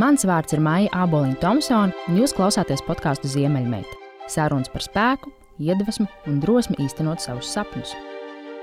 Mans 0.00 0.22
vārds 0.24 0.54
ir 0.56 0.60
Maija 0.64 0.88
Āboliņa 1.04 1.36
Thompsone, 1.42 1.92
un 2.08 2.16
jūs 2.16 2.32
klausāties 2.32 2.80
podkāstu 2.86 3.28
Ziemeļmeita. 3.28 3.98
Sarunas 4.32 4.70
par 4.72 4.80
spēku, 4.80 5.28
iedvesmu 5.60 6.06
un 6.30 6.38
drosmi 6.40 6.78
īstenot 6.80 7.20
savus 7.20 7.50
sapņus. 7.52 7.92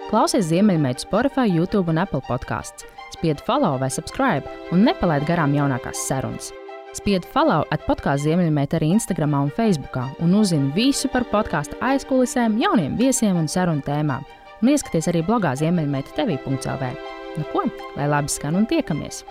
Klausies 0.10 0.48
Ziemeļmeitu 0.50 1.06
Spotify, 1.06 1.46
YouTube 1.46 1.94
un 1.94 2.02
Apple 2.02 2.24
podkāsts. 2.26 2.88
Spied 3.14 3.46
follow 3.46 3.78
vai 3.78 3.92
subscribe 3.94 4.50
un 4.74 4.82
nepalaid 4.88 5.28
garām 5.30 5.54
jaunākās 5.54 6.02
sarunas. 6.10 6.50
Spied 6.98 7.28
follow 7.30 7.62
at 7.70 7.86
podkāstu 7.86 8.32
Ziemeļmeita 8.32 8.80
arī 8.80 8.96
Instagram 8.96 9.38
un 9.38 9.54
Facebook, 9.54 10.02
un 10.26 10.34
uzzini 10.34 10.74
visu 10.74 11.14
par 11.14 11.30
podkāstu 11.30 11.78
aizkulisēm, 11.78 12.58
jauniem 12.58 12.98
viesiem 12.98 13.38
un 13.38 13.46
sarunu 13.46 13.86
tēmām. 13.86 14.26
Un 14.64 14.74
ieskaties 14.74 15.14
arī 15.14 15.22
blogā 15.30 15.54
Ziemeļmeita 15.62 16.18
TV.CLV. 16.18 16.96
Nu 17.38 17.52
ko, 17.54 17.70
lai 18.00 18.10
labi 18.10 18.34
skan 18.34 18.58
un 18.58 18.66
tiekamies! 18.66 19.22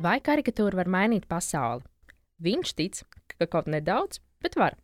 Vai 0.00 0.16
karikatūra 0.24 0.78
var 0.78 0.88
mainīt 0.88 1.26
pasauli? 1.28 1.84
Viņš 2.40 2.70
tic, 2.72 3.02
ka 3.36 3.44
kaut 3.52 3.66
nedaudz, 3.68 4.22
bet 4.40 4.54
var. 4.56 4.78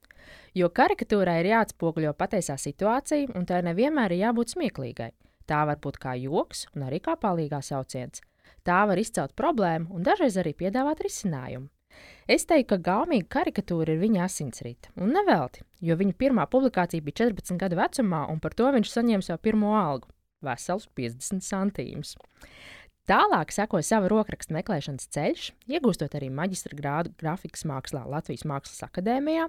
Jo 0.53 0.69
karikatūrai 0.69 1.39
ir 1.41 1.49
jāatspoguļo 1.55 2.13
patiesā 2.21 2.59
situācija, 2.61 3.31
un 3.33 3.47
tai 3.49 3.63
nevienmēr 3.65 4.13
ir 4.13 4.27
jābūt 4.27 4.53
smieklīgai. 4.53 5.15
Tā 5.49 5.63
var 5.71 5.81
būt 5.81 5.97
kā 6.03 6.13
joks, 6.21 6.67
un 6.77 6.85
arī 6.91 7.01
kā 7.01 7.15
palīgā 7.17 7.63
sauciens. 7.65 8.21
Tā 8.67 8.83
var 8.91 9.01
izcelt 9.01 9.33
problēmu 9.41 9.97
un 9.97 10.05
dažreiz 10.05 10.37
arī 10.37 10.53
piedāvāt 10.53 11.01
risinājumu. 11.07 11.71
Es 12.29 12.45
teiktu, 12.45 12.75
ka 12.75 12.83
gaumīga 12.91 13.39
karikatūra 13.39 13.95
ir 13.95 14.03
viņa 14.03 14.27
asinsrita, 14.27 14.93
un 15.01 15.17
nevelti, 15.17 15.65
jo 15.81 15.97
viņa 15.97 16.17
pirmā 16.21 16.45
publikācija 16.53 17.01
bija 17.01 17.23
14 17.25 17.57
gadu 17.63 17.81
vecumā, 17.81 18.27
un 18.29 18.43
par 18.43 18.53
to 18.53 18.69
viņš 18.75 18.93
saņēma 18.93 19.25
savu 19.25 19.41
pirmo 19.49 19.73
algu- 19.81 20.13
vesels 20.45 20.91
50 20.93 21.41
centīmus. 21.41 22.19
Tālāk 23.07 23.53
sekoja 23.55 23.87
sava 23.87 24.09
rokraksta 24.11 24.51
meklēšanas 24.57 25.07
ceļš, 25.15 25.43
iegūstot 25.71 26.17
arī 26.19 26.27
maģistra 26.35 26.75
grādu 26.75 27.13
grafikas 27.21 27.63
mākslā 27.71 28.01
Latvijas 28.03 28.43
Mākslas 28.43 28.83
akadēmijā, 28.83 29.45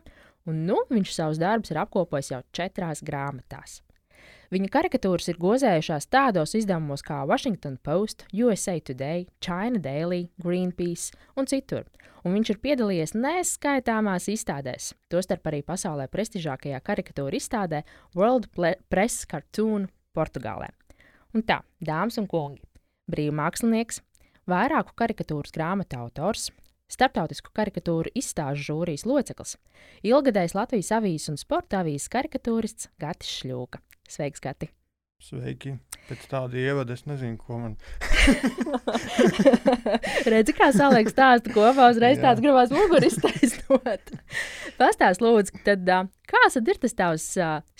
un 0.45 0.59
nu 0.67 0.83
viņš 0.91 1.13
savus 1.15 1.39
darbus 1.41 1.73
ir 1.73 1.79
apkopojis 1.81 2.29
jau 2.35 2.43
četrās 2.53 3.01
grāmatās. 3.01 3.79
Viņa 4.53 4.69
karikatūras 4.75 5.31
ir 5.31 5.41
gozējušās 5.41 6.05
tādos 6.13 6.53
izdevumos 6.59 7.01
kā 7.01 7.23
Washington 7.25 7.79
Post, 7.81 8.27
USA 8.29 8.77
Today, 8.77 9.25
China 9.41 9.81
Daily, 9.81 10.27
Greenpeace 10.37 11.17
un 11.33 11.49
citur, 11.49 11.89
un 12.21 12.37
viņš 12.37 12.53
ir 12.53 12.61
piedalījies 12.61 13.17
neskaitāmās 13.17 14.29
izstādēs, 14.37 14.93
tostarp 15.09 15.49
arī 15.49 15.63
pasaulē 15.65 16.05
prestižākajā 16.13 16.85
karikatūra 16.85 17.41
izstādē 17.41 17.81
World 18.13 18.51
Press 18.53 19.25
Cartoon 19.25 19.89
Portugālē. 20.13 20.69
Un 21.33 21.43
tā, 21.43 21.59
dāmas 21.83 22.21
un 22.21 22.29
kungi, 22.29 22.66
brīvmākslinieks, 23.11 24.01
vairāku 24.47 24.95
karikatūras 24.99 25.53
grāmatu 25.55 25.99
autors, 25.99 26.49
starptautisku 26.91 27.51
karikatūru 27.55 28.13
izstāžu 28.15 28.69
žūrijas 28.71 29.05
loceklis, 29.07 29.57
ilgadējs 30.07 30.55
Latvijas 30.57 30.93
avīzes 30.99 31.33
un 31.33 31.39
sporta 31.41 31.83
avīzes 31.83 32.11
karikatūrists 32.13 32.91
Gatis 33.01 33.37
Šļūka. 33.41 33.83
Sveiks, 34.07 34.43
Gati! 34.43 34.71
Sveiki! 35.17 35.71
Pēc 36.07 36.27
tāda 36.31 36.59
ievada 36.61 36.93
es 36.95 37.01
nezinu, 37.09 37.35
ko 37.41 37.57
man. 37.59 37.73
Redzi, 40.31 40.53
kā 40.55 40.69
saliek 40.75 41.09
stāstu 41.11 41.51
kopā, 41.55 41.89
uzreiz 41.91 42.21
tāds 42.21 42.43
gribās 42.43 42.71
muguru 42.71 43.09
iztaisnot. 43.09 44.13
Pastāst, 44.77 45.23
lūdzu, 45.25 45.57
tad, 45.65 45.89
kāds 46.29 46.59
ir 46.61 46.79
tas 46.85 46.95
tavs 47.01 47.25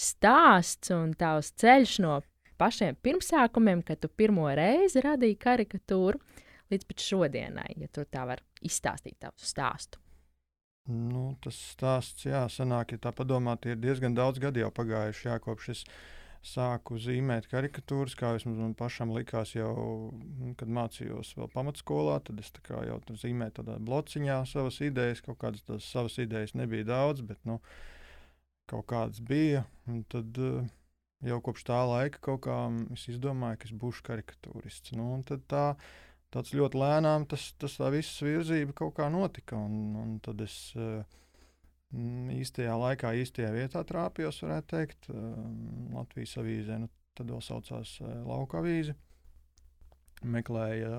stāsts 0.10 0.92
un 0.98 1.14
tavs 1.16 1.54
ceļš 1.62 1.96
no 2.04 2.18
pašiem 2.60 2.98
pirmsākumiem, 3.06 3.84
kad 3.86 4.02
tu 4.04 4.10
pirmo 4.10 4.48
reizi 4.58 5.04
radīji 5.04 5.40
karikatūru, 5.44 6.20
līdz 6.72 6.90
pat 6.90 7.06
šodienai, 7.06 7.72
ja 7.78 7.88
tu 7.94 8.04
tā 8.10 8.26
vari 8.28 8.44
izstāstīt 8.68 9.20
tavu 9.24 9.40
stāstu? 9.40 10.02
Nu, 10.88 11.34
tas 11.44 11.58
stāsts, 11.74 12.24
jā, 12.30 12.46
sanāk, 12.52 12.94
ja 12.96 13.08
tā 13.08 13.12
padomā, 13.16 13.58
ir 13.68 13.80
diezgan 13.84 14.16
daudz 14.16 14.40
gadu 14.40 14.62
jau 14.62 14.70
pagājuši, 14.72 15.28
jā, 15.28 15.36
kopš 15.44 15.74
es 15.74 15.82
sāku 16.48 16.96
zīmēt 17.02 17.50
karikatūras, 17.52 18.16
kā 18.16 18.32
vismaz 18.38 18.56
man 18.62 18.72
pašam 18.78 19.12
likās 19.12 19.52
jau, 19.58 19.74
nu, 20.40 20.54
kad 20.60 20.72
mācījos 20.72 21.34
vēl 21.36 21.52
pamatskolā, 21.52 22.22
tad 22.24 22.40
es 22.40 22.54
jau 22.70 23.00
tur 23.04 23.20
zīmēju 23.20 23.58
tādā 23.60 23.78
blociņā 23.84 24.40
savas 24.48 24.80
idejas, 24.86 25.24
kaut 25.26 25.42
kādas 25.44 25.66
tās 25.68 25.92
savas 25.92 26.16
idejas 26.24 26.56
nebija 26.56 26.88
daudz, 26.88 27.26
bet, 27.26 27.42
nu, 27.44 27.60
kaut 28.72 28.88
kādas 28.88 29.20
bija, 29.20 29.66
un 29.92 30.06
tad, 30.08 30.40
uh, 30.40 30.64
jau 31.26 31.38
kopš 31.44 31.66
tā 31.68 31.78
laika 31.90 32.22
kaut 32.24 32.44
kā 32.46 32.58
es 32.94 33.08
izdomāju, 33.12 33.60
ka 33.62 33.70
es 33.70 33.76
būšu 33.82 34.04
karikatūrists. 34.08 34.94
Nu, 34.98 35.10
tā, 35.26 35.64
tāds 36.34 36.54
ļoti 36.58 36.82
lēnām 36.82 37.28
tas, 37.30 37.50
tas 37.62 37.78
tā 37.80 37.90
viss 37.94 38.22
virzība 38.24 38.76
kaut 38.78 38.98
kā 39.00 39.10
notika. 39.14 39.58
Un, 39.58 39.96
un 40.02 40.14
tad 40.24 40.44
es 40.46 40.58
uh, 40.78 41.02
īstajā 42.38 42.78
laikā, 42.84 43.16
īstajā 43.24 43.50
vietā 43.56 43.84
trāpījos, 43.88 44.44
varētu 44.46 44.72
teikt, 44.76 45.10
uh, 45.14 45.34
Latvijas 45.96 46.38
avīzē. 46.44 46.80
Nu, 46.86 46.92
tad 47.18 47.34
vēl 47.34 47.42
saucās 47.42 47.98
uh, 48.04 48.14
Lauka 48.28 48.62
avīze. 48.62 48.98
Meklēja, 50.26 50.90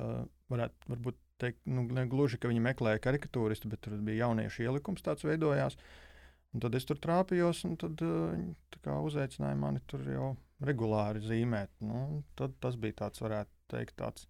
varētu 0.50 0.92
varbūt 0.92 1.16
teikt, 1.42 1.64
nu, 1.70 1.82
ne 1.94 2.04
gluži, 2.10 2.38
ka 2.38 2.50
viņi 2.50 2.62
meklēja 2.62 3.00
karikatūristu, 3.02 3.70
bet 3.70 3.82
tur 3.82 3.96
bija 4.02 4.28
jauniešu 4.28 4.62
ielikums 4.62 5.02
tāds 5.02 5.26
veidojās. 5.26 5.74
Uh, 5.74 6.07
Un 6.56 6.62
tad 6.64 6.76
es 6.78 6.86
tur 6.88 6.96
trāpījos, 6.96 7.64
un 7.68 7.74
tad, 7.80 8.00
eh, 8.04 8.78
kā, 8.80 8.94
uzaicināja 9.04 9.56
mani 9.58 9.82
tur 9.90 10.04
jau 10.08 10.28
regulāri 10.64 11.20
zīmēt. 11.20 11.74
Nu, 11.84 12.22
tad 12.38 12.54
tas 12.62 12.78
bija 12.80 13.04
tāds, 13.04 13.20
varētu 13.20 13.52
teikt, 13.68 13.98
tāds 14.00 14.24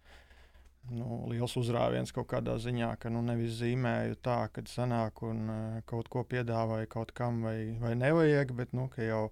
nu, 0.91 1.21
liels 1.31 1.55
uzrāviens 1.59 2.11
kaut 2.15 2.27
kādā 2.33 2.57
ziņā, 2.61 2.91
ka 2.99 3.11
nu, 3.13 3.21
nevis 3.25 3.55
zīmēju 3.61 4.19
tā, 4.25 4.41
ka 4.53 4.65
sanāk 4.67 5.23
un 5.27 5.45
uh, 5.53 5.79
kaut 5.89 6.11
ko 6.11 6.25
piedāvāju 6.27 6.91
kaut 6.91 7.15
kam 7.15 7.41
vai, 7.47 7.77
vai 7.79 7.95
nevajag, 7.99 8.53
bet 8.57 8.75
nu, 8.75 8.89
jau, 8.99 9.23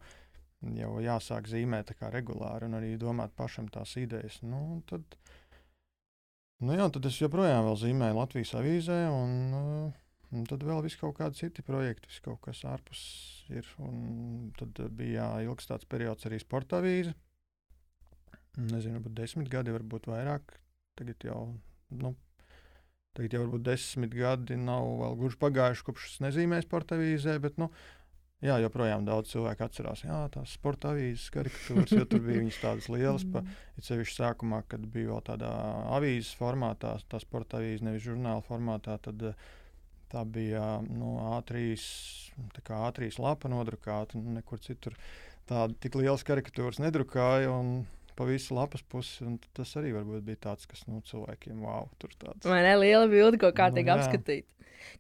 jau 0.79 0.93
jāsāk 1.03 1.51
zīmēt 1.51 1.91
regulāri 2.13 2.69
un 2.69 2.79
arī 2.79 2.95
domāt 2.97 3.35
pašam 3.35 3.67
tās 3.67 3.97
idejas. 3.99 4.39
Nu, 4.41 4.81
tad, 4.87 5.19
nu, 6.63 6.71
jā, 6.71 6.87
tad 6.93 7.11
es 7.11 7.19
joprojām 7.19 7.73
zīmēju 7.75 8.21
Latvijas 8.21 8.55
avīzē. 8.61 9.01
Un, 9.11 9.39
uh, 9.59 10.03
Un 10.35 10.43
tad 10.47 10.63
vēl 10.67 10.81
bija 10.83 10.99
kaut 10.99 11.15
kādi 11.21 11.39
citi 11.39 11.63
projekti, 11.63 12.11
kaut 12.23 12.41
kas 12.43 12.65
ārpus 12.67 13.01
ir. 13.53 13.67
Un 13.79 14.49
tad 14.59 14.79
bija 14.97 15.21
jā, 15.21 15.47
ilgs 15.47 15.69
tāds 15.69 15.87
periods 15.87 16.27
arī 16.27 16.39
sporta 16.43 16.81
avīze. 16.81 17.13
Nezinu, 18.57 18.97
varbūt 18.97 19.13
desmit 19.15 19.51
gadi, 19.53 19.71
varbūt 19.71 20.09
vairāk. 20.09 20.57
Tagad 20.97 21.23
jau, 21.29 21.41
nu, 22.01 22.11
tagad 23.15 23.37
jau 23.37 23.43
varbūt 23.45 23.63
desmit 23.69 24.17
gadi 24.17 24.57
nav 24.59 24.89
vēl 25.03 25.15
gluži 25.21 25.39
pagājuši, 25.43 25.85
kopš 25.87 26.09
es 26.09 26.17
nezīmēju 26.25 26.65
sporta 26.65 26.97
avīzē. 26.97 27.37
Bet, 27.45 27.55
nu, 27.61 27.69
jā, 28.43 28.57
joprojām 28.65 29.05
daudz 29.07 29.31
cilvēku 29.31 29.63
atcerās 29.63 30.03
jā, 30.03 30.17
tās 30.33 30.57
sporta 30.57 30.91
avīzes, 30.91 31.29
karikatūras, 31.37 31.93
jo 31.95 32.09
tur 32.09 32.25
bija 32.25 32.41
viņas 32.41 32.59
tādas 32.65 32.89
lielas. 32.91 33.23
Pa, 33.31 33.45
it 33.79 33.87
sevišķi 33.87 34.19
sākumā, 34.19 34.65
kad 34.67 34.83
bija 34.91 35.13
vēl 35.13 35.23
tādā 35.29 35.53
avīzes 35.95 36.33
formātā, 36.41 36.97
tā 37.07 37.21
sporta 37.23 37.61
avīze, 37.61 37.85
nevis 37.87 38.03
žurnāla 38.09 38.43
formātā. 38.49 38.97
Tad, 39.07 39.23
uh, 39.31 39.55
Tā 40.11 40.23
bija 40.23 40.63
nu, 40.87 41.17
A3, 41.35 41.75
kā 42.63 42.81
A3 42.87 43.11
lapa 43.19 43.51
nodrukāta, 43.51 44.19
nekur 44.19 44.61
citur. 44.63 44.95
Tāda 45.47 45.75
tik 45.83 45.97
liela 45.99 46.17
karikatūras 46.27 46.81
nedrukāja. 46.83 47.53
Pa 48.17 48.25
visu 48.25 48.55
lapas 48.57 48.81
pusi. 48.81 49.27
Tas 49.53 49.75
arī 49.77 49.91
bija 50.25 50.39
tāds, 50.49 50.65
kas 50.69 50.87
nu, 50.89 51.03
cilvēkiem 51.05 51.59
wow, 51.61 51.85
tur 52.01 52.15
tāds. 52.17 52.47
Vai 52.49 52.63
ne 52.65 52.73
liela 52.79 53.05
bilde, 53.11 53.37
ko 53.41 53.51
kārtīgi 53.53 53.91
nu, 53.91 53.97
apskatīt? 53.99 54.47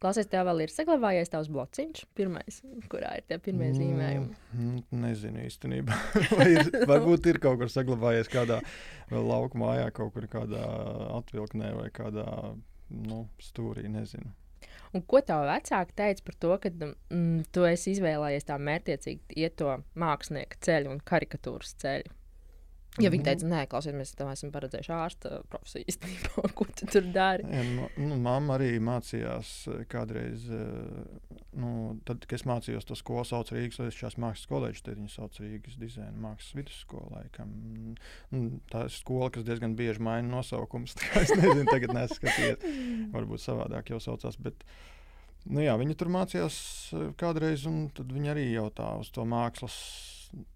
Klausies, 0.01 0.27
tev 0.29 0.45
vēl 0.47 0.65
ir 0.65 0.73
saglabājies 0.73 1.31
tavs 1.31 1.49
blociņš, 1.53 2.03
pirmais, 2.17 2.59
kurā 2.91 3.15
ir 3.17 3.25
tie 3.29 3.37
pirmie 3.41 3.69
mm, 3.71 3.77
zīmējumi. 3.79 4.39
Mm, 4.53 4.81
nezinu 5.03 5.43
īstenībā. 5.47 5.97
ir, 6.53 6.71
varbūt 6.89 7.29
ir 7.31 7.39
kaut 7.43 7.61
kur 7.61 7.71
saglabājies 7.73 8.29
kādā 8.31 8.59
lauka 9.11 9.57
mājā, 9.61 9.89
kaut 9.95 10.13
kur 10.13 10.27
kādā 10.31 10.65
atvilknē 11.17 11.71
vai 11.79 11.87
kādā 11.95 12.27
nu, 12.93 13.23
stūrī. 13.41 13.87
Nezinu. 13.91 14.33
Un 14.95 15.03
ko 15.03 15.21
tev 15.25 15.43
vecāki 15.49 15.95
teica 15.99 16.27
par 16.27 16.37
to, 16.43 16.53
ka 16.63 16.71
mm, 16.71 17.47
tu 17.53 17.65
esi 17.67 17.95
izvēlējies 17.95 18.47
tā 18.47 18.59
mērķiecīgi 18.69 19.41
iet 19.43 19.57
to 19.59 19.75
mākslinieka 19.99 20.61
ceļu 20.67 20.93
un 20.95 21.03
karikatūras 21.11 21.75
ceļu? 21.83 22.16
Ja 22.97 23.11
viņi 23.13 23.21
mhm. 23.21 23.27
teica, 23.27 23.47
nē, 23.51 23.59
klausies, 23.69 23.93
mēs 23.93 24.13
tam 24.17 24.31
esam 24.31 24.51
paredzējuši 24.53 24.93
ārsta 24.95 25.31
profesiju 25.51 25.85
īstenībā, 25.91 26.47
ko 26.57 26.65
tu 26.73 26.87
tur 26.89 27.05
dari. 27.13 27.45
Ja, 27.45 27.65
nu, 28.01 28.17
mamma 28.23 28.55
arī 28.57 28.71
mācījās 28.83 29.51
eh, 29.69 29.83
kādreiz, 29.91 30.47
eh, 30.49 31.37
nu, 31.61 31.71
tad, 32.07 32.25
kad 32.25 32.39
es 32.39 32.47
mācījos 32.49 32.89
to 32.89 32.97
skolu, 32.97 33.25
sauc 33.27 33.53
Rīgas 33.53 33.81
Lietušķās 33.83 34.17
mākslas 34.23 34.49
koledžu, 34.49 34.83
tad 34.87 34.97
viņi 34.97 35.13
sauc 35.13 35.37
Rīgas 35.43 35.77
dizaina 35.81 36.15
mākslas 36.25 36.57
vidusskolu 36.57 37.13
laikam. 37.13 37.53
Nu, 38.33 38.43
tā 38.73 38.87
ir 38.87 38.93
skola, 38.97 39.29
kas 39.33 39.45
diezgan 39.45 39.77
bieži 39.77 40.03
maina 40.07 40.31
nosaukumus, 40.33 40.97
tā 40.99 41.21
es 41.21 41.35
nezinu, 41.37 41.69
tagad 41.69 41.93
neskaties, 41.97 42.67
varbūt 43.15 43.45
savādāk 43.45 43.93
jau 43.93 44.01
saucās, 44.09 44.41
bet, 44.41 44.65
nu 45.45 45.61
jā, 45.61 45.77
viņi 45.77 46.01
tur 46.01 46.13
mācījās 46.17 46.59
eh, 46.97 47.09
kādreiz, 47.21 47.69
un 47.69 47.91
tad 47.93 48.09
viņi 48.09 48.33
arī 48.33 48.51
jau 48.55 48.71
tā 48.73 48.95
uz 48.97 49.13
to 49.13 49.27
mākslas 49.29 49.77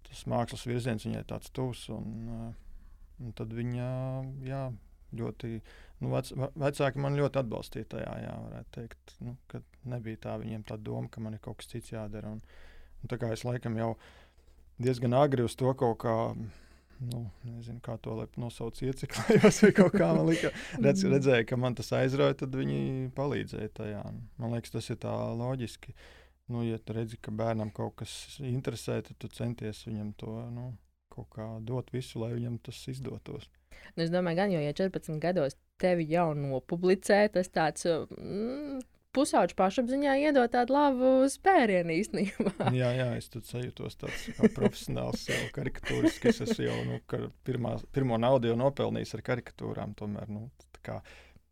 tas 0.08 0.24
mākslas 0.30 0.66
virziens 0.68 1.06
viņai 1.06 1.24
tāds 1.30 1.52
tuvs. 1.54 1.88
Un, 1.94 2.12
uh, 2.28 2.48
un 3.22 3.34
tad 3.38 3.52
viņa 3.54 3.88
jā, 4.46 4.64
ļoti 5.18 5.52
nu, 6.02 6.10
vec, 6.12 6.32
vecāki 6.58 7.02
man 7.02 7.18
ļoti 7.18 7.42
atbalstīja 7.42 7.90
tajā, 7.94 8.16
jā, 8.24 8.32
varētu 8.46 8.74
teikt, 8.78 9.14
nu, 9.22 9.36
ka 9.50 9.62
nebija 9.92 10.24
tā 10.26 10.38
viņiem 10.42 10.64
tā 10.68 10.78
doma, 10.80 11.10
ka 11.12 11.22
man 11.24 11.36
ir 11.36 11.42
kaut 11.44 11.60
kas 11.60 11.70
cits 11.72 11.94
jādara. 11.94 12.34
Un, 12.34 12.42
un 13.02 13.12
tā 13.12 13.20
kā 13.20 13.30
es 13.34 13.46
laikam 13.46 13.78
jau 13.78 13.94
diezgan 14.82 15.14
agri 15.18 15.46
uz 15.46 15.56
to 15.58 15.72
kaut 15.78 16.00
kā. 16.02 16.16
Nu, 17.02 17.24
nezinu, 17.42 17.80
kā 17.82 17.96
to 17.98 18.14
nosauc, 18.38 18.76
ieciklējos 18.78 19.56
vai 19.64 19.70
kaut 19.74 19.96
kā 19.96 20.12
man 20.14 20.28
liekas. 20.28 20.54
Redz, 20.78 21.02
redzēju, 21.10 21.48
ka 21.50 21.56
man 21.58 21.74
tas 21.74 21.90
aizrauja, 21.98 22.36
tad 22.44 22.54
viņi 22.54 23.08
palīdzēja 23.16 23.72
tajā. 23.74 24.02
Man 24.38 24.54
liekas, 24.54 24.70
tas 24.70 24.86
ir 24.92 25.00
tā 25.02 25.10
loģiski. 25.34 25.96
Nu, 26.52 26.62
ja 26.66 26.78
tu 26.78 26.96
redzi, 26.96 27.16
ka 27.22 27.32
bērnam 27.32 27.72
kaut 27.74 27.96
kas 28.02 28.12
interesē, 28.44 29.00
tad 29.06 29.16
tu 29.22 29.30
centies 29.32 29.86
viņam 29.88 30.12
to 30.20 30.36
nu, 30.52 30.68
kaut 31.12 31.30
kā 31.32 31.48
dot 31.64 31.92
visu, 31.94 32.20
lai 32.22 32.34
viņam 32.36 32.58
tas 32.66 32.80
izdotos. 32.92 33.48
Nu, 33.96 34.04
es 34.04 34.12
domāju, 34.12 34.38
gan 34.42 34.52
jau, 34.52 34.62
ja 34.62 34.72
14 34.76 35.20
gados 35.22 35.56
tevi 35.82 36.06
jau 36.12 36.30
nopublicē, 36.38 37.24
tas 37.34 37.48
tāds 37.52 37.86
mm, 37.88 38.82
pusauģis 39.16 39.56
pašapziņā 39.58 40.14
iedod 40.26 40.52
tādu 40.52 40.76
labu 40.76 41.10
spērienu 41.32 41.96
īstenībā. 41.98 42.54
jā, 42.80 42.92
jā, 42.96 43.08
es 43.18 43.28
tur 43.32 43.44
sajūtos 43.46 43.98
tāds 44.00 44.28
profesionāls, 44.56 45.26
jau 45.28 45.42
karikatūrisks. 45.56 46.30
Es 46.30 46.42
esmu 46.46 46.68
jau 46.68 46.78
nu, 46.88 47.00
pirmā, 47.46 47.76
pirmo 47.94 48.20
naudu 48.20 48.52
jau 48.52 48.58
nopelnījis 48.60 49.16
ar 49.18 49.24
karikatūrām. 49.32 49.96
Tomēr, 49.98 50.32
nu, 50.32 50.46
kā, 50.84 51.00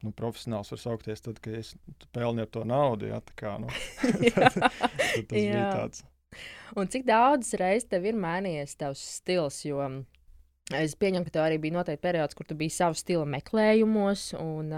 nu, 0.04 0.12
profesionāls 0.16 0.72
var 0.72 0.80
saukties 0.80 1.24
tad, 1.24 1.40
kad 1.44 1.58
es 1.60 1.74
pelnu 2.14 2.46
to 2.46 2.64
naudu. 2.68 3.10
Jā, 3.10 3.20
kā, 3.38 3.56
nu, 3.62 3.70
tad, 4.36 4.56
tad 4.60 5.28
tas 5.30 5.36
jā. 5.36 5.52
bija 5.52 5.66
tāds. 5.74 6.06
Un 6.78 6.86
cik 6.90 7.04
daudz 7.08 7.54
reizes 7.58 7.88
tev 7.90 8.06
ir 8.06 8.18
mainījies 8.18 8.76
tavs 8.78 9.02
stils? 9.18 9.64
Jo 9.66 9.82
es 10.78 10.94
pieņemu, 10.98 11.26
ka 11.26 11.34
tev 11.34 11.46
arī 11.46 11.58
bija 11.62 11.78
noteikti 11.78 12.04
periods, 12.04 12.36
kur 12.38 12.46
tu 12.46 12.56
biji 12.58 12.76
savu 12.76 12.98
stilu 12.98 13.24
meklējumos. 13.28 14.30
Un, 14.38 14.70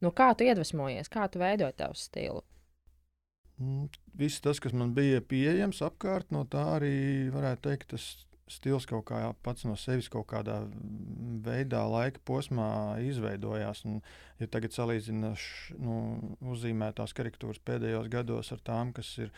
no 0.00 0.12
kā 0.16 0.30
tu 0.32 0.46
iedvesmojies, 0.48 1.10
kā 1.12 1.26
tu 1.28 1.42
veidoji 1.42 1.76
tavu 1.76 1.98
stilu? 1.98 2.44
Mm, 3.60 3.90
viss 4.16 4.40
tas, 4.40 4.60
kas 4.62 4.72
man 4.72 4.94
bija 4.96 5.20
pieejams 5.20 5.82
apkārt, 5.84 6.30
no 6.32 6.46
tā 6.48 6.64
arī 6.78 7.28
varētu 7.34 7.66
teikt, 7.68 7.90
tas 7.92 8.06
stils 8.50 8.86
kaut 8.88 9.06
kā 9.10 9.20
pats 9.44 9.64
no 9.68 9.76
sevis 9.78 10.10
kaut 10.12 10.26
kādā 10.32 10.58
veidā, 11.44 11.82
laika 11.88 12.22
posmā 12.26 12.98
izveidojās. 13.06 13.84
Un, 13.88 14.00
ja 14.40 14.48
tagad 14.50 14.74
salīdzināšu 14.76 15.78
nu, 15.80 15.96
uzzīmētās 16.52 17.14
karikatūras 17.16 17.62
pēdējos 17.66 18.10
gados 18.12 18.52
ar 18.54 18.62
tām, 18.66 18.94
kas 18.96 19.12
ir 19.22 19.32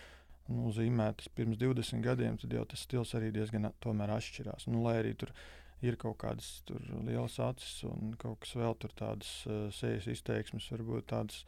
nu, 0.50 0.70
zīmētas 0.74 1.30
pirms 1.36 1.60
20 1.60 2.04
gadiem, 2.04 2.38
tad 2.40 2.54
jau 2.56 2.64
tas 2.68 2.84
stils 2.86 3.14
arī 3.18 3.32
diezgan 3.34 3.70
atšķirās. 3.70 4.68
Nu, 4.70 4.82
lai 4.86 4.98
arī 5.02 5.14
tur 5.18 5.34
ir 5.82 5.98
kaut 5.98 6.20
kādas 6.22 6.62
lielas 7.02 7.38
acis 7.42 7.82
un 7.88 8.14
kaut 8.18 8.42
kas 8.44 8.54
vēl 8.58 8.76
tur 8.78 8.94
tādas 8.98 9.32
uh, 9.48 9.66
sejas 9.74 10.06
izteiksmes, 10.10 10.70
varbūt 10.74 11.10
tādas. 11.14 11.42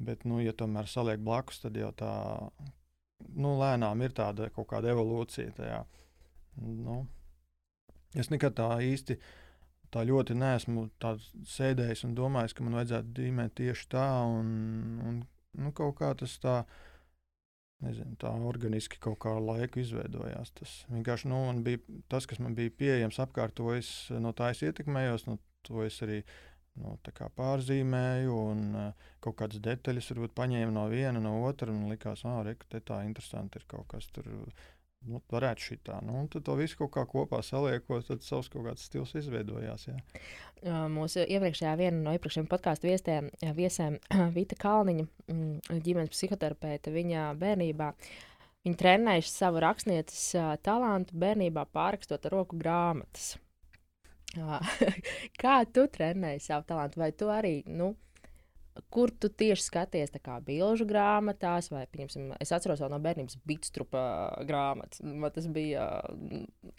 Bet, 0.00 0.24
nu, 0.24 0.38
ja 0.40 0.54
tomēr 0.56 0.86
saliek 0.88 1.20
blakus, 1.20 1.58
tad 1.60 1.74
jau 1.76 1.90
tā 1.92 2.12
nu, 3.36 3.56
lēnām 3.60 4.00
ir 4.04 4.14
tāda 4.16 4.48
kaut 4.54 4.70
kāda 4.70 4.94
evolūcija. 4.94 5.52
Tajā. 5.58 5.80
Nu, 6.60 7.04
es 8.18 8.30
nekad 8.32 8.56
tā 8.58 8.68
īsti 8.84 9.16
tā 9.90 10.04
ļoti 10.06 10.36
neesmu 10.38 10.86
sēdējis 11.50 12.04
un 12.06 12.14
domājis, 12.18 12.54
ka 12.54 12.66
man 12.66 12.78
vajadzētu 12.78 13.14
dīmēt 13.16 13.56
tieši 13.58 13.88
tā. 13.90 14.06
Un, 14.28 14.52
un, 15.06 15.18
nu, 15.58 15.72
kaut 15.76 15.96
kā 15.98 16.12
tas 16.18 16.36
tā 16.42 16.60
nezinu, 17.84 18.14
tā 18.20 18.30
organiski 18.46 19.00
kaut 19.02 19.18
kā 19.24 19.34
ar 19.38 19.42
laiku 19.44 19.80
izveidojās. 19.82 20.52
Tas 20.58 20.76
vienkārši 20.92 21.30
nu, 21.32 21.40
bija 21.64 21.80
tas, 22.12 22.28
kas 22.30 22.42
man 22.42 22.54
bija 22.58 22.72
pieejams 22.82 23.18
apkārt, 23.24 23.56
to 23.58 23.72
es 23.74 23.90
no 24.12 24.34
tā 24.36 24.52
es 24.54 24.62
ietekmējos, 24.66 25.26
no 25.30 25.38
to 25.66 25.84
es 25.86 25.98
arī 26.04 26.20
nu, 26.80 26.94
pārzīmēju, 27.36 28.34
un 28.52 28.66
uh, 28.78 29.08
kaut 29.24 29.40
kādas 29.40 29.62
detaļas 29.64 30.12
varbūt 30.12 30.36
paņēmu 30.38 30.74
no 30.76 30.86
viena, 30.92 31.22
no 31.22 31.40
otra, 31.48 31.72
un 31.72 31.90
likās, 31.90 32.22
ah, 32.28 32.42
re, 32.46 32.54
tā 32.70 33.02
interesanti 33.08 33.60
ir 33.60 33.66
kaut 33.68 33.88
kas 33.90 34.06
tur 34.14 34.28
nu, 35.08 35.20
varētu 35.32 35.66
šī 35.66 35.76
tā. 35.86 35.98
Nu, 36.04 36.22
tad 36.32 36.44
to 36.46 36.56
visu 36.58 36.78
kaut 36.80 36.92
kā 36.96 37.04
kopā 37.08 37.40
saliekot, 37.44 38.06
tad 38.08 38.24
savs 38.26 38.50
kaut 38.52 38.66
kāds 38.68 38.84
stils 38.88 39.14
izveidojās. 39.20 39.86
Jā. 39.88 39.98
Mūsu 40.92 41.24
iepriekšējā 41.24 41.74
viena 41.80 42.02
no 42.04 42.14
iepriekšējiem 42.16 42.48
podkāstu 42.50 42.90
viestēm, 42.90 43.30
viesēm 43.56 43.96
Vita 44.36 44.58
Kalniņa, 44.60 45.06
mm, 45.32 45.78
ģimenes 45.86 46.12
psihoterapeite, 46.14 46.92
viņa 46.94 47.30
bērnībā. 47.40 47.92
Viņa 48.66 48.76
trenējuši 48.76 49.30
savu 49.32 49.62
rakstnieces 49.64 50.24
talantu 50.66 51.16
bērnībā, 51.20 51.64
pārrakstot 51.72 52.28
roku 52.32 52.58
grāmatas. 52.60 53.38
Kā 55.42 55.56
tu 55.72 55.86
trenēji 55.90 56.44
savu 56.44 56.68
talantu? 56.68 57.00
Vai 57.00 57.10
tu 57.16 57.32
arī 57.32 57.62
nu, 57.66 57.94
kur 58.90 59.10
tu 59.10 59.28
tieši 59.28 59.64
skaties, 59.64 60.12
bilžu 60.46 60.86
grāmatās, 60.88 61.70
vai, 61.72 61.84
piemēram, 61.90 62.34
es 62.40 62.52
atceros 62.54 62.80
no 62.80 62.98
bērnības 63.02 63.38
bitstrupa 63.46 64.02
grāmatas. 64.46 65.02
Man 65.02 65.30
tas 65.34 65.46
bija 65.50 65.86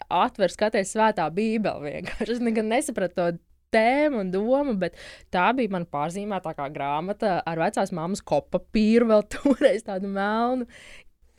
atver 0.08 0.52
skaties 0.52 0.94
svētā 0.94 1.28
bībeli 1.30 1.92
vienkārši. 1.92 2.32
Es 2.36 2.42
nekad 2.42 2.68
nesapratu 2.68 3.14
to 3.18 3.28
tēmu 3.72 4.20
un 4.24 4.32
domu, 4.32 4.74
bet 4.80 4.98
tā 5.32 5.46
bija 5.56 5.72
mana 5.72 5.88
pārzīmētākā 5.88 6.68
grāmata 6.74 7.38
ar 7.46 7.62
vecās 7.62 7.94
mammas 7.96 8.24
kopapīru, 8.24 9.08
vēl 9.12 9.24
toreiz 9.36 9.86
tādu 9.88 10.12
melnu. 10.12 10.68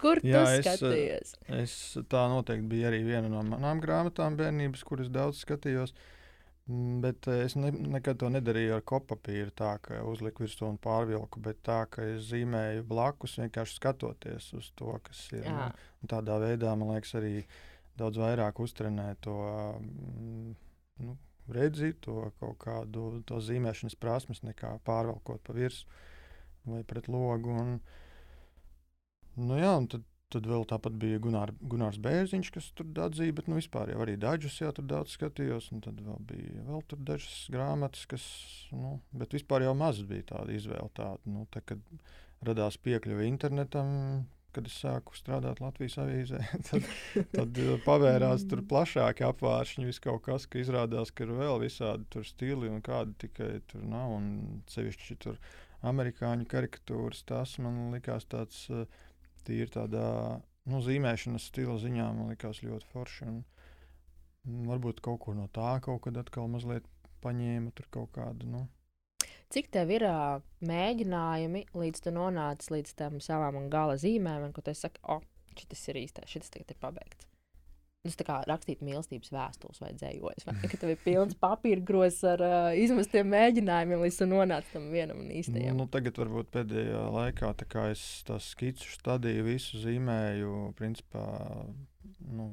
Kur 0.04 0.20
Jā, 0.26 0.42
tu 0.42 0.64
skaties? 0.66 1.38
Es, 1.48 1.62
es 1.62 2.08
tā 2.12 2.26
noteikti 2.28 2.66
bija 2.68 2.90
arī 2.90 3.04
viena 3.06 3.30
no 3.32 3.44
manām 3.48 3.80
grāmatām 3.84 4.36
bērnības, 4.40 4.82
kuras 4.84 5.08
daudz 5.14 5.46
skatījos. 5.46 5.94
Uh, 5.94 6.13
bet 6.68 7.28
eh, 7.28 7.44
es 7.44 7.58
ne, 7.60 7.72
nekad 7.72 8.22
to 8.22 8.30
nedarīju 8.32 8.78
ar 8.78 8.86
kopapīru, 8.88 9.52
tā 9.58 9.74
ka 9.84 10.00
uzliku 10.08 10.46
virsū 10.46 10.70
un 10.70 10.80
pārvilku, 10.82 11.42
bet 11.44 11.60
tā 11.66 11.82
ka 11.92 12.06
es 12.14 12.30
zīmēju 12.30 12.86
blakus, 12.88 13.36
vienkārši 13.42 13.80
skatoties 13.80 14.54
uz 14.56 14.72
to, 14.80 14.96
kas 15.04 15.26
ir. 15.36 15.44
Jā. 15.50 15.68
Nu, 16.00 16.10
tādā 16.12 16.40
veidā 16.44 16.72
man 16.80 16.94
liekas, 16.96 17.16
arī 17.20 17.36
daudz 18.00 18.22
vairāk 18.22 18.64
uztrenē 18.64 19.10
to 19.24 19.36
mm, 19.82 20.56
nu, 21.04 21.18
redzi, 21.52 21.92
to 22.02 22.32
kaut 22.40 22.58
kādu 22.64 23.22
to 23.28 23.42
zīmēšanas 23.44 24.00
prasmes, 24.00 24.44
nekā 24.48 24.78
pārvelkot 24.88 25.44
pa 25.44 25.56
virsmu 25.58 26.72
vai 26.72 26.84
pret 26.88 27.12
logu. 27.12 27.52
Un, 27.52 27.76
nu, 29.36 29.60
jā, 29.60 29.76
un 29.76 29.92
tad 29.92 30.08
Tad 30.34 30.48
vēl 30.50 30.66
tāpat 30.70 30.96
bija 30.98 31.20
Gunār, 31.22 31.52
Gunārs 31.70 32.00
Bērziņš, 32.02 32.50
kas 32.56 32.70
tur 32.78 32.90
atzīja, 33.06 33.36
bet 33.38 33.50
nu, 33.52 33.60
vispār 33.60 33.92
jau 33.94 34.00
arī 34.02 34.16
dažus 34.18 34.56
jau 34.62 34.72
tur 34.74 34.88
daudz 34.90 35.14
skatījos. 35.14 35.70
Tad 35.86 36.00
vēl 36.02 36.22
bija 36.30 36.64
vēl 36.70 36.84
dažas 37.06 37.36
grāmatas, 37.54 38.08
kas, 38.10 38.26
nu, 38.74 38.96
bet 39.14 39.36
vispār 39.38 39.68
jau 39.68 39.76
maz 39.78 40.02
bija 40.10 40.32
tāda 40.34 40.56
izvēle. 40.56 40.90
Tāda, 40.98 41.22
nu, 41.30 41.46
tā, 41.54 41.62
kad 41.70 41.84
radās 42.48 42.80
piekļuve 42.82 43.28
internetam, 43.30 43.94
kad 44.54 44.68
es 44.70 44.80
sāku 44.82 45.16
strādāt 45.18 45.62
Latvijas 45.64 46.00
avīzē, 46.02 46.42
tad, 46.70 46.90
tad 47.34 47.62
uh, 47.62 47.76
pavērās 47.86 48.48
tur 48.50 48.66
plašāki 48.70 49.26
apvāršņi, 49.28 49.88
vis 49.90 50.02
kaut 50.04 50.26
kas, 50.28 50.50
ka 50.50 50.62
izrādās, 50.62 51.14
ka 51.14 51.28
ir 51.28 51.38
vēl 51.38 51.62
visādi 51.64 52.10
tur 52.14 52.26
stili 52.28 52.74
un 52.74 52.82
kādi 52.86 53.16
tikai 53.28 53.54
tur 53.70 53.86
nav. 53.86 54.18
Un 54.18 54.62
sevišķi 54.74 55.22
tur 55.26 55.40
amerikāņu 55.86 56.50
karikatūras, 56.50 57.26
tas 57.30 57.58
man 57.62 57.90
likās 57.94 58.30
tāds. 58.34 58.66
Uh, 58.74 58.86
tīri 59.48 59.72
tādā 59.74 60.08
nu, 60.70 60.80
zīmēšanas 60.84 61.50
stila 61.52 61.78
ziņā 61.82 62.08
man 62.16 62.32
likās 62.34 62.62
ļoti 62.64 62.90
forši. 62.92 63.28
Un, 63.32 63.42
varbūt 64.68 65.02
kaut 65.04 65.22
ko 65.24 65.36
no 65.38 65.48
tā 65.56 65.78
kaut 65.84 66.04
kad 66.06 66.18
atkal 66.20 66.50
mazliet 66.52 66.88
paņēma 67.24 67.72
tur 67.76 67.88
kaut 67.94 68.12
kādu. 68.16 68.48
Nu. 68.50 68.66
Cik 69.54 69.70
tev 69.72 69.92
ir 69.94 70.08
uh, 70.08 70.42
mēģinājumi, 70.66 71.68
līdz 71.78 72.08
tu 72.08 72.16
nonāc 72.16 72.66
līdz 72.74 72.96
tam 73.00 73.20
savam 73.24 73.70
gala 73.72 74.00
zīmēm, 74.02 74.50
ko 74.56 74.66
tu 74.66 74.74
saki, 74.76 75.04
o, 75.06 75.20
oh, 75.20 75.54
šis 75.60 75.88
ir 75.94 76.02
īstais, 76.04 76.32
šis 76.34 76.52
tagad 76.52 76.74
ir 76.74 76.82
pabeigts? 76.82 77.33
Tas 78.04 78.18
tā 78.20 78.26
kā 78.28 78.42
rakstīt 78.50 78.82
mīlestības 78.84 79.32
vēstules 79.32 79.80
vai 79.80 79.94
dzējojas. 79.96 80.44
Vai 80.50 80.56
ka 80.72 80.80
tev 80.82 80.92
ir 80.92 81.00
pilns 81.06 81.38
papīra 81.40 81.86
grozs 81.88 82.20
ar 82.28 82.44
uh, 82.44 82.68
izmestiem 82.76 83.30
mēģinājumiem, 83.32 84.04
līdz 84.04 84.20
tu 84.20 84.28
nonāc 84.28 84.68
tam 84.74 84.90
vienam 84.92 85.24
īstajam. 85.32 85.80
Nu, 85.80 85.88
tagad 85.92 86.20
varbūt 86.20 86.52
pēdējā 86.52 87.06
laikā 87.16 87.54
es 87.94 88.06
tās 88.28 88.52
skicu 88.52 88.92
stadiju 88.92 89.48
visu 89.48 89.80
zīmēju, 89.86 90.74
principā, 90.76 91.26
nu, 92.28 92.52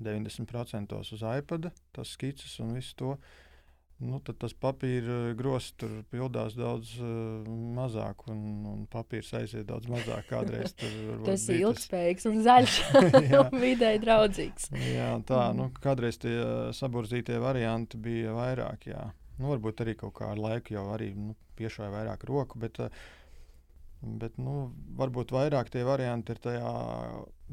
90% 0.00 0.98
uz 1.02 1.28
iPad, 1.34 1.72
tas 1.96 2.16
skices 2.16 2.58
un 2.62 2.76
visu 2.78 2.94
to. 3.02 3.14
Uh, 3.18 3.49
nu, 4.00 4.18
tad 4.24 4.38
tas 4.40 4.54
papīra 4.56 5.34
grozs 5.38 5.70
tur 5.80 6.00
pildās 6.12 6.56
daudz 6.58 6.92
uh, 7.02 7.46
mazāk, 7.76 8.24
un, 8.32 8.40
un 8.70 8.82
papīrs 8.90 9.32
aiziet 9.36 9.68
daudz 9.68 9.90
mazāk. 9.92 10.26
Kādreiz 10.30 10.74
tas 11.28 11.46
ir 11.52 11.60
ilgspējīgs 11.60 12.28
un 12.30 12.40
zaļš, 12.46 12.80
un 13.42 13.60
vidēji 13.60 14.02
draudzīgs. 14.04 14.70
jā, 14.94 15.12
tā, 15.28 15.44
nu, 15.56 15.70
kādreiz 15.84 16.20
tie 16.22 16.36
saburzītie 16.76 17.38
varianti 17.42 18.00
bija 18.00 18.34
vairāk. 18.36 18.90
Jā. 18.90 19.10
Nu, 19.40 19.52
varbūt 19.54 19.84
arī 19.84 19.96
kaut 20.00 20.18
kā 20.18 20.34
ar 20.34 20.40
laiku 20.40 20.76
jau 20.76 20.90
arī 20.94 21.12
nu, 21.16 21.36
piešāva 21.60 22.00
vairāk 22.00 22.28
roku. 22.28 22.60
Bet, 22.60 22.80
Bet, 24.00 24.38
nu, 24.40 24.70
varbūt 24.96 25.28
vairāk 25.34 25.68
tie 25.68 25.82
varianti 25.84 26.32
ir 26.32 26.38
tajā 26.40 26.70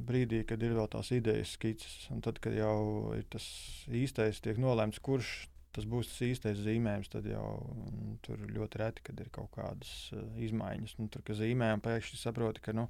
brīdī, 0.07 0.45
kad 0.47 0.61
ir 0.63 0.77
vēl 0.77 0.87
tās 0.93 1.09
idejas 1.11 1.51
skices. 1.57 2.05
Un 2.13 2.21
tad, 2.23 2.39
kad 2.39 2.55
jau 2.55 3.11
ir 3.17 3.25
tas 3.27 3.43
īstais, 3.91 4.39
tiek 4.39 4.59
nolēmts, 4.63 5.01
kurš 5.03 5.33
tas 5.77 5.85
būs 5.89 6.09
tas 6.09 6.23
īstais 6.25 6.57
zīmējums, 6.65 7.11
tad 7.13 7.27
jau 7.29 7.45
nu, 7.77 8.15
tur 8.25 8.41
ļoti 8.49 8.81
reti, 8.81 9.03
kad 9.05 9.21
ir 9.21 9.29
kaut 9.33 9.51
kādas 9.53 9.91
uh, 10.15 10.25
izmaiņas. 10.41 10.97
Nu, 10.97 11.07
tur, 11.13 11.21
kad 11.27 11.37
zīmējam, 11.37 11.83
pēkšņi 11.85 12.19
saproti, 12.21 12.63
ka 12.65 12.73
nu, 12.73 12.87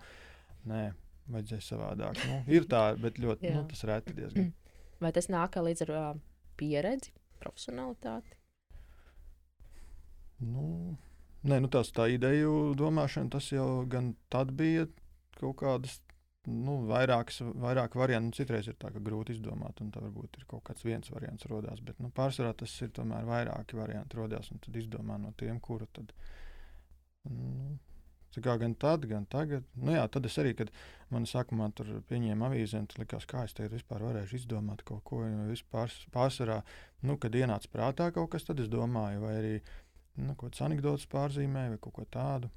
nē, 0.72 0.86
vajadzēja 1.34 1.65
savādāk. 1.67 2.24
Nu, 2.24 2.39
ir 2.56 2.67
tā, 2.72 2.86
bet 3.01 3.20
ļoti 3.22 3.51
nu, 3.53 3.65
tas 3.72 3.84
reti 3.89 4.15
diezgan. 4.17 4.53
Vai 5.03 5.12
tas 5.13 5.29
nāk 5.29 5.60
līdz 5.62 5.86
ar 5.86 5.94
uh, 5.94 6.10
pieredzi, 6.58 7.13
profesionalitāti? 7.44 8.34
Nu, 10.48 10.96
nē, 11.46 11.60
nu, 11.63 11.70
tās 11.74 11.91
tā 11.94 12.08
ideju 12.13 12.74
domāšana, 12.77 13.34
tas 13.36 13.51
jau 13.51 13.84
gan 13.89 14.13
tad 14.34 14.53
bija 14.58 14.88
kaut 15.38 15.60
kādas 15.62 16.00
nu, 16.48 16.77
vairākas, 16.88 17.42
vairāk 17.60 17.98
variantu. 18.00 18.32
Nu, 18.32 18.36
citreiz 18.38 18.70
ir 18.70 18.77
tā, 18.80 18.92
ka 18.94 19.01
grūti 19.04 19.36
izdomāt, 19.36 19.82
un 19.84 19.92
tā 19.94 20.01
varbūt 20.04 20.39
ir 20.39 20.48
kaut 20.50 20.63
kāds 20.68 20.86
viens 20.88 21.12
variants 21.12 21.48
rodās. 21.51 21.82
Bet 21.84 22.00
nu, 22.04 22.12
pārsvarā 22.16 22.54
tas 22.58 22.74
ir 22.82 22.94
tomēr 22.96 23.27
vairāki 23.27 23.80
varianti 23.80 24.20
rodās, 24.20 24.51
un 24.54 24.63
tad 24.63 24.77
izdomā 24.80 25.20
no 25.22 25.34
tiem, 25.38 25.60
kuru 25.63 25.89
tad. 25.94 26.13
Nu, 27.27 27.77
kā 28.44 28.54
gan 28.62 28.75
tad, 28.77 29.08
gan 29.10 29.25
tagad. 29.25 29.66
Nu, 29.75 29.92
jā, 29.96 30.04
tad 30.13 30.27
es 30.30 30.38
arī, 30.38 30.54
kad 30.58 30.70
man 31.13 31.25
sākumā 31.27 31.72
tur 31.75 31.89
pieņēma 32.10 32.51
avīzi, 32.51 32.84
tad 32.92 33.01
likās, 33.01 33.25
kā 33.30 33.44
es 33.48 33.56
tagad 33.58 33.74
vispār 33.74 34.06
varēšu 34.06 34.38
izdomāt 34.42 34.84
kaut 34.88 35.04
ko. 35.08 35.24
Vispār, 35.50 35.92
pārsvarā, 36.13 36.62
nu, 37.08 37.18
kad 37.22 37.36
ienāca 37.36 37.72
prātā 37.74 38.12
kaut 38.16 38.32
kas, 38.36 38.46
tad 38.48 38.62
es 38.63 38.70
domāju, 38.72 39.24
vai 39.25 39.34
arī 39.39 39.56
nu, 40.22 40.36
kaut 40.36 40.51
kāds 40.51 40.63
anekdots 40.68 41.10
pārzīmēju 41.12 41.75
vai 41.75 41.82
kaut 41.82 41.98
ko 41.98 42.06
tādu. 42.13 42.51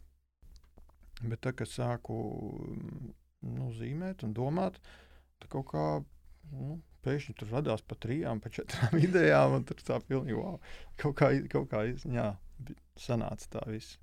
Bet 1.21 1.41
tad, 1.45 1.57
kad 1.59 1.69
sāku 1.69 2.21
nu, 3.47 3.71
zīmēt 3.77 4.25
un 4.27 4.35
domāt. 4.37 4.79
Kaut 5.51 5.71
kā 5.73 5.85
nu, 6.53 6.79
pēkšņi 7.05 7.37
tur 7.41 7.53
radās 7.55 7.83
pa 7.87 7.97
trijām, 8.01 8.43
pa 8.45 8.53
četrām 8.53 8.99
idejām, 9.07 9.59
un 9.59 9.67
tur 9.69 9.83
tā 9.85 9.99
pilnīgi 10.05 10.39
wow. 10.39 10.59
Kaut 11.01 11.17
kā, 11.21 11.33
kaut 11.53 11.71
kā 11.73 11.85
jā, 11.89 12.31
sanāca 13.01 13.53
tā 13.57 13.67
viss. 13.71 13.99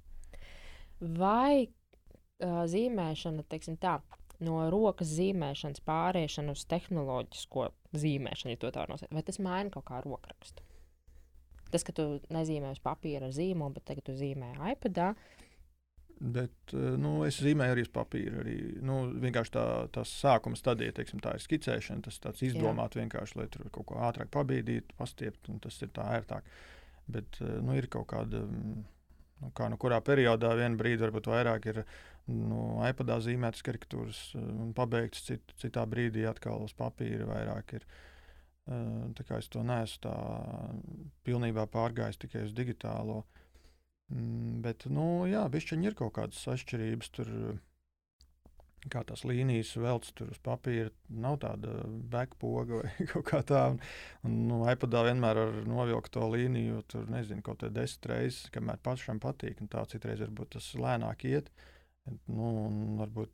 Vai 0.99 1.67
uh, 1.67 2.63
zīmēšana, 2.69 3.45
teiksim 3.49 3.77
tā, 3.81 3.99
no 4.41 4.63
rokas 4.73 5.11
zīmēšanas 5.17 5.83
pāriešana 5.85 6.55
uz 6.57 6.65
tehnoloģisko 6.69 7.69
zīmēšanu, 7.97 8.55
ja 8.55 8.71
tā 8.73 8.87
nosauc, 8.89 9.13
vai 9.13 9.25
tas 9.25 9.37
maina 9.41 9.73
kaut 9.73 9.85
kā 9.89 10.01
rokrakstu? 10.05 10.65
Tas, 11.67 11.83
ka 11.83 11.91
tu 11.91 12.03
nezīmē 12.31 12.71
uz 12.71 12.79
papīra 12.79 13.27
ar 13.27 13.33
zīmolu, 13.35 13.75
bet 13.75 13.89
tagad 13.89 14.05
tu 14.07 14.13
zīmē 14.15 14.53
iPadā, 14.71 15.11
uh, 15.11 15.46
Bet 16.19 16.73
eh, 16.73 16.95
nu, 16.97 17.21
es 17.27 17.37
zīmēju 17.43 17.75
arī 17.75 17.83
uz 17.85 17.91
papīra. 17.93 18.41
Arī, 18.41 18.57
nu, 18.85 18.97
vienkārši 19.21 19.53
tā, 19.53 19.65
tā 19.93 20.03
sākuma 20.07 20.57
stadija, 20.57 20.95
teiksim, 20.97 21.21
tā 21.21 21.35
ir 21.37 21.43
skicēšana, 21.43 22.05
tas 22.07 22.17
tāds 22.23 22.41
izdomāt 22.47 22.97
Jā. 22.97 23.03
vienkārši, 23.03 23.37
lai 23.37 23.47
tur 23.53 23.67
kaut 23.73 23.89
ko 23.91 24.01
ātrāk 24.07 24.31
pabīdītu, 24.33 24.97
pastiept, 24.97 25.51
un 25.53 25.61
tas 25.63 25.77
ir 25.85 25.93
tā 25.93 26.07
ērtāk. 26.17 26.49
Bet 27.13 27.41
eh, 27.43 27.57
nu, 27.61 27.77
ir 27.77 27.89
kaut 27.93 28.09
kāda, 28.15 28.41
mm, 28.49 28.81
nu, 29.43 29.53
kā 29.57 29.69
nu 29.69 29.77
kurā 29.81 30.01
periodā 30.05 30.55
vienu 30.57 30.81
brīdi 30.81 31.05
varbūt 31.05 31.29
vairāk 31.29 31.69
ir 31.69 31.83
nu, 32.33 32.81
iPadā 32.87 33.21
zīmētas 33.23 33.65
karikatūras 33.67 34.25
eh, 34.39 34.51
un 34.65 34.73
pabeigts, 34.77 35.27
cit, 35.29 35.57
citā 35.61 35.85
brīdī 35.85 36.25
atkal 36.29 36.65
uz 36.65 36.73
papīra 36.77 37.29
vairāk 37.29 37.79
ir. 37.79 37.89
Tā 38.67 39.23
kā 39.23 39.37
es 39.39 39.45
to 39.47 39.61
neesmu 39.63 40.01
tā 40.03 40.13
pilnībā 41.23 41.63
pārgājis 41.71 42.17
tikai 42.19 42.41
uz 42.43 42.49
digitālo. 42.51 43.21
Uh, 43.21 43.23
Mm, 43.23 43.36
bet, 44.63 44.87
nu, 44.91 45.25
jā, 45.29 45.43
bišķiņi 45.51 45.89
ir 45.89 45.97
kaut 45.99 46.15
kādas 46.17 46.43
atšķirības. 46.53 47.09
Tur, 47.17 47.31
kā 48.87 49.01
tās 49.07 49.25
līnijas 49.27 49.73
velc 49.81 50.07
tur 50.15 50.29
uz 50.31 50.37
papīra, 50.43 50.91
nav 51.11 51.39
tāda 51.43 51.73
backpoga 52.11 52.83
vai 52.83 53.07
kaut 53.11 53.25
kā 53.27 53.41
tāda. 53.41 53.73
Un, 53.75 53.81
un 54.29 54.37
nu, 54.51 54.59
iPadā 54.71 55.03
vienmēr 55.09 55.41
ar 55.43 55.57
novilkt 55.67 56.13
to 56.15 56.27
līniju, 56.31 56.83
tur 56.91 57.09
nezinu, 57.11 57.43
kaut 57.45 57.61
kādā 57.63 57.81
desmit 57.81 58.11
reizes, 58.13 58.51
kamēr 58.53 58.79
pašam 58.85 59.19
patīk. 59.23 59.59
Un 59.63 59.71
tā 59.73 59.83
citreiz 59.91 60.23
varbūt 60.23 60.55
tas 60.57 60.71
lēnāk 60.79 61.27
iet. 61.27 61.51
Nu, 62.07 62.53
un 62.67 62.95
varbūt 63.01 63.33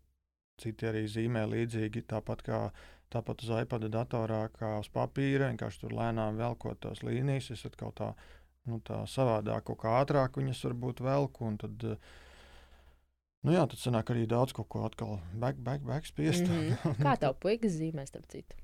citi 0.61 0.87
arī 0.89 1.05
zīmē 1.09 1.45
līdzīgi, 1.49 2.05
tāpat 2.09 2.43
kā 2.45 2.65
tāpat 3.13 3.43
uz 3.45 3.51
iPada 3.61 3.89
datorā, 3.93 4.47
kā 4.55 4.77
uz 4.81 4.89
papīra. 4.93 5.51
Vienkārši 5.51 5.83
tur 5.83 5.93
lēnām 5.97 6.39
velkot 6.39 6.81
tās 6.85 7.03
līnijas, 7.05 7.51
es 7.53 7.65
atkal 7.69 7.93
tā 7.97 8.13
nu, 8.69 8.79
tā 8.85 9.03
savādāk, 9.09 9.65
kaut 9.69 9.81
kā 9.83 9.95
ātrāk 10.01 10.39
viņas 10.39 10.63
varbūt 10.69 11.03
velku. 11.05 11.51
Tad, 11.61 11.87
nu, 13.43 13.55
jā, 13.55 13.63
tad 13.69 13.79
sanāk 13.81 14.13
arī 14.13 14.27
daudz 14.29 14.55
kaut 14.55 14.69
ko 14.73 14.83
atkal 14.87 15.17
back, 15.33 15.59
back, 15.59 15.85
back 15.87 16.09
spiest. 16.09 16.45
Mm 16.53 16.75
-hmm. 16.75 17.01
Kā 17.03 17.17
tev 17.19 17.39
puikas 17.39 17.79
zīmē, 17.79 18.05
starp 18.05 18.27
citu? 18.27 18.55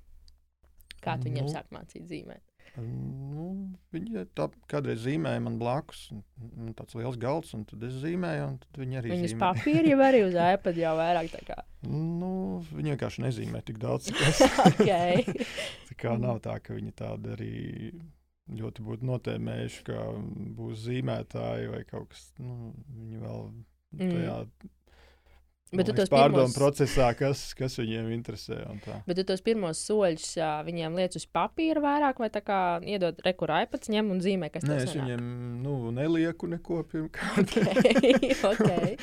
Kā 1.01 1.18
tu 1.18 1.29
viņiem 1.29 1.48
nu, 1.48 1.53
sāk 1.53 1.72
mācīt 1.72 2.08
zīmēt? 2.08 2.44
Nu, 2.77 3.46
viņa 3.94 4.25
tā 4.38 4.46
kādreiz 4.70 5.01
zīmēja 5.03 5.41
man 5.41 5.58
blakus. 5.62 6.10
Nu, 6.12 6.74
tāds 6.77 6.96
liels 6.96 7.18
galds, 7.18 7.53
un 7.58 7.65
tad 7.65 7.84
es 7.88 7.98
zīmēju, 8.03 8.46
un 8.46 8.60
tad 8.62 8.79
viņi 8.82 9.00
arī 9.01 9.12
Viņas 9.15 9.34
zīmēja. 9.34 9.41
papīri 9.48 9.94
jau 9.94 10.00
arī 10.06 10.22
uz 10.27 10.38
iPad 10.53 10.77
jau 10.84 10.94
vairāk 11.00 11.32
tā 11.34 11.41
kā. 11.48 11.58
Nu, 11.88 12.32
viņi 12.70 12.94
vienkārši 12.94 13.25
nezīmē 13.25 13.63
tik 13.65 13.82
daudz, 13.82 14.12
okay. 14.70 15.25
tā 15.89 15.98
kā 15.98 16.15
nav 16.20 16.41
tā, 16.46 16.60
ka 16.63 16.77
viņi 16.77 16.96
tādi 17.00 17.36
arī 17.36 17.53
ļoti 18.58 18.86
būtu 18.86 19.08
notēmējuši, 19.10 19.86
ka 19.89 20.03
būs 20.58 20.84
zīmētāji 20.88 21.72
vai 21.74 21.86
kaut 21.89 22.10
kas 22.13 22.25
tāds. 22.32 22.46
Nu, 22.46 22.74
viņi 22.98 23.24
vēl 23.24 23.48
tajā 24.00 24.36
mm. 24.41 24.75
Bet 25.70 25.86
tu 25.86 25.94
tos 25.94 26.10
pārdomu 26.10 26.48
pirmos... 26.48 26.56
procesā, 26.58 27.12
kas, 27.18 27.41
kas 27.58 27.75
viņiem 27.77 28.08
interesē. 28.15 28.58
Bet 29.06 29.20
tu 29.20 29.25
tos 29.29 29.44
pirmos 29.46 29.82
soļus 29.86 30.32
viņiem 30.65 30.98
liec 30.98 31.18
uz 31.20 31.27
papīra 31.29 31.84
vairāk, 31.84 32.22
vai 32.24 32.32
tā 32.34 32.41
kā 32.41 32.60
iedod 32.82 33.22
rekurā 33.25 33.62
iPads, 33.68 33.91
ņem 33.94 34.10
un 34.15 34.24
zīmē, 34.24 34.50
kas 34.53 34.65
tas 34.65 34.82
ir. 34.82 34.89
Es 34.89 34.98
viņiem 34.98 35.27
nu, 35.62 35.75
nelieku 35.94 36.50
neko 36.50 36.82
pirmkārt. 36.89 37.53
okay, 37.62 38.34
okay. 38.51 38.98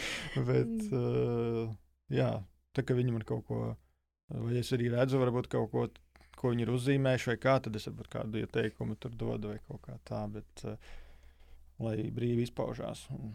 Bet, 0.49 0.75
uh, 0.91 1.71
jā, 2.11 2.33
tā 2.75 2.87
kā 2.87 2.99
viņi 2.99 3.15
man 3.15 3.27
kaut 3.29 3.47
ko, 3.47 3.63
vai 4.35 4.59
es 4.59 4.75
arī 4.75 4.91
redzu, 4.97 5.23
varbūt 5.23 5.51
kaut 5.53 5.71
ko 5.71 5.87
ko 6.37 6.53
viņi 6.53 6.67
ir 6.67 6.73
uzzīmējuši, 6.75 7.31
vai 7.33 7.39
kā, 7.41 7.57
tad 7.65 7.77
es 7.79 7.89
varbūt 7.89 8.13
kādu 8.13 8.43
ieteikumu 8.43 8.99
tur 9.01 9.17
dodu 9.17 9.55
vai 9.55 9.59
kaut 9.67 9.83
kā 9.87 9.97
tā, 10.09 10.23
bet 10.33 10.65
uh, 10.69 10.77
lai 11.83 11.97
brīvi 12.15 12.47
izpaužās. 12.47 13.07
Un, 13.15 13.35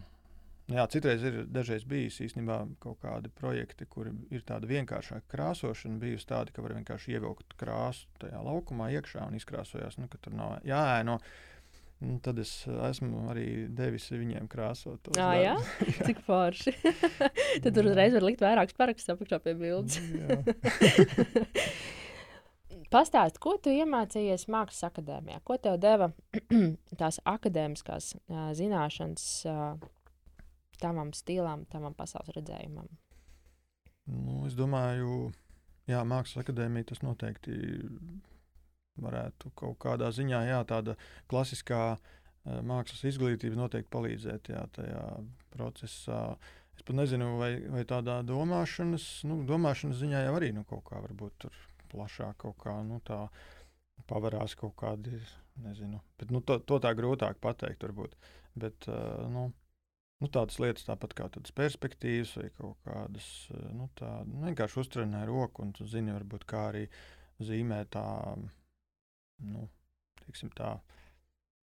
nu 0.68 0.78
jā, 0.78 0.86
citreiz 0.94 1.24
ir 1.26 1.42
bijis 1.90 2.20
īstenībā 2.26 2.58
kaut 2.82 3.00
kādi 3.04 3.32
projekti, 3.38 3.86
kur 3.90 4.12
ir 4.12 4.44
tāda 4.48 4.70
vienkāršāka 4.70 5.26
krāsošana, 5.34 6.00
bijusi 6.02 6.28
tāda, 6.30 6.54
ka 6.54 6.64
var 6.64 6.76
vienkārši 6.78 7.16
ievilkt 7.16 7.56
krāsu 7.60 8.10
tajā 8.22 8.42
laukumā 8.42 8.92
iekšā 8.98 9.28
un 9.28 9.38
izkrāsojās, 9.38 9.98
nu, 10.00 10.10
tur 10.12 10.38
nav 10.38 10.60
jāēno. 10.66 11.20
Un 12.02 12.16
tad 12.18 12.40
es 12.42 12.50
esmu 12.66 13.28
arī 13.30 13.68
devis 13.70 14.08
viņiem 14.10 14.48
krāsot. 14.50 15.12
Ah, 15.22 15.36
jā, 15.38 15.52
cik 16.08 16.24
forši. 16.26 16.74
tad 17.62 17.70
tur 17.76 17.92
uzreiz 17.92 18.16
var 18.16 18.26
likt 18.26 18.42
vairākus 18.42 18.78
parakstus 18.78 19.14
apakšā 19.14 19.38
pie 19.44 19.54
bildes. 19.60 20.00
Pastāst, 22.92 23.38
ko 23.40 23.54
tu 23.56 23.72
iemācījies 23.72 24.50
Mākslas 24.52 24.90
akadēmijā? 24.90 25.38
Ko 25.48 25.56
tev 25.56 25.78
deva 25.80 26.10
tās 27.00 27.18
akadēmiskās 27.24 28.12
uh, 28.18 28.50
zināšanas 28.58 29.24
uh, 29.48 29.62
tavam 30.82 31.14
stilam, 31.16 31.64
tavam 31.72 31.96
pasaules 31.96 32.34
redzējumam? 32.36 32.90
Nu, 34.12 34.42
es 34.44 34.56
domāju, 34.58 35.30
ka 35.88 36.02
Mākslas 36.04 36.44
akadēmija 36.44 36.90
tas 36.92 37.00
noteikti 37.06 37.56
varētu 39.00 39.54
kaut 39.56 39.78
kādā 39.80 40.12
ziņā, 40.12 40.42
jā, 40.50 40.60
tāda 40.68 40.98
klasiskā 41.32 41.82
uh, 41.94 42.16
mākslas 42.44 43.06
izglītība 43.08 43.56
noteikti 43.56 43.92
palīdzēt 43.92 44.52
jā, 44.52 44.66
tajā 44.76 45.06
procesā. 45.54 46.22
Es 46.76 46.84
pat 46.84 46.96
nezinu, 46.96 47.36
vai, 47.40 47.54
vai 47.72 47.88
tādā 47.88 48.20
domāšanas, 48.26 49.08
nu, 49.28 49.42
domāšanas 49.48 50.00
ziņā 50.00 50.26
jau 50.26 50.36
arī 50.36 50.52
nu, 50.56 50.68
kaut 50.68 50.84
kā 50.88 51.00
varbūt 51.04 51.44
tur 51.46 51.62
plašāk 51.92 52.38
kaut 52.44 52.58
kā 52.62 52.76
nu, 52.86 53.00
tā 53.06 53.26
pavarās 54.08 54.56
kaut 54.58 54.74
kādi, 54.80 55.20
nezinu, 55.62 56.00
bet 56.18 56.32
nu, 56.34 56.40
to, 56.44 56.58
to 56.66 56.80
tā 56.82 56.90
grūtāk 56.98 57.38
pateikt 57.42 57.84
varbūt. 57.86 58.16
Bet, 58.58 58.88
uh, 58.90 59.22
nu, 59.32 59.46
nu, 60.20 60.30
tādas 60.32 60.58
lietas, 60.62 60.86
tāpat 60.88 61.14
kā 61.16 61.28
tādas 61.32 61.54
perspektīvas 61.56 62.34
vai 62.40 62.48
kaut 62.56 62.80
kādas, 62.88 63.28
nu, 63.76 63.88
tā, 63.98 64.10
nu, 64.28 64.42
vienkārši 64.48 64.82
uztrenē 64.82 65.22
roku 65.28 65.64
un 65.64 65.72
tu 65.76 65.86
zini, 65.88 66.14
varbūt 66.16 66.48
kā 66.48 66.66
arī 66.72 66.86
zīmē 67.42 67.84
tā, 67.92 68.06
nu, 69.52 69.68
teiksim 70.24 70.52
tā, 70.56 70.74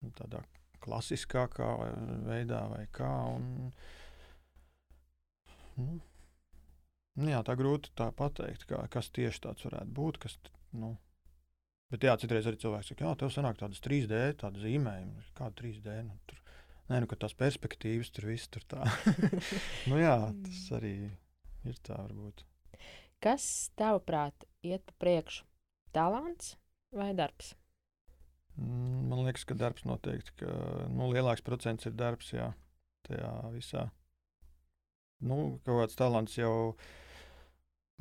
nu, 0.02 0.10
tādā 0.18 0.42
klasiskākā 0.82 1.68
veidā 2.26 2.64
vai 2.72 2.86
kā. 2.94 3.12
Un, 3.36 3.70
Nu, 5.76 6.00
jā, 7.16 7.40
tā 7.46 7.56
grūti 7.58 7.92
tā 7.98 8.08
pateikt, 8.16 8.66
kā, 8.70 8.82
kas 8.92 9.10
tieši 9.14 9.44
tāds 9.46 9.66
varētu 9.66 9.94
būt. 9.96 10.20
Kas, 10.22 10.38
nu. 10.76 10.94
Bet 11.92 12.06
jā, 12.06 12.14
citreiz 12.20 12.48
arī 12.48 12.60
cilvēks 12.60 12.92
saka, 12.92 13.04
ka 13.04 13.16
tev 13.20 13.32
sanāk 13.34 13.58
tādas 13.60 13.82
3D, 13.84 14.22
tāda 14.40 14.62
zīmējuma, 14.62 15.26
kāda 15.36 15.58
3D. 15.60 15.98
Nu, 16.06 16.16
tur, 16.30 16.40
nē, 16.88 17.02
nu, 17.04 17.10
tās 17.12 17.36
perspektīvas 17.36 18.12
tur 18.16 18.30
viss 18.30 18.48
tur 18.52 18.64
tā. 18.70 18.86
nu, 19.90 20.00
jā, 20.00 20.16
tas 20.46 20.62
arī 20.78 20.94
ir 21.68 21.82
tā 21.84 21.98
varbūt. 22.00 22.46
Kas 23.22 23.44
tavuprāt 23.78 24.48
iet 24.66 24.82
pa 24.88 24.96
priekšu? 25.04 25.44
Talants 25.92 26.56
vai 26.96 27.12
darbs? 27.14 27.52
Mm, 28.56 29.02
Man 29.12 29.26
liekas, 29.26 29.44
ka 29.44 29.54
darbs 29.58 29.84
noteikti, 29.84 30.32
ka 30.40 30.52
nu, 30.88 31.10
lielāks 31.12 31.44
procents 31.44 31.84
ir 31.88 31.92
darbs, 31.96 32.32
jā, 32.32 32.48
tajā 33.04 33.32
visā. 33.52 33.90
Nu, 35.22 35.60
kaut 35.66 35.82
kāds 35.82 35.98
talants 35.98 36.38
jau 36.38 36.72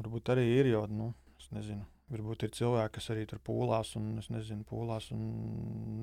varbūt 0.01 0.34
arī 0.34 0.46
ir, 0.58 0.72
jo, 0.74 0.84
nu, 0.91 1.12
es 1.39 1.48
nezinu, 1.55 1.86
varbūt 2.12 2.46
ir 2.46 2.53
cilvēki, 2.58 2.96
kas 2.98 3.10
arī 3.13 3.25
tur 3.29 3.41
pūlās 3.46 3.93
un, 4.00 4.13
es 4.22 4.27
nezinu, 4.34 4.65
pūlās 4.67 5.12
un 5.15 5.22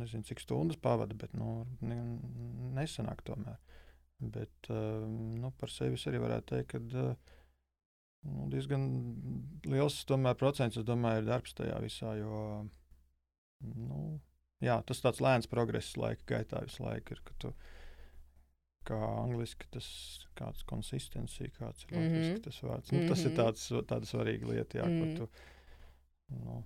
nezinu, 0.01 0.25
cik 0.29 0.43
stundas 0.43 0.81
pavada, 0.83 1.17
bet, 1.19 1.35
nu, 1.37 1.63
ne, 1.85 1.99
nesanāk 2.79 3.25
tomēr. 3.27 3.59
Bet, 4.19 4.71
uh, 4.73 5.05
nu, 5.39 5.53
par 5.61 5.71
sevi 5.71 5.99
arī 6.11 6.23
varētu 6.25 6.55
teikt, 6.55 6.73
ka 6.73 7.03
uh, 7.05 7.35
nu, 8.27 8.49
diezgan 8.51 8.87
liels 9.69 10.01
tomēr 10.09 10.39
procents, 10.39 10.81
domāju, 10.87 11.23
ir 11.23 11.29
darbs 11.29 11.55
tajā 11.59 11.79
visā, 11.85 12.15
jo, 12.19 12.41
nu, 13.63 14.01
jā, 14.65 14.81
tas 14.89 15.05
tāds 15.05 15.23
lēns 15.23 15.51
progress 15.51 15.97
laika 16.01 16.27
gaitā 16.35 16.65
visu 16.67 16.83
laiku 16.87 17.15
ir. 17.15 17.23
Kā 18.89 18.99
angliski 19.25 19.69
tas 19.75 19.87
kāds 20.39 20.65
konsistencija, 20.69 21.51
kāds 21.59 21.85
ir 21.91 21.99
mm 21.99 22.09
-hmm. 22.15 22.41
tas 22.45 22.63
vārds. 22.63 22.93
Nu, 22.93 23.09
tas 23.09 23.19
mm 23.19 23.25
-hmm. 23.25 23.31
ir 23.31 23.39
tāds, 23.39 23.69
tāda 23.91 24.09
svarīga 24.09 24.51
lieta, 24.53 24.79
jā, 24.79 24.87
mm 24.87 25.03
-hmm. 25.03 25.17
ko 25.19 25.27
tu. 25.27 25.31
Nu, 26.29 26.65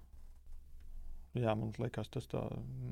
Jā, 1.33 1.55
man 1.57 1.71
liekas, 1.81 2.11
tas 2.13 2.27
tā 2.29 2.43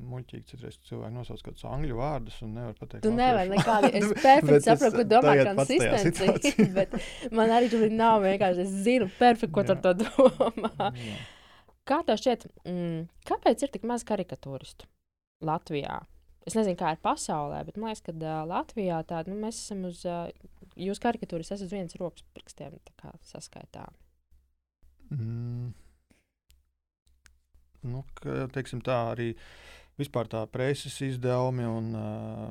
muļķīgi. 0.09 0.47
Citreiz 0.49 0.77
cilvēki 0.87 1.13
nosauc 1.13 1.43
kādus 1.45 1.65
angļu 1.69 1.97
vārdus 1.99 2.39
un 2.41 2.55
nevar 2.57 2.73
pateikt, 2.73 3.03
Tu 3.05 3.11
nevari 3.13 3.51
nekādi. 3.51 3.91
Es 3.99 4.07
perfekti 4.25 4.61
saprotu, 4.65 4.95
ko 4.97 5.03
domā 5.11 5.35
konsistencija. 5.51 6.65
bet 6.79 6.95
man 7.37 7.53
arī 7.53 7.69
tur 7.69 7.85
nav 7.93 8.25
vienkārši. 8.25 8.65
Es 8.65 8.73
zinu 8.87 9.11
perfekti, 9.19 9.53
ko 9.53 9.65
tu 9.67 9.75
ar 9.75 9.83
to 9.85 9.93
domā. 10.01 10.89
Jā. 10.97 11.19
Kā 11.85 11.99
tev 12.07 12.17
šķiet, 12.17 12.47
mm, 12.65 13.05
kāpēc 13.29 13.61
ir 13.61 13.73
tik 13.75 13.85
maz 13.89 14.05
karikatūristu 14.09 14.89
Latvijā? 15.45 15.99
Es 16.47 16.55
nezinu, 16.57 16.77
kā 16.79 16.95
ir 16.95 17.01
pasaulē, 17.03 17.59
bet 17.67 17.77
man 17.77 17.91
liekas, 17.91 18.01
ka 18.07 18.15
uh, 18.15 18.39
Latvijā 18.49 19.01
tāda, 19.05 19.29
nu, 19.29 19.37
mēs 19.43 19.59
esam 19.61 19.83
uz, 19.89 20.01
uh, 20.09 20.25
jūs 20.79 21.01
karikatūras 21.03 21.51
esat 21.53 21.67
uz 21.67 21.75
vienas 21.75 21.97
rokas 22.01 22.25
pirkstiem 22.33 22.79
saskaitām. 23.29 23.93
Mm. 25.13 25.69
Nu, 27.91 28.03
ka, 28.17 28.47
teiksim, 28.55 28.81
tā 28.85 28.97
arī 29.11 29.31
vispār 30.01 30.29
tā 30.31 30.41
preses 30.49 30.95
izdevumi 31.05 31.65
un 31.67 31.89
uh, 31.97 32.45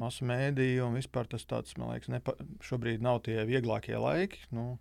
masu 0.00 0.26
mēdīju 0.28 0.84
un 0.88 0.98
vispār 0.98 1.28
tas 1.30 1.46
tāds, 1.48 1.76
man 1.80 1.94
liekas, 1.94 2.12
nepa, 2.12 2.36
šobrīd 2.68 3.04
nav 3.04 3.22
tie 3.24 3.38
vieglākie 3.48 3.96
laiki. 4.00 4.44
Nu, 4.56 4.74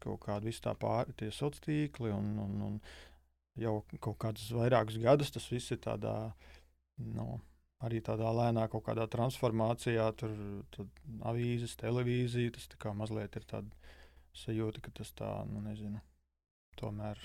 kaut 0.00 0.20
kāda 0.24 0.48
vis 0.48 0.60
tā 0.64 0.74
pāri 0.76 1.16
tie 1.16 1.30
sociālie 1.32 1.86
tīkli 1.88 2.12
un, 2.12 2.32
un, 2.44 2.60
un 2.68 2.80
jau 3.60 3.80
kaut 4.00 4.18
kādus 4.20 4.48
vairākus 4.56 4.98
gadus 5.00 5.32
tas 5.34 5.48
viss 5.52 5.72
ir 5.74 5.80
tādā, 5.84 6.32
nu, 7.00 7.40
arī 7.84 8.00
tādā 8.04 8.30
lēnā 8.36 8.66
kaut 8.72 8.84
kādā 8.88 9.06
transformācijā, 9.10 10.06
tur, 10.20 10.34
avīzes, 11.30 11.78
televīzija, 11.80 12.54
tas 12.56 12.68
tā 12.70 12.80
kā 12.80 12.92
mazliet 12.96 13.36
ir 13.40 13.46
tāda 13.48 13.96
sajūta, 14.36 14.82
ka 14.84 14.94
tas 15.00 15.12
tā, 15.16 15.30
nu, 15.50 15.62
nezinu, 15.64 16.00
tomēr 16.80 17.20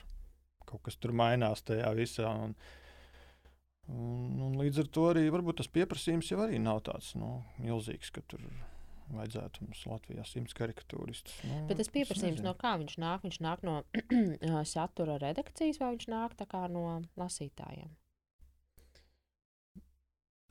kaut 0.66 0.86
kas 0.88 0.98
tur 0.98 1.14
mainās 1.16 1.64
tajā 1.66 1.92
visā. 1.98 2.32
Un, 2.48 2.56
un, 3.92 4.40
un 4.48 4.56
līdz 4.62 4.86
ar 4.86 4.94
to 4.98 5.10
arī 5.12 5.28
varbūt 5.34 5.62
tas 5.62 5.70
pieprasījums 5.72 6.32
jau 6.32 6.42
arī 6.46 6.62
nav 6.62 6.82
tāds 6.88 7.14
nu, 7.20 7.38
milzīgs, 7.62 8.14
ka 8.16 8.24
tur 8.26 8.48
vajadzētu 9.14 9.68
mums 9.68 9.84
Latvijā 9.86 10.24
simts 10.26 10.56
karikatūristus. 10.58 11.36
Nu, 11.46 11.60
Bet 11.70 11.78
tas 11.78 11.92
pieprasījums 11.94 12.42
no 12.46 12.56
kā 12.58 12.74
viņš 12.82 12.98
nāk? 13.04 13.28
Viņš 13.28 13.38
nāk 13.46 13.68
no 13.68 13.84
satura 14.74 15.20
redakcijas 15.22 15.78
vai 15.84 15.94
viņš 15.94 16.10
nāk 16.16 16.40
no 16.74 16.88
lasītājiem? 17.20 17.92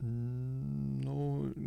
Mm, 0.03 0.99
nu, 1.05 1.15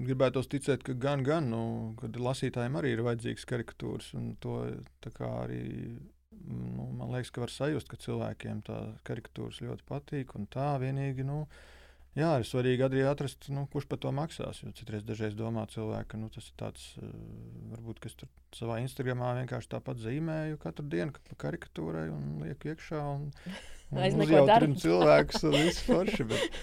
gribētu 0.09 0.43
ticēt, 0.53 0.85
ka 0.85 0.93
gan, 1.01 1.25
gan, 1.25 1.49
nu, 1.53 1.63
lasītājiem 2.03 2.77
arī 2.81 2.93
ir 2.95 3.05
vajadzīgas 3.07 3.49
karikatūras, 3.49 4.13
to 4.45 4.61
arī 5.47 5.65
nu, 6.49 6.89
man 6.97 7.13
liekas, 7.13 7.33
ka 7.33 7.43
var 7.45 7.53
sajust, 7.53 7.89
ka 7.91 8.01
cilvēkiem 8.01 8.63
tā 8.67 8.79
karikatūras 9.09 9.63
ļoti 9.65 9.87
patīk. 9.89 10.35
Tā 10.53 10.71
vienīgi, 10.83 11.27
nu, 11.27 11.43
jā, 12.19 12.33
ir 12.41 12.47
svarīgi 12.49 12.85
arī 12.87 13.05
atrast, 13.09 13.49
nu, 13.55 13.65
kurš 13.73 13.89
par 13.91 14.01
to 14.03 14.13
maksās. 14.15 14.63
Jo 14.65 14.73
citreiz 14.77 15.07
dažreiz 15.07 15.37
domā 15.39 15.65
cilvēki, 15.71 16.11
ka 16.13 16.21
nu, 16.21 16.29
tas 16.35 16.51
ir 16.51 16.59
tāds, 16.61 16.91
eh, 17.01 17.17
varbūt, 17.73 18.03
kas 18.05 18.19
tur 18.19 18.31
savā 18.57 18.81
Instagramā 18.83 19.35
vienkārši 19.41 19.73
tāpat 19.75 20.03
zīmēju 20.03 20.61
katru 20.63 20.87
dienu, 20.91 21.15
kad 21.17 21.27
pa 21.31 21.41
karikatūrai 21.47 22.07
un 22.13 22.39
lieku 22.45 22.73
iekšā. 22.75 23.03
Un, 23.17 23.29
un 23.95 24.25
uzjautrinu 24.27 24.79
cilvēkus 24.85 25.49
un 25.49 25.59
visu 25.59 25.85
forši. 25.89 26.29
Bet, 26.35 26.63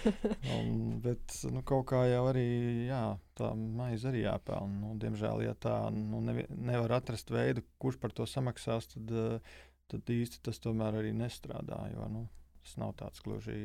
un, 0.56 0.72
bet 1.04 1.38
nu, 1.50 1.64
kaut 1.66 1.88
kā 1.92 2.06
jau 2.12 2.24
arī 2.30 2.48
jā, 2.90 3.04
tā 3.38 3.52
maize 3.56 4.12
arī 4.12 4.26
jāpelna. 4.26 4.82
Nu, 4.82 4.96
diemžēl, 5.02 5.46
ja 5.48 5.56
tā 5.58 5.78
nu, 5.94 6.20
nevi, 6.24 6.46
nevar 6.52 6.98
atrast 7.00 7.32
veidu, 7.34 7.64
kurš 7.82 8.00
par 8.02 8.14
to 8.16 8.28
samaksās, 8.30 8.92
tad 8.94 9.16
uh, 9.16 9.56
tad 9.90 10.10
īsti 10.10 10.42
tas 10.46 10.60
tomēr 10.62 10.98
arī 11.00 11.12
nestrādā. 11.16 11.78
Jo 11.92 12.08
nu, 12.12 12.26
tas 12.62 12.76
nav 12.80 12.94
tāds 13.00 13.22
gluži 13.24 13.58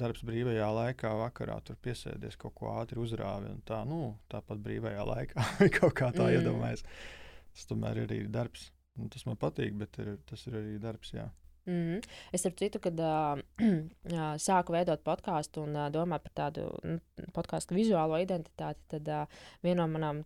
darbs 0.00 0.22
brīvajā 0.26 0.66
laikā, 0.76 1.12
vakarā 1.22 1.58
tur 1.64 1.78
piesēdies 1.84 2.38
kaut 2.40 2.54
ko 2.58 2.72
ātri 2.80 3.00
uzrāvi. 3.02 3.52
Tā, 3.68 3.82
nu, 3.88 4.14
tāpat 4.32 4.60
brīvajā 4.64 5.06
laikā 5.06 5.46
kaut 5.78 5.96
kā 5.98 6.10
tā 6.14 6.26
mm. 6.26 6.36
iedomājas. 6.38 6.84
Tas 7.54 7.68
tomēr 7.70 8.02
ir 8.02 8.08
arī 8.08 8.20
darbs. 8.30 8.70
Un 9.00 9.08
tas 9.12 9.24
man 9.26 9.38
patīk, 9.40 9.76
bet 9.80 9.96
ir, 10.02 10.16
tas 10.28 10.42
ir 10.48 10.58
arī 10.60 10.76
darbs. 10.82 11.14
Jā. 11.16 11.28
Mm. 11.68 12.00
Es 12.32 12.46
ar 12.48 12.54
citu, 12.56 12.80
kad 12.82 13.00
uh, 13.04 13.40
sāku 14.46 14.74
veidot 14.74 15.02
podkāstu 15.06 15.64
un 15.66 15.76
uh, 15.76 15.88
domāju 15.92 16.24
par 16.24 16.36
tādu 16.44 16.68
nu, 16.86 16.98
podkāstu 17.36 17.76
vizuālo 17.76 18.18
identitāti, 18.22 18.80
tad 18.94 19.10
uh, 19.12 19.42
viena 19.64 19.84
no 19.84 19.90
manām 19.92 20.22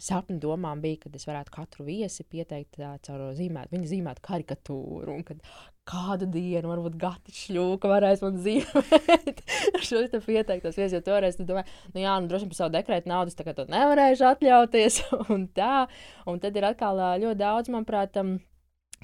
sapņu 0.00 0.40
domām 0.42 0.82
bija, 0.82 1.04
ka 1.04 1.12
es 1.14 1.28
varētu 1.28 1.54
katru 1.54 1.86
viesi 1.86 2.26
pieteikt 2.26 2.80
uh, 2.82 2.96
caur 3.06 3.30
zīmēt, 3.38 3.70
viņa 3.72 3.92
zīmēt 3.94 4.22
karikatūru. 4.26 5.14
Un 5.14 5.24
kad 5.26 5.42
kādu 5.88 6.28
dienu, 6.30 6.68
varbūt 6.70 6.98
Gati 7.00 7.34
šļūka 7.34 7.90
varēs 7.90 8.22
man 8.22 8.38
zīmēt 8.42 9.42
šo 9.86 10.04
te 10.10 10.20
pieteiktos 10.22 10.78
viesus, 10.78 10.98
jo 10.98 11.02
toreiz 11.06 11.38
tu 11.38 11.46
domā, 11.48 11.64
nu 11.94 12.04
jā, 12.04 12.14
nu 12.22 12.30
droši 12.30 12.46
vien 12.46 12.52
par 12.52 12.60
savu 12.60 12.74
dekrētu 12.76 13.10
naudas 13.10 13.38
tā 13.38 13.46
kā 13.46 13.54
to 13.56 13.66
nevarēšu 13.70 14.28
atļauties 14.30 15.02
un 15.34 15.48
tā. 15.54 15.86
Un 16.30 16.42
tad 16.42 16.58
ir 16.58 16.68
atkal 16.68 17.02
ļoti 17.22 17.40
daudz, 17.40 17.72
manuprāt, 17.74 18.18
um, 18.22 18.36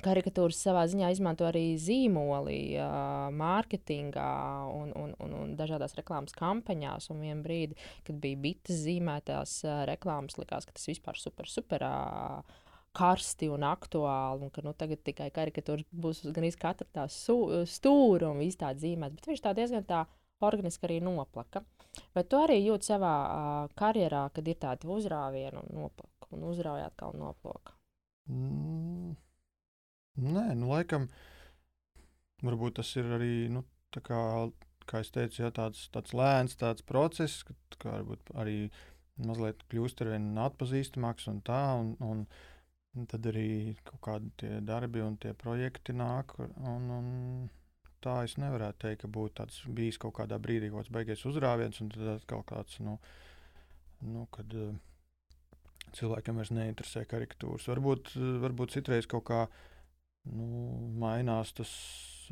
karikatūras 0.04 0.60
savā 0.62 0.84
ziņā 0.90 1.10
izmanto 1.14 1.46
arī 1.48 1.72
zīmoli, 1.80 2.60
uh, 2.78 3.28
mārketingā 3.34 4.30
un, 4.74 4.92
un, 4.98 5.12
un, 5.24 5.34
un 5.42 5.56
dažādās 5.58 5.96
reklāmas 5.98 6.36
kampaņās. 6.36 7.10
Un 7.12 7.24
vienā 7.24 7.42
brīdī, 7.44 7.78
kad 8.06 8.20
bija 8.22 8.40
bites 8.48 8.82
zīmētās 8.84 9.58
uh, 9.66 9.82
reklāmas, 9.88 10.38
likās, 10.40 10.68
ka 10.68 10.76
tas 10.76 10.88
vispār 10.90 11.20
super, 11.20 11.50
super. 11.50 11.86
Uh, 11.88 12.64
Karsti 12.98 13.46
un 13.52 13.62
aktuāli, 13.68 14.46
un 14.46 14.50
ka 14.50 14.62
nu, 14.64 14.72
tagad 14.74 15.02
tikai 15.06 15.28
karikatūra 15.30 15.84
būs 15.92 16.22
uz 16.24 16.32
gan 16.34 16.46
katra 16.58 16.86
tā 16.96 17.04
stūra 17.12 18.30
un 18.32 18.40
viss 18.40 18.58
tāds 18.58 18.80
zīmēts. 18.82 19.14
Bet 19.14 19.28
viņš 19.28 19.42
tā 19.44 19.52
diezgan 19.54 19.84
tā 19.86 20.00
organiski 20.42 20.88
arī 20.88 20.96
noplaka. 21.04 21.62
Vai 22.16 22.24
tu 22.24 22.40
arī 22.40 22.58
jūti 22.64 22.88
savā 22.88 23.14
uh, 23.28 23.76
karjerā, 23.78 24.24
kad 24.34 24.48
ir 24.48 24.58
tādi 24.64 24.90
uzrāvieni 24.90 25.60
un 25.60 25.82
noplaka, 25.82 26.32
un 26.34 26.48
uzraujāt 26.48 26.96
kā 26.98 27.12
noplaka? 27.14 27.76
Mm. 28.32 29.14
Nē, 30.18 30.48
nu, 30.58 30.66
laikam, 30.72 31.06
varbūt 32.42 32.80
tas 32.80 32.90
ir 32.98 33.06
arī, 33.14 33.34
nu, 33.54 33.62
kā, 33.94 34.20
kā 34.90 35.02
es 35.04 35.12
teicu, 35.14 35.44
jā, 35.44 35.50
tāds, 35.54 35.84
tāds 35.94 36.14
lēns 36.16 36.58
tāds 36.58 36.82
process, 36.86 37.44
kad 37.46 37.86
varbūt 37.86 38.32
arī 38.42 38.56
mazliet 39.22 39.62
kļūst 39.70 40.02
ar 40.02 40.12
vien 40.14 40.32
atpazīstamāks 40.42 41.28
un 41.30 41.38
tā. 41.46 41.60
Un, 41.78 41.94
un, 42.02 42.24
un 42.98 43.06
tad 43.10 43.30
arī 43.30 43.76
kaut 43.86 44.02
kādi 44.08 44.32
tie 44.42 44.52
darbi 44.64 45.04
un 45.04 45.16
tie 45.22 45.36
projekti 45.38 45.94
nāk. 45.94 46.34
Un, 46.40 46.90
un 46.98 47.08
tā 48.02 48.20
es 48.26 48.34
nevarētu 48.42 48.86
teikt, 48.86 49.04
ka 49.04 49.14
būtu 49.14 49.38
tāds 49.42 49.62
bijis 49.70 50.02
kaut 50.02 50.16
kādā 50.18 50.38
brīdī 50.42 50.72
kaut 50.72 50.82
kāds 50.82 50.94
beigies 50.98 51.24
uzrāviens, 51.30 51.78
un 51.82 51.94
tad 51.94 52.26
kaut 52.30 52.46
kāds, 52.50 52.78
nu, 52.82 52.98
nu 54.02 54.26
kad 54.34 54.54
uh, 54.54 54.74
cilvēkam 55.94 56.38
vairs 56.42 56.54
neinteresē 56.54 57.06
karikatūras. 57.10 57.70
Varbūt, 57.70 58.14
varbūt 58.42 58.78
citreiz 58.78 59.06
kaut 59.10 59.28
kādā 59.30 59.50
nu, 60.32 60.46
mainās 61.00 61.52
tas 61.56 61.72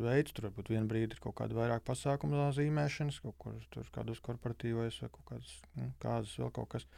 veids. 0.02 0.35
Tur 0.37 0.50
varbūt 0.50 0.72
vienā 0.72 0.88
brīdī 0.90 1.16
ir 1.16 1.22
kaut 1.24 1.37
kāda 1.40 1.56
vairāk 1.56 1.85
pasākumu 1.87 2.48
zīmēšanas, 2.56 3.20
kaut 3.24 3.37
kur 3.42 3.59
tur 3.74 3.90
kādos 3.94 4.22
korporatīvos 4.24 5.02
vai 5.02 5.11
kaut 5.12 5.28
kādas 5.32 5.52
nu, 5.78 5.90
kāzas, 6.02 6.37
vēl 6.40 6.52
kaut 6.56 6.72
kas. 6.76 6.88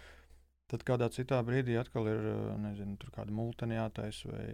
Tad 0.68 0.84
kādā 0.84 1.08
citā 1.08 1.38
brīdī 1.46 1.78
atkal 1.80 2.10
ir 2.10 2.26
nezinu, 2.60 2.98
kāda 3.14 3.32
multeni 3.32 3.78
jātaisa 3.78 4.28
vai 4.28 4.48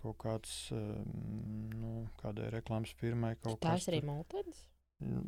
kaut 0.00 0.18
kāds 0.24 0.56
nu, 0.72 2.08
kādai 2.18 2.50
reklāmas 2.50 2.90
firmai. 2.98 3.36
Tās 3.62 3.86
arī 3.92 4.02
multenis? 4.06 4.64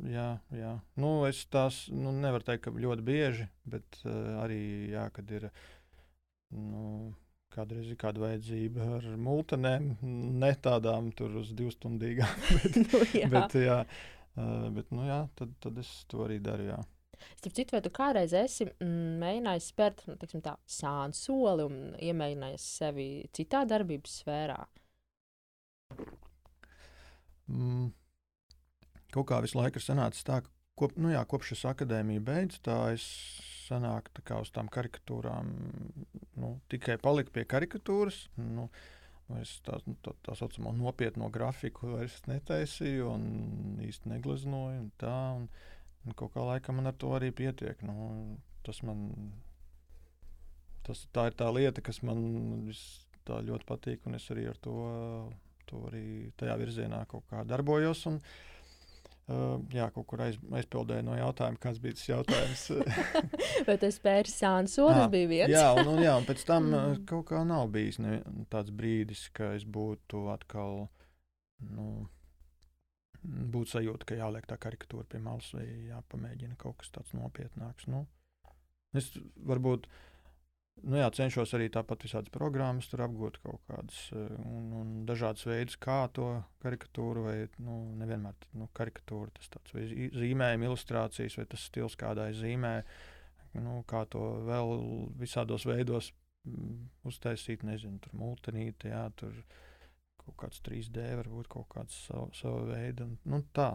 Jā, 0.07 0.29
jā. 0.55 0.73
Nu, 1.01 1.11
es 1.29 1.45
tās 1.51 1.85
nu, 1.91 2.13
nevaru 2.15 2.47
teikt, 2.47 2.67
ka 2.67 2.73
ļoti 2.75 3.05
bieži, 3.07 3.47
bet 3.71 3.99
uh, 4.05 4.41
arī, 4.45 4.61
jā, 4.93 5.09
kad 5.15 5.31
ir 5.35 5.49
nu, 6.55 7.15
Kādreiz 7.55 7.87
ir 7.87 7.99
kāda 8.01 8.23
vajadzība 8.25 8.87
ar 8.97 9.05
multenēm, 9.21 9.93
ne 10.43 10.51
tādām 10.63 11.13
tur 11.15 11.37
uz 11.39 11.53
divstundīgām. 11.55 12.41
bet, 12.59 12.79
nu, 12.83 13.03
jā. 13.15 13.29
bet, 13.31 13.55
jā, 13.63 13.79
bet, 14.75 14.91
nu, 14.91 15.05
jā, 15.07 15.21
tad, 15.39 15.55
tad 15.63 15.79
es 15.83 15.93
to 16.11 16.25
arī 16.27 16.41
daru. 16.43 16.67
Jā. 16.73 16.81
Starp 17.39 17.55
citu, 17.55 17.77
vai 17.77 17.83
tu 17.85 17.93
kādreiz 17.95 18.35
esi 18.37 18.67
mm, 18.67 19.19
mēģinājis 19.23 19.69
spērt 19.71 20.03
nu, 20.11 20.17
tā 20.45 20.57
sānu 20.67 21.17
soli 21.17 21.69
un 21.69 21.79
iemēģinājis 22.03 22.67
sevi 22.81 23.09
citā 23.37 23.63
darbības 23.71 24.19
sfērā? 24.23 24.59
Mm, 27.55 27.93
kaut 29.15 29.29
kā 29.31 29.41
visu 29.45 29.61
laiku 29.61 29.79
ir 29.79 29.87
sanācis 29.87 30.27
tā, 30.27 30.43
ka 30.45 30.51
kop, 30.81 30.97
nu, 30.99 31.13
jā, 31.15 31.23
kopš 31.29 31.55
šis 31.55 31.67
akadēmija 31.75 32.25
beidzas, 32.25 32.63
tā 32.65 32.79
es 32.95 33.07
sanāku 33.65 34.13
tā 34.19 34.25
kā 34.27 34.41
uz 34.43 34.51
tām 34.55 34.69
karikatūrām, 34.73 35.55
nu, 36.41 36.51
tikai 36.73 36.99
paliku 37.03 37.35
pie 37.35 37.47
karikatūras. 37.49 38.27
Nu, 38.41 38.69
Es 39.41 39.55
tā, 39.65 39.79
nu, 39.89 39.95
tā, 40.05 40.13
tā 40.21 40.35
saucamo 40.37 40.69
nopietno 40.77 41.31
grafiku 41.33 41.95
vairs 41.95 42.19
netaisīju, 42.29 43.07
un 43.09 43.79
īsti 43.81 44.11
negleznoju. 44.13 44.83
Un 44.83 44.91
tā, 45.01 45.15
un, 45.39 45.47
un 46.05 46.17
kaut 46.19 46.35
kā 46.35 46.45
laikam 46.45 46.77
man 46.77 46.91
ar 46.91 46.99
to 47.01 47.15
arī 47.17 47.31
pietiek. 47.33 47.81
Nu, 47.89 48.37
tas 48.69 48.83
man, 48.85 49.07
tas, 50.85 51.07
tā 51.17 51.31
ir 51.31 51.39
tā 51.41 51.49
lieta, 51.57 51.81
kas 51.81 52.03
man 52.05 52.21
ļoti 53.25 53.65
patīk, 53.65 54.05
un 54.05 54.21
es 54.21 54.29
arī 54.29 54.45
ar 54.53 54.61
to, 54.61 54.77
to 55.73 55.87
arī 55.89 56.05
tajā 56.37 56.59
virzienā 56.61 57.07
kaut 57.09 57.25
kā 57.33 57.47
darbojos. 57.49 58.05
Un, 58.13 58.21
Uh, 58.21 58.54
jā, 59.73 59.87
kaut 59.95 60.07
kur 60.11 60.21
aiz, 60.27 60.37
aizpildēju 60.61 61.07
no 61.07 61.15
jautājuma, 61.17 61.61
kāds 61.61 61.81
bija 61.81 61.97
tas 61.97 62.09
jautājums. 62.09 62.65
Vai 63.69 63.77
tas 63.81 63.99
pērs 64.05 64.35
sāns 64.41 64.75
solis 64.77 65.07
bija 65.13 65.31
viens? 65.31 65.55
jā, 65.55 65.69
un, 65.79 65.95
un, 65.95 66.03
jā, 66.05 66.17
un 66.21 66.27
pēc 66.29 66.45
tam 66.49 66.69
mm. 66.73 67.05
kaut 67.09 67.31
kā 67.31 67.45
nav 67.49 67.71
bijis 67.73 68.01
ne, 68.05 68.19
tāds 68.53 68.75
brīdis, 68.75 69.29
ka 69.37 69.55
es 69.57 69.65
būtu 69.65 70.27
atkal, 70.35 70.85
nu, 71.71 71.89
būtu 73.25 73.79
sajūta, 73.79 74.09
ka 74.09 74.19
jāliek 74.21 74.49
tā 74.49 74.59
karikatūra 74.61 75.09
pie 75.09 75.23
malas 75.25 75.49
vai 75.57 75.65
jāpamēģina 75.89 76.59
kaut 76.61 76.83
kas 76.83 76.93
tāds 76.93 77.15
nopietnāks. 77.17 77.89
Nu, 77.89 78.05
es 78.97 79.09
varbūt 79.41 79.89
Nu, 80.83 80.99
jā, 80.99 81.07
cenšos 81.15 81.55
arī 81.57 81.69
tāpat 81.73 82.03
visādas 82.05 82.33
programmas 82.35 82.91
apgūt, 82.93 83.39
kaut 83.45 83.63
kādas 83.71 83.99
eh, 84.13 84.33
un, 84.43 84.73
un 84.81 84.89
dažādas 85.09 85.47
veidus, 85.47 85.79
kā 85.81 86.03
to 86.13 86.27
karikatūru, 86.65 87.23
vai 87.29 87.37
nu, 87.63 87.79
nevienmēr 88.01 88.49
nu, 88.59 88.67
karikatūra, 88.77 89.33
tas 89.39 89.53
tāds 89.55 89.77
vai 89.77 89.87
zīmējuma, 89.89 90.69
ilustrācijas, 90.69 91.39
vai 91.41 91.47
tas 91.55 91.69
stils, 91.71 91.97
kādā 92.01 92.27
zīmē, 92.37 92.75
nu, 93.63 93.79
kā 93.89 94.03
to 94.11 94.25
vēl 94.49 94.75
visādos 95.23 95.65
veidos 95.71 96.11
mm, 96.51 96.91
uztaisīt, 97.09 97.65
nezinu, 97.65 98.03
tur 98.05 98.19
multinīte, 98.21 98.91
jā, 98.93 99.07
tur 99.17 99.41
kaut 100.25 100.37
kāds 100.43 100.61
3D, 100.67 101.07
varbūt 101.23 101.49
kaut 101.55 101.71
kāds 101.73 102.03
savu, 102.11 102.29
savu 102.37 102.67
veidu, 102.75 103.09
nu, 103.31 103.41
tā. 103.57 103.71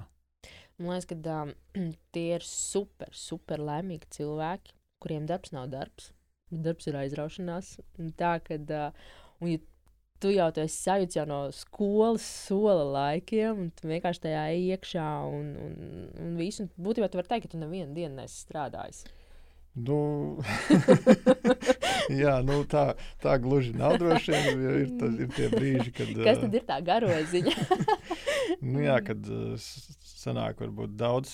Man 0.78 0.94
liekas, 0.94 1.10
ka 1.10 1.42
um, 1.42 1.56
tie 2.14 2.30
ir 2.38 2.46
super, 2.46 3.16
super 3.16 3.66
laimīgi 3.72 4.14
cilvēki, 4.20 4.78
kuriem 5.02 5.26
darbs 5.32 5.56
nav 5.56 5.72
darbs 5.72 6.14
darbs 6.52 6.90
ir 6.90 6.98
aizraušanās. 7.00 7.76
Tā, 8.20 8.38
kad, 8.46 8.72
un, 9.40 9.52
ja 9.52 9.62
tu 10.20 10.32
jau 10.34 10.50
to 10.56 10.66
sajūti 10.68 11.20
jau 11.20 11.26
no 11.30 11.40
skolas 11.56 12.26
sola 12.48 12.86
laikiem, 12.98 13.66
un 13.66 13.72
tu 13.76 13.88
vienkārši 13.92 14.26
tajā 14.26 14.44
iekšā 14.74 15.08
un, 15.30 15.54
un, 15.64 15.80
un 16.20 16.36
visu. 16.40 16.66
Un 16.66 16.90
būtībā 16.90 17.10
tu 17.10 17.20
vari 17.20 17.32
teikt, 17.32 17.48
ka 17.48 17.56
tu 17.56 17.62
nevienu 17.62 17.96
dienu 17.96 18.20
nesi 18.20 18.44
strādājis. 18.44 19.06
Nu, 19.80 20.42
jā, 22.22 22.40
nu 22.44 22.64
tā, 22.68 22.84
tā 23.22 23.38
gluži 23.40 23.76
nav 23.78 24.00
droši 24.02 24.34
vien. 24.34 24.64
Ir, 24.66 24.90
tas, 25.00 25.16
ir 25.24 25.30
tie 25.38 25.48
brīži, 25.54 25.94
kad. 25.96 26.12
Kas 26.26 26.42
tad 26.42 26.58
ir 26.58 26.66
tā 26.68 26.80
garoziņa? 26.84 27.54
nu, 28.72 28.82
jā, 28.84 28.98
kad 29.06 29.30
sanāk 30.10 30.66
varbūt 30.66 30.98
daudz 31.00 31.32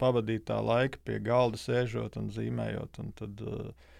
pavadīt 0.00 0.46
tā 0.48 0.60
laika 0.64 1.00
pie 1.04 1.18
galda 1.24 1.60
sēžot 1.60 2.16
un 2.20 2.30
zīmējot. 2.32 3.02
Un 3.02 3.12
tad, 3.18 3.44
uh, 3.44 3.92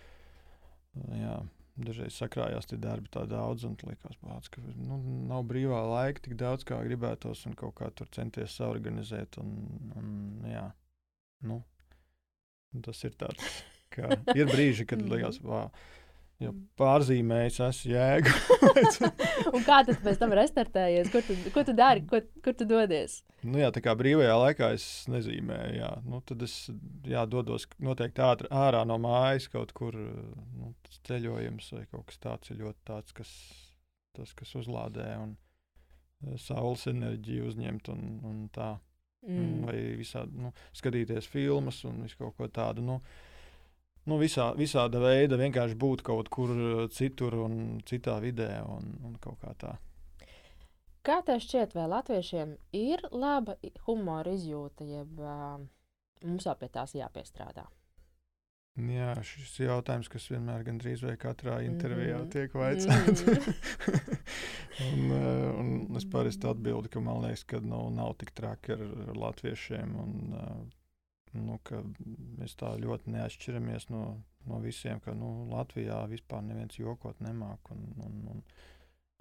jā, 1.17 1.37
dažreiz 1.77 2.17
sakrājās 2.17 2.69
tie 2.71 2.79
darbi 2.81 3.11
tā 3.13 3.27
daudz, 3.29 3.67
un 3.69 3.77
likās, 3.87 4.17
bāc, 4.25 4.49
ka 4.53 4.63
nu, 4.75 4.99
nav 5.29 5.45
brīvā 5.49 5.83
laika 5.91 6.25
tik 6.25 6.37
daudz, 6.41 6.65
kā 6.69 6.81
gribētos, 6.87 7.45
un 7.49 7.57
kaut 7.59 7.77
kā 7.81 7.91
tur 7.95 8.11
centies 8.17 8.57
saorganizēt. 8.57 9.39
Un, 9.43 9.53
un, 10.01 10.11
jā, 10.51 10.67
nu, 11.49 11.61
tas 12.87 13.05
ir 13.09 13.17
tāds, 13.21 13.61
ka 13.93 14.17
ir 14.35 14.49
brīži, 14.51 14.89
kad 14.89 15.05
liekas, 15.13 15.41
wow, 15.45 15.69
Jo 16.37 16.51
mm. 16.53 16.65
pārzīmējis, 16.77 17.59
esmu 17.65 17.93
jēga. 17.95 18.33
un 19.57 19.63
kā 19.65 19.79
tad 19.89 20.03
pēc 20.05 20.19
tam 20.21 20.35
restartējies? 20.37 21.09
Kur 21.13 21.25
tu, 21.25 21.37
ko 21.55 21.63
tu 21.65 21.75
dari? 21.77 22.03
Kur, 22.11 22.27
kur 22.45 22.57
tu 22.59 22.67
dodies? 22.69 23.23
Nu, 23.41 23.57
jā, 23.63 23.71
tā 23.73 23.81
kā 23.85 23.95
brīvajā 23.97 24.35
laikā 24.43 24.69
es 24.77 24.85
nezīmēju, 25.09 25.79
jā. 25.79 25.93
Nu, 26.05 26.21
tad 26.29 26.45
es 26.45 26.59
jā, 27.09 27.23
dodos 27.31 27.65
noteikti 27.81 28.25
ātri, 28.27 28.51
ārā 28.53 28.83
no 28.89 28.99
mājas 29.01 29.49
kaut 29.53 29.73
kur. 29.77 29.97
Nu, 29.97 30.75
ceļojums 31.07 31.71
vai 31.73 31.85
kaut 31.89 32.09
kas 32.11 32.21
tāds 32.21 32.53
ir 32.53 32.61
ļoti 32.65 32.85
tāds, 32.89 33.17
kas, 33.17 33.33
tas, 34.17 34.33
kas 34.37 34.53
uzlādē 34.59 35.07
un 35.23 35.37
e, 35.37 36.37
saules 36.43 36.85
enerģiju 36.91 37.49
uzņemt 37.53 37.93
un, 37.95 38.05
un 38.27 38.43
tā. 38.53 38.75
Mm. 39.27 39.65
Vai 39.67 39.79
visādi 39.99 40.39
nu, 40.39 40.53
skatīties 40.77 41.27
filmas 41.27 41.81
un 41.89 42.05
visu 42.05 42.21
kaut 42.21 42.37
ko 42.37 42.47
tādu. 42.53 42.85
Nu, 42.85 43.01
nu, 44.07 44.19
visā, 44.21 44.51
visāda 44.59 45.01
veida 45.03 45.39
vienkārši 45.41 45.79
būt 45.79 46.03
kaut 46.07 46.31
kur 46.33 46.53
uh, 46.55 46.85
citur 46.93 47.39
un 47.45 47.81
citā 47.87 48.19
vidē 48.23 48.51
un, 48.67 48.93
un 49.07 49.17
kaut 49.23 49.41
kā 49.43 49.55
tā. 49.59 49.77
Kā 51.07 51.21
tev 51.23 51.39
šķiet, 51.43 51.77
vai 51.79 51.87
latviešiem 51.91 52.57
ir 52.75 53.05
laba 53.15 53.55
humora 53.87 54.33
izjūta, 54.35 54.87
jeb 54.87 55.21
uh, 55.23 55.59
mums 56.27 56.47
vēl 56.49 56.57
pie 56.63 56.71
tās 56.75 56.97
jāpiestrādā? 56.99 57.67
Jā, 58.77 59.15
šis 59.25 59.55
jautājums, 59.63 60.09
kas 60.13 60.27
vienmēr 60.29 60.67
gandrīz 60.67 61.01
vai 61.07 61.15
katrā 61.17 61.63
intervijā 61.65 62.19
mm 62.19 62.25
-hmm. 62.25 62.33
tiek 62.33 62.53
vaicāts. 62.53 63.23
Un, 64.77 65.11
uh, 65.11 65.59
un 65.59 65.97
es 65.97 66.05
parasti 66.05 66.47
atbildu, 66.47 66.91
ka 66.93 67.01
man 67.01 67.23
liekas, 67.23 67.45
ka 67.49 67.61
nu, 67.65 67.79
nav 67.91 68.13
tik 68.21 68.31
traki 68.37 68.73
ar 68.73 69.17
latviešiem. 69.17 69.95
Un, 70.03 70.35
uh, 70.37 70.57
nu, 71.41 71.59
ka 71.67 71.83
mēs 72.39 72.57
tā 72.61 72.73
ļoti 72.81 73.13
neatšķiramies 73.15 73.89
no, 73.93 74.03
no 74.49 74.61
visiem, 74.65 75.01
ka 75.05 75.15
nu, 75.17 75.47
Latvijā 75.53 76.03
vispār 76.11 76.45
neviens 76.47 76.79
jokot 76.79 77.21
nemāk 77.25 77.73
un, 77.75 77.87
un, 78.07 78.19
un, 78.35 78.43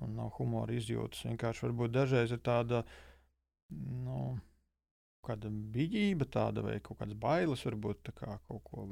un 0.05 0.17
nav 0.19 0.33
humora 0.39 0.75
izjūtas. 0.75 1.25
Vienkārši 1.29 1.67
varbūt 1.67 1.95
dažreiz 1.95 2.35
ir 2.35 2.43
tāda. 2.45 2.83
Nu, 3.75 4.35
kāda 5.25 5.49
bijība, 5.49 6.27
tāda 6.29 6.61
vai 6.65 6.77
kaut 6.85 6.99
kādas 6.99 7.17
bailes, 7.17 7.63
varbūt 7.65 8.11
kā 8.17 8.37
kaut 8.47 8.61
ko, 8.67 8.87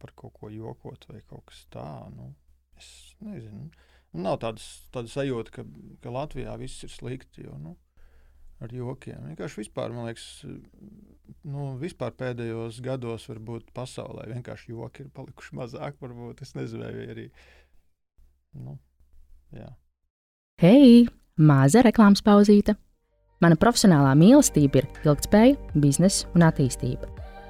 par 0.00 0.14
kaut 0.16 0.36
ko 0.38 0.50
jokot, 0.52 1.08
vai 1.10 1.20
kaut 1.28 1.44
kas 1.50 1.64
tāds. 1.72 2.16
Nu, 2.16 2.30
es 2.80 2.90
nezinu. 3.20 3.68
Nu, 4.12 4.24
nav 4.26 4.38
tādas, 4.44 4.68
tāda 4.92 5.12
sajūta, 5.12 5.54
ka, 5.58 5.66
ka 6.04 6.12
Latvijā 6.12 6.56
viss 6.60 6.84
ir 6.86 6.92
slikti. 6.92 7.46
Jo, 7.46 7.56
nu, 7.60 7.76
ar 8.62 8.74
jokiem. 8.74 9.26
Vienkārši 9.30 9.62
vispār, 9.64 9.92
man 9.94 10.08
liekas, 10.08 10.26
nu, 11.48 11.72
vispār 11.80 12.14
pēdējos 12.18 12.80
gados 12.84 13.26
varbūt 13.30 13.72
pasaulē 13.76 14.28
vienkārši 14.30 14.72
joki 14.74 15.06
ir 15.06 15.12
palikuši 15.16 15.58
mazāk. 15.58 15.98
Varbūt 16.02 16.44
es 16.46 16.54
nezinu, 16.58 16.86
vai 16.86 17.08
arī. 17.14 17.26
Nu, 18.58 18.76
jā. 19.56 19.70
Hei, 20.62 21.06
maza 21.40 21.82
reklāmas 21.84 22.24
pauzīte! 22.24 22.76
Mana 23.42 23.56
profesionālā 23.58 24.12
mīlestība 24.14 24.78
ir 24.78 24.86
ilgspēja, 25.02 25.56
biznesa 25.82 26.28
un 26.36 26.44
attīstība. 26.46 27.08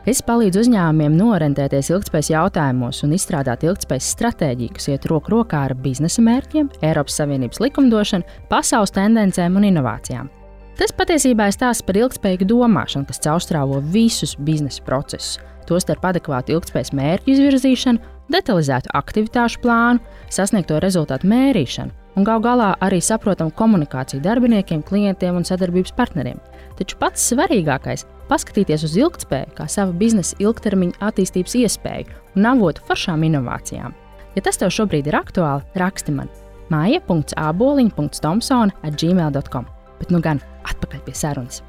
Es 0.08 0.18
palīdzu 0.26 0.64
uzņēmumiem 0.64 1.14
norentēties 1.14 1.92
ilgspējas 1.92 2.32
jautājumos 2.32 3.04
un 3.06 3.12
izstrādāt 3.14 3.62
ilgspējas 3.68 4.08
stratēģiju, 4.16 4.74
kas 4.78 4.88
iet 4.90 5.06
roku 5.12 5.36
rokā 5.36 5.62
ar 5.68 5.76
biznesa 5.78 6.24
mērķiem, 6.26 6.72
Eiropas 6.82 7.20
Savienības 7.20 7.62
likumdošanu, 7.62 8.38
pasaules 8.50 8.96
tendencēm 8.96 9.60
un 9.60 9.68
inovācijām. 9.68 10.32
Tas 10.80 10.92
patiesībā 10.96 11.48
ir 11.48 11.54
stāsts 11.54 11.84
par 11.84 11.98
ilgspējīgu 12.00 12.48
domāšanu, 12.48 13.06
kas 13.08 13.20
caurstrāvo 13.22 13.80
visus 13.92 14.34
biznesa 14.40 14.82
procesus, 14.86 15.36
tostarp 15.68 16.04
adekvātu 16.08 16.56
ilgspējas 16.56 16.94
mērķu 16.96 17.34
izvirzīšanu, 17.34 18.00
detalizētu 18.32 18.92
aktivitāšu 18.96 19.60
plānu, 19.62 20.00
sasniegto 20.32 20.80
rezultātu 20.82 21.28
mērīšanu 21.28 22.00
un 22.16 22.24
gal 22.28 22.40
galā 22.44 22.74
arī 22.84 23.00
saprotamu 23.00 23.50
komunikāciju 23.56 24.20
darbiniekiem, 24.24 24.82
klientiem 24.84 25.36
un 25.38 25.44
sadarbības 25.48 25.94
partneriem. 25.96 26.38
Taču 26.76 26.94
pats 27.00 27.32
svarīgākais- 27.32 28.04
paskatīties 28.30 28.84
uz 28.84 28.96
ilgspēju 28.96 29.54
kā 29.56 29.64
savu 29.68 29.92
biznesa 29.92 30.36
ilgtermiņa 30.38 30.92
attīstības 31.00 31.54
iespēju 31.64 32.06
un 32.36 32.46
avotu 32.46 32.80
foršām 32.88 33.24
inovācijām. 33.28 33.92
Ja 34.34 34.42
tas 34.42 34.56
tev 34.56 34.68
šobrīd 34.68 35.06
ir 35.06 35.14
aktuāli, 35.14 35.62
raksti 35.76 36.12
man 36.12 36.28
māja.aboliņa.tomsona 36.70 38.70
at 38.82 38.96
gmail.com. 38.96 39.66
Bet 40.02 40.10
nu 40.10 40.18
gan 40.18 40.40
atpakaļ 40.66 41.04
pie 41.06 41.12
sarunas. 41.14 41.60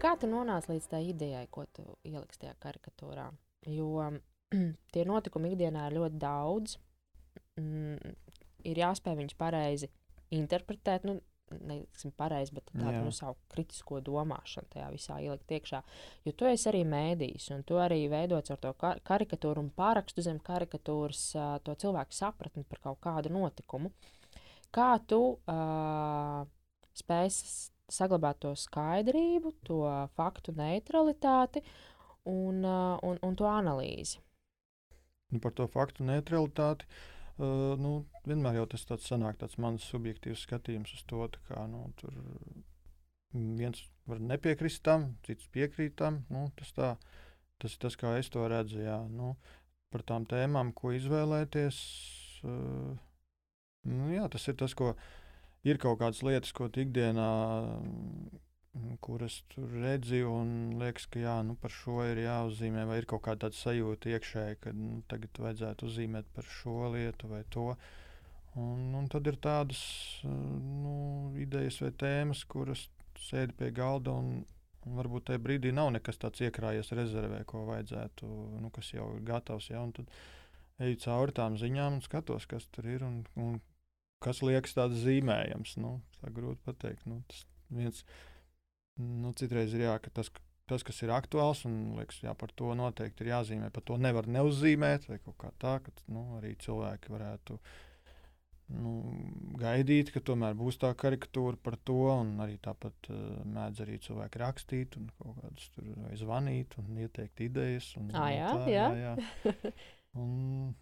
Kā 0.00 0.14
tu 0.16 0.24
nonāci 0.24 0.70
līdz 0.70 0.86
tā 0.88 1.02
idejai, 1.04 1.42
ko 1.52 1.66
tu 1.68 1.82
ieliksi 2.08 2.40
tajā 2.40 2.54
karikatūrā? 2.64 3.26
Jo 3.68 4.06
tie 4.96 5.04
notikumi 5.04 5.50
ikdienā 5.52 5.82
ir 5.90 5.98
ļoti 5.98 6.20
daudz. 6.22 6.78
Mm, 7.60 8.16
ir 8.72 8.80
jāspēj 8.80 9.18
viņus 9.20 9.36
pareizi 9.36 9.90
interpretēt. 10.32 11.04
Nu, 11.04 11.18
neteiksim, 11.52 12.16
pareizi, 12.16 12.56
bet 12.56 12.72
tādu 12.72 13.04
nu, 13.04 13.12
savu 13.12 13.36
kritisko 13.52 14.00
domāšanu 14.08 14.72
tajā 14.72 14.88
visā 14.96 15.20
ielikt 15.28 15.52
iekšā. 15.60 15.84
Jo 16.24 16.32
tu 16.32 16.48
esi 16.48 16.72
arī 16.72 16.86
mēdījis, 16.88 17.52
un 17.52 17.68
tu 17.68 17.76
arī 17.84 18.00
veidots 18.16 18.56
ar 18.56 18.64
to 18.64 18.72
ka 18.80 18.96
karikatūru 19.12 19.66
un 19.66 19.72
pārakstu 19.76 20.24
zem 20.24 20.40
karikatūras 20.40 21.28
uh, 21.36 21.54
to 21.60 21.76
cilvēku 21.84 22.16
sapratni 22.16 22.64
par 22.64 22.86
kaut 22.88 23.04
kādu 23.04 23.36
notikumu. 23.36 23.92
Kā 24.72 24.94
tu 25.04 25.20
uh, 25.36 26.46
spēj 26.96 27.30
s- 27.30 27.66
saglabāt 27.92 28.40
to 28.42 28.54
skaidrību, 28.58 29.52
to 29.66 29.82
faktu 30.18 30.54
neutralitāti 30.56 31.62
un, 32.26 32.64
un, 32.66 33.20
un 33.22 33.36
to 33.38 33.46
analīzi? 33.50 34.18
Nu, 35.32 35.40
par 35.42 35.54
to 35.58 35.66
faktu 35.70 36.06
neutralitāti. 36.06 36.86
Uh, 37.36 37.74
nu, 37.76 38.06
vienmēr 38.24 38.62
jau 38.62 38.64
tas 38.72 38.86
tāds 38.88 39.06
sanāk, 39.10 39.36
tāds 39.40 39.58
mans 39.60 39.84
subjektīvs 39.90 40.46
skatījums 40.46 40.94
uz 40.96 41.02
to. 41.10 41.26
Kā, 41.50 41.66
nu, 41.68 41.82
tur 42.00 42.14
viens 43.34 43.82
var 44.08 44.22
nepiekrist 44.22 44.82
tam, 44.86 45.10
cits 45.26 45.48
piekrīt 45.52 45.98
tam. 46.00 46.22
Nu, 46.32 46.46
tas, 46.56 46.72
tā, 46.76 46.94
tas 47.60 47.74
ir 47.76 47.82
tas, 47.82 47.98
kā 48.00 48.14
es 48.20 48.30
to 48.32 48.46
redzu. 48.48 48.80
Jā, 48.86 49.02
nu, 49.12 49.34
par 49.92 50.06
tām 50.08 50.24
tēmām, 50.30 50.72
ko 50.78 50.94
izvēlēties. 50.96 51.82
Uh, 52.46 52.96
nu, 53.90 54.08
jā, 54.14 54.24
tas 54.32 54.48
ir 54.48 54.56
tas, 54.62 54.74
ko 54.78 54.94
ir 55.66 55.80
kaut 55.82 56.00
kādas 56.00 56.22
lietas, 56.26 56.52
ko 56.56 56.68
tu 56.72 56.82
ikdienā 56.84 57.28
mm, 57.76 58.96
kuras 59.04 59.40
tur 59.52 59.70
redzi, 59.82 60.22
un 60.26 60.78
liekas, 60.80 61.06
ka 61.10 61.22
jā, 61.22 61.36
nu, 61.46 61.56
par 61.60 61.72
šo 61.74 62.00
ir 62.06 62.22
jāuzzīmē, 62.24 62.86
vai 62.88 63.00
ir 63.00 63.08
kaut 63.10 63.24
kāda 63.26 63.50
sajūta 63.54 64.12
iekšēji, 64.14 64.58
ka 64.62 64.74
nu, 64.76 65.00
tagad 65.10 65.40
vajadzētu 65.42 65.88
uzzīmēt 65.88 66.28
par 66.36 66.50
šo 66.58 66.90
lietu 66.94 67.30
vai 67.32 67.42
to. 67.52 67.70
Un, 68.56 68.92
un 68.96 69.08
tad 69.12 69.26
ir 69.28 69.36
tādas 69.42 69.80
nu, 70.24 70.96
idejas 71.40 71.80
vai 71.84 71.92
tēmas, 72.04 72.44
kuras 72.48 72.86
sēdi 73.20 73.56
pie 73.58 73.70
galda, 73.76 74.14
un, 74.16 74.46
un 74.86 74.96
varbūt 74.96 75.28
tajā 75.28 75.42
brīdī 75.44 75.72
nav 75.76 75.90
nekas 75.96 76.20
tāds 76.22 76.44
iekrājies 76.46 76.92
rezervē, 76.96 77.42
ko 77.48 77.66
vajadzētu, 77.68 78.28
nu, 78.62 78.72
kas 78.72 78.92
jau 78.94 79.10
ir 79.16 79.24
gatavs. 79.28 79.68
Ja, 79.72 79.84
tad 79.96 80.12
eju 80.86 81.00
cauri 81.04 81.36
tām 81.36 81.56
ziņām 81.60 81.98
un 81.98 82.04
skatos, 82.04 82.48
kas 82.48 82.68
tur 82.72 82.88
ir 82.88 83.04
un, 83.04 83.22
un 83.40 83.58
kas 84.24 84.42
liekas 84.44 84.76
tāds 84.76 85.02
zīmējams. 85.04 85.76
Nu, 85.82 85.98
tā 86.20 86.32
grūti 86.34 86.62
pateikt. 86.66 87.06
Nu, 87.08 87.22
tas 87.30 87.44
viens, 87.72 88.02
nu, 89.00 89.32
citreiz 89.38 89.74
ir 89.76 89.86
jā, 89.86 89.96
ka 90.02 90.12
tas, 90.20 90.30
tas, 90.70 90.84
kas 90.86 91.02
ir 91.04 91.14
aktuāls, 91.14 91.64
un 91.68 91.96
liekas, 91.98 92.22
jā, 92.26 92.36
par 92.38 92.54
to 92.56 92.74
noteikti 92.78 93.26
ir 93.26 93.34
jāzīmē. 93.34 93.72
Par 93.74 93.84
to 93.86 93.98
nevar 94.00 94.28
neuzzīmēt, 94.30 95.10
vai 95.10 95.20
kaut 95.24 95.38
kā 95.42 95.52
tā, 95.62 95.78
ka 95.84 95.94
nu, 96.12 96.28
arī 96.40 96.56
cilvēki 96.62 97.12
varētu 97.14 97.58
nu, 98.76 98.92
gaidīt, 99.60 100.10
ka 100.10 100.20
tomēr 100.26 100.56
būs 100.58 100.80
tā 100.82 100.90
karikatūra 100.98 101.60
par 101.62 101.76
to. 101.86 102.00
un 102.16 102.34
Arī 102.42 102.56
tāpat 102.62 103.10
uh, 103.14 103.20
mēdz 103.46 103.84
arī 103.84 104.00
cilvēki 104.02 104.42
rakstīt, 104.42 104.96
un 104.98 105.12
kaut 105.20 105.38
kādus 105.42 105.70
tur 105.76 105.92
zvanīt, 106.18 106.74
un 106.82 106.98
ieteikt 107.04 107.44
idejas. 107.46 107.92
Un, 108.00 108.10
un 108.10 108.32
jā, 108.34 108.50
tā, 108.50 108.72
jā. 108.72 108.88
jā, 109.04 109.14
jā. 109.44 109.76
Un, 110.16 110.72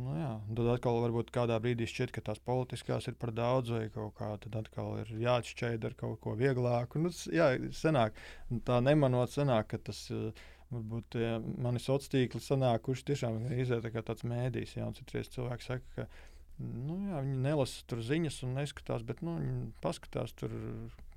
Nu 0.00 0.14
jā, 0.16 0.30
tad 0.56 0.68
atkal 0.74 1.00
varbūt 1.04 1.32
kādā 1.34 1.58
brīdī 1.62 1.88
šķiet, 1.90 2.12
ka 2.14 2.22
tās 2.30 2.40
politiskās 2.44 3.08
ir 3.10 3.16
par 3.20 3.32
daudz, 3.36 3.72
vai 3.74 3.88
kaut 3.92 4.14
kā 4.18 4.30
tad 4.44 4.56
atkal 4.62 4.94
ir 5.02 5.10
jāatšķaida 5.20 5.90
ar 5.90 5.96
kaut 5.98 6.20
ko 6.24 6.36
vieglāku. 6.38 7.02
Nu, 7.02 7.12
jā, 7.34 7.50
senāk, 7.76 8.16
tā 8.68 8.80
nemanot, 8.84 9.32
senāk, 9.34 9.72
ka 9.74 9.82
tas 9.90 10.06
eh, 10.14 10.30
varbūt 10.70 11.10
tie 11.16 11.34
mani 11.40 11.82
sociālie 11.82 12.28
tīkli 12.28 12.42
sanāk, 12.44 12.86
kurš 12.86 13.04
tiešām 13.10 13.42
izēta 13.58 13.88
tā 13.88 13.94
kā 13.96 14.04
tāds 14.06 14.26
mēdījis. 14.30 14.76
Jā, 14.78 14.88
un 14.88 14.96
citreiz 14.96 15.30
cilvēki 15.34 15.66
saka, 15.66 15.94
ka 15.96 16.08
nu, 16.60 17.00
jā, 17.10 17.20
viņi 17.26 17.38
nelasa 17.44 17.84
tur 17.90 18.02
ziņas 18.06 18.42
un 18.46 18.56
neskatās, 18.60 19.04
bet 19.06 19.24
nu, 19.26 19.36
viņi 19.42 19.70
paskatās 19.84 20.36
tur. 20.38 20.54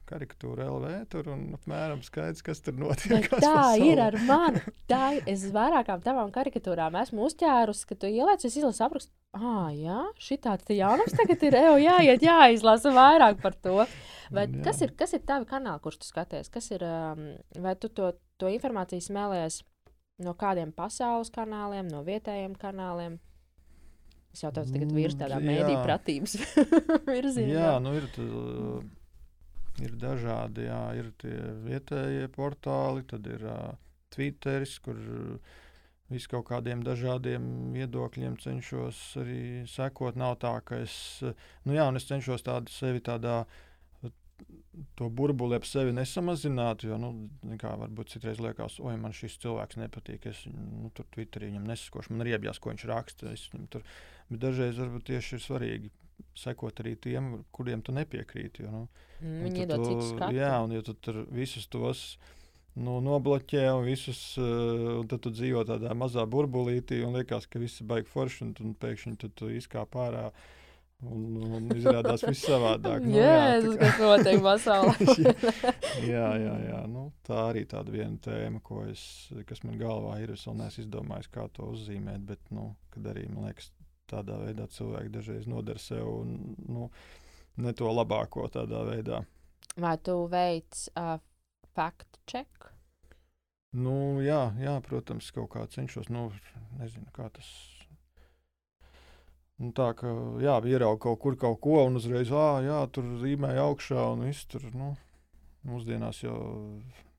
Karikatūra 0.10 0.66
LV 0.68 0.90
tur 1.14 1.30
un 1.32 1.44
apmēram 1.56 2.02
skaidrs, 2.04 2.44
kas 2.44 2.60
tur 2.64 2.76
notiek. 2.76 3.30
Bet 3.32 3.44
tā 3.46 3.66
ir 3.80 4.02
ar 4.04 4.18
mani. 4.28 4.60
Tā 4.92 5.02
ir. 5.18 5.24
Es 5.32 5.46
vairākām 5.56 6.02
tavām 6.04 6.32
karikatūrām 6.36 6.98
esmu 7.02 7.24
uzķērusi, 7.30 7.86
ka 7.88 7.96
tu 8.02 8.10
ieliec, 8.12 8.44
es 8.44 8.58
izlasu 8.60 8.84
aprakstu. 8.88 9.14
Ah, 9.34 9.72
jā, 9.74 10.02
šī 10.22 10.38
tāda 10.44 10.76
jaunums 10.78 11.16
tagad 11.18 11.42
ir. 11.48 11.56
Evo, 11.58 11.78
jāiet, 11.82 12.22
jāizlasa 12.22 12.92
vairāk 12.94 13.40
par 13.42 13.56
to. 13.64 13.80
Bet 14.34 14.52
Jā. 14.54 14.62
kas 14.68 14.82
ir, 14.86 14.92
kas 14.98 15.14
ir 15.16 15.24
tavi 15.26 15.46
kanāli, 15.50 15.82
kurš 15.84 16.00
tu 16.04 16.08
skaties? 16.10 16.50
Kas 16.54 16.68
ir, 16.74 16.84
um, 16.86 17.24
vai 17.64 17.74
tu 17.80 17.90
to, 17.90 18.12
to 18.42 18.50
informāciju 18.52 19.04
smēlies 19.08 19.62
no 20.26 20.34
kādiem 20.38 20.72
pasaules 20.76 21.32
kanāliem, 21.34 21.88
no 21.90 22.04
vietējiem 22.06 22.54
kanāliem? 22.62 23.20
Es 24.34 24.42
jau 24.42 24.50
tādu 24.54 24.74
tagad 24.74 24.90
tādā 25.20 25.38
Mm, 25.38 25.46
mēdīju 25.50 25.78
jā. 25.78 25.84
pratības 25.86 26.36
virzienā. 27.14 27.54
Jā, 27.54 27.74
nu 27.86 27.94
ir, 28.00 28.08
tā, 28.16 28.24
ir 29.82 29.98
dažādi. 30.00 30.68
Jā, 30.68 30.82
ir 31.00 31.12
tie 31.22 31.36
vietējie 31.66 32.30
portāli, 32.34 33.06
tad 33.10 33.28
ir 33.30 33.46
uh, 33.48 33.74
Twitteris, 34.14 34.78
kur 34.84 35.00
vis 36.14 36.28
kaut 36.30 36.46
kādiem 36.52 36.84
dažādiem 36.86 37.74
viedokļiem 37.74 38.38
cenšos 38.42 39.02
arī 39.22 39.44
sekot. 39.70 40.20
Nav 40.20 40.38
tā, 40.44 40.54
ka 40.66 40.84
es, 40.84 40.96
nu 41.66 41.78
jā, 41.78 41.88
un 41.90 41.98
es 41.98 42.10
cenšos 42.10 42.46
tādu 42.46 42.74
sevi 42.74 43.04
tādā. 43.04 43.44
To 44.98 45.06
burbuli 45.14 45.56
ap 45.56 45.68
sevi 45.70 45.94
nesamazināt, 45.94 46.84
jo, 46.84 46.98
nu, 47.00 47.12
kā 47.62 47.76
varbūt 47.78 48.16
citreiz 48.16 48.40
liekas, 48.42 48.80
oi, 48.82 48.96
man 49.00 49.14
šis 49.16 49.38
cilvēks 49.44 49.78
nepatīk. 49.80 50.26
Es 50.32 50.42
nu, 50.50 50.90
tur 50.98 51.08
Twitterī 51.14 51.52
viņam 51.52 51.68
nesakošu, 51.70 52.12
man 52.12 52.26
ir 52.26 52.34
iebjās, 52.34 52.60
ko 52.60 52.74
viņš 52.74 52.88
raksta. 52.90 53.30
Viņam 53.30 53.68
tur, 53.72 53.86
bet 54.32 54.42
dažreiz 54.44 54.82
varbūt 54.82 55.08
tieši 55.14 55.38
ir 55.38 55.46
svarīgi 55.46 55.94
sekot 56.38 56.80
arī 56.84 56.96
tiem, 57.00 57.44
kuriem 57.54 57.82
tu 57.86 57.92
nepiekrīti. 57.96 58.66
Jo, 58.68 58.72
nu, 58.72 58.88
Mm, 59.24 59.44
Viņi 59.46 59.60
iedod 59.64 59.84
citu 59.86 60.00
tu- 60.02 60.08
skatu. 60.18 60.36
Jā, 60.36 60.50
un 60.66 60.72
ja 60.76 60.82
tu 60.84 60.94
tur 61.00 61.22
visus 61.32 61.64
tos 61.72 62.18
nu, 62.76 62.98
nobloķē, 63.00 63.62
un, 63.78 63.86
visus, 63.86 64.38
uh, 64.38 64.98
un 65.00 65.08
tad 65.08 65.22
tu 65.24 65.32
dzīvo 65.32 65.62
tādā 65.64 65.94
mazā 65.96 66.26
burbulītī, 66.28 66.98
un 67.08 67.14
liekas, 67.16 67.48
ka 67.48 67.62
viss 67.62 67.80
ir 67.80 67.88
baigi 67.88 68.10
forši, 68.12 68.42
un, 68.44 68.52
un 68.60 68.74
pēkšņi 68.76 69.16
tu, 69.22 69.30
tu 69.30 69.48
izkāp 69.48 69.96
ārā. 69.96 70.26
Un, 71.04 71.24
un 71.56 71.70
izrādās 71.76 72.24
viss 72.28 72.44
savādāk. 72.52 73.04
Nu, 73.04 73.16
Jēzus, 73.16 73.78
tā 73.80 73.90
kas 73.94 74.04
notiek 74.04 74.44
pasaulē. 74.44 74.96
jā, 76.14 76.28
jā, 76.44 76.54
jā. 76.68 76.82
Nu, 76.88 77.06
tā 77.28 77.40
arī 77.52 77.64
tāda 77.68 77.92
viena 77.92 78.18
tēma, 78.24 78.60
es, 78.90 79.30
kas 79.48 79.64
man 79.64 79.80
galvā 79.80 80.18
ir. 80.24 80.32
Es 80.36 80.44
vēl 80.48 80.60
neesmu 80.62 80.84
izdomājis, 80.84 81.32
kā 81.32 81.48
to 81.56 81.70
uzzīmēt, 81.74 82.24
bet, 82.28 82.40
nu, 82.52 82.74
kad 82.92 83.08
arī, 83.14 83.26
man 83.32 83.50
liekas, 83.50 83.72
tādā 84.12 84.40
veidā 84.42 84.68
cilvēki 84.72 85.14
dažreiz 85.14 85.48
nodara 85.50 85.82
sev 85.82 86.08
un, 86.08 86.56
nu, 86.70 86.90
ne 87.64 87.74
to 87.78 87.92
labāko 87.92 88.48
tādā 88.52 88.84
veidā. 88.88 89.24
Vai 89.80 89.98
tu 89.98 90.16
veic 90.30 90.86
uh, 91.00 91.18
fact 91.74 92.20
check? 92.30 92.74
Nu, 93.74 94.22
jā, 94.22 94.52
jā, 94.62 94.76
protams, 94.86 95.32
kaut 95.34 95.50
kā 95.56 95.64
cenšos. 95.66 96.12
Nu, 96.14 96.28
nezinu, 96.78 97.10
kā 97.16 97.30
tas. 97.34 97.48
Nu, 99.58 99.72
tā 99.74 99.90
kā 99.98 100.12
jā, 100.44 100.60
ierauga 100.70 101.02
kaut 101.08 101.22
kur 101.24 101.38
kaut 101.40 101.60
ko, 101.64 101.80
un 101.88 101.98
uzreiz, 101.98 102.30
ah, 102.38 102.60
jā, 102.62 102.84
tur 102.94 103.08
zīmēja 103.22 103.66
augšā, 103.66 104.04
un 104.14 104.28
viss 104.28 104.46
tur, 104.50 104.68
nu, 104.78 104.92
mūsdienās 105.66 106.22
jau 106.22 106.38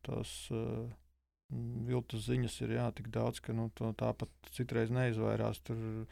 tās 0.06 0.34
uh, 0.54 0.84
viltus 1.88 2.28
ziņas 2.28 2.60
ir 2.62 2.76
jā, 2.76 2.86
tik 2.94 3.10
daudz, 3.14 3.40
ka 3.42 3.54
nu, 3.56 3.68
tāpat 3.74 4.30
citreiz 4.54 4.94
neizvairās. 4.94 5.62
Tur, 5.66 6.06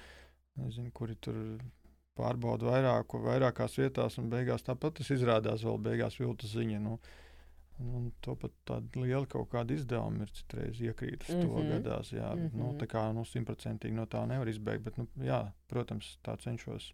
nezinu, 0.57 0.91
kuri 0.93 1.15
tur 1.17 1.59
pārbauda 2.19 2.69
vairāk, 2.69 3.15
vairākās 3.25 3.79
vietās, 3.79 4.19
un 4.19 4.31
beigās 4.31 4.63
tāpat 4.67 4.99
tas 5.01 5.11
izrādās 5.11 5.65
vēl 5.65 5.79
beigās 5.79 6.19
viltus 6.21 6.53
ziņa. 6.57 6.81
Nu, 6.81 6.99
Un 7.83 8.11
to 8.23 8.35
pat 8.37 8.53
tāda 8.69 9.01
liela 9.01 9.27
kaut 9.27 9.49
kāda 9.51 9.75
izdevuma 9.75 10.23
ir 10.23 10.31
citreiz 10.37 10.79
iekrīt 10.85 11.23
uz 11.25 11.35
mm 11.35 11.41
-hmm. 11.41 11.49
to 11.49 11.63
Mhm. 11.63 11.71
gadās. 11.73 12.13
Jā, 12.13 12.35
mm 12.35 12.39
-hmm. 12.43 12.55
nu, 12.55 12.67
Mhm. 12.67 12.79
tā 12.79 12.87
kā 12.87 13.13
nu, 13.15 13.25
simtprocentīgi 13.25 13.93
no 13.93 14.05
tā 14.07 14.27
nevar 14.27 14.49
izbeigt. 14.49 14.85
Bet, 14.85 14.99
nu, 14.99 15.07
jā, 15.19 15.53
protams, 15.69 16.19
tā 16.25 16.37
cenšos 16.39 16.93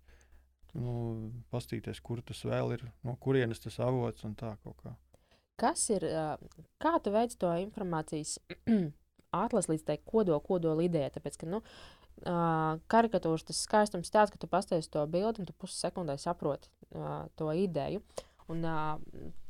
nu, 0.74 1.32
pastīties, 1.52 2.00
kur 2.02 2.22
tas 2.22 2.44
vēl 2.44 2.72
ir, 2.72 2.92
no 3.02 3.16
kurienes 3.16 3.60
tas 3.60 3.78
avots 3.80 4.24
un 4.24 4.34
tā 4.34 4.56
kaut 4.64 4.76
kā. 4.84 4.94
Kas 5.56 5.90
ir, 5.90 6.00
kā 6.80 7.02
tu 7.02 7.10
veic 7.10 7.36
to 7.38 7.46
informācijas 7.46 8.38
atlasi 9.32 9.72
līdz 9.72 9.84
tai 9.84 9.98
kodola, 10.04 10.40
kodola 10.40 10.82
idejai? 10.82 11.10
Tāpēc, 11.10 11.36
ka, 11.36 11.46
nu, 11.46 11.56
uh, 11.56 11.97
karikatūras 12.24 13.46
tas 13.48 13.60
skaistums 13.66 14.10
tāds, 14.14 14.32
ka 14.32 14.40
tu 14.40 14.48
pasties 14.50 14.90
to 14.90 15.04
bildi 15.10 15.42
un 15.42 15.48
tu 15.48 15.54
pussekundē 15.58 16.18
saproti 16.18 16.70
uh, 16.94 17.26
to 17.38 17.52
ideju. 17.54 18.02
Un, 18.48 18.62
uh, 18.64 18.96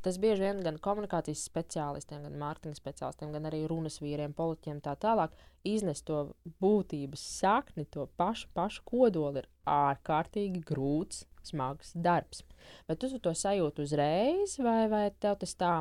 tas 0.03 0.17
bieži 0.19 0.43
vien 0.43 0.59
gan 0.63 0.75
komunikācijas 0.83 1.45
speciālistiem, 1.47 2.25
gan 2.27 2.35
mārketinga 2.41 2.75
speciālistiem, 2.75 3.31
gan 3.31 3.47
arī 3.47 3.61
runas 3.71 4.01
vīriem, 4.03 4.35
politiķiem 4.35 4.81
tā 4.83 4.97
tālāk 4.99 5.35
iznest 5.67 6.05
to 6.09 6.33
būtības 6.59 7.23
sakni, 7.39 7.87
to 7.87 8.09
pašu, 8.19 8.49
pašu 8.55 8.83
kodolu 8.87 9.39
ir 9.39 9.47
ārkārtīgi 9.71 10.63
grūts, 10.67 11.23
smags 11.47 11.93
darbs. 11.95 12.43
Bet 12.89 12.99
tu 12.99 13.09
to 13.23 13.31
sajūti 13.31 13.87
uzreiz, 13.87 14.57
vai, 14.59 14.83
vai 14.91 15.05
tev 15.15 15.39
tas 15.39 15.55
tā, 15.55 15.73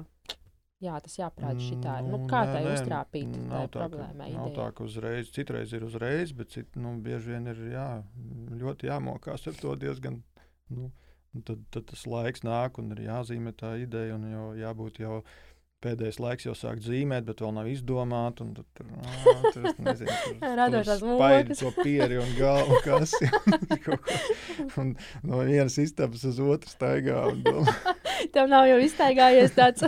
jā, 0.84 0.98
tas 1.04 1.18
jāprāt 1.18 1.60
šitā. 1.62 1.98
Nu, 2.06 2.22
kā 2.30 2.44
nē, 2.46 2.54
tai 2.54 2.62
nē, 2.66 2.76
uztrāpīt 2.76 3.34
tā, 3.50 3.64
problēmai? 3.74 4.30
Nav 4.36 4.54
tā, 4.56 4.70
ka 4.76 4.86
uzreiz, 4.86 5.32
citreiz 5.34 5.74
ir 5.76 5.86
uzreiz, 5.88 6.32
bet 6.36 6.54
cit, 6.54 6.70
nu, 6.78 6.94
bieži 7.04 7.34
vien 7.34 7.50
ir 7.52 7.60
jā, 7.72 7.88
ļoti 8.62 8.90
jāmokās 8.90 9.48
ar 9.50 9.60
to 9.60 9.74
diezgan. 9.80 10.22
Nu, 10.68 10.90
tad, 11.44 11.62
tad 11.74 11.90
tas 11.92 12.06
laiks 12.08 12.44
nāk 12.46 12.80
un 12.82 12.92
ir 12.96 13.06
jāzīmē 13.08 13.54
tā 13.58 13.76
ideja, 13.82 14.16
un 14.16 14.28
jau 14.32 14.48
jābūt 14.58 15.02
jau 15.02 15.22
pēdējais 15.84 16.18
laiks 16.18 16.46
jau 16.48 16.54
sāk 16.58 16.80
zīmēt, 16.82 17.26
bet 17.28 17.42
vēl 17.42 17.52
nav 17.54 17.68
izdomāts. 17.70 18.40
Tad 18.40 18.66
tur 18.78 19.52
tur 19.54 19.68
nezinu, 19.86 20.16
tur 20.24 20.56
Radošās 20.60 21.02
spaidi 21.04 21.54
mūkas. 21.54 21.62
to 21.62 21.84
pieri 21.84 22.18
un 22.18 22.32
galvu 22.38 22.80
ko. 23.84 23.98
un 24.82 24.94
no 25.26 25.42
vienas 25.46 25.78
istabas 25.78 26.24
uz 26.26 26.40
otru 26.42 26.72
staigā. 26.72 27.20
un 27.30 27.44
domā, 27.46 27.76
Tev 28.34 28.48
nav 28.50 28.66
jau 28.70 28.78
iztaigājies 28.84 29.54
tāds 29.56 29.84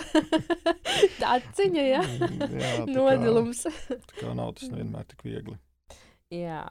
tāds 1.23 1.49
ciņa, 1.59 1.87
ja? 1.87 2.03
jā, 2.03 2.29
tā 2.29 2.85
kā- 2.85 2.90
nodilums. 2.93 3.64
tā 3.88 3.99
Kā 4.21 4.35
nav 4.37 4.55
tas 4.59 4.71
vienmēr 4.73 5.09
tik 5.11 5.25
viegli. 5.27 5.57
Jā. 6.35 6.64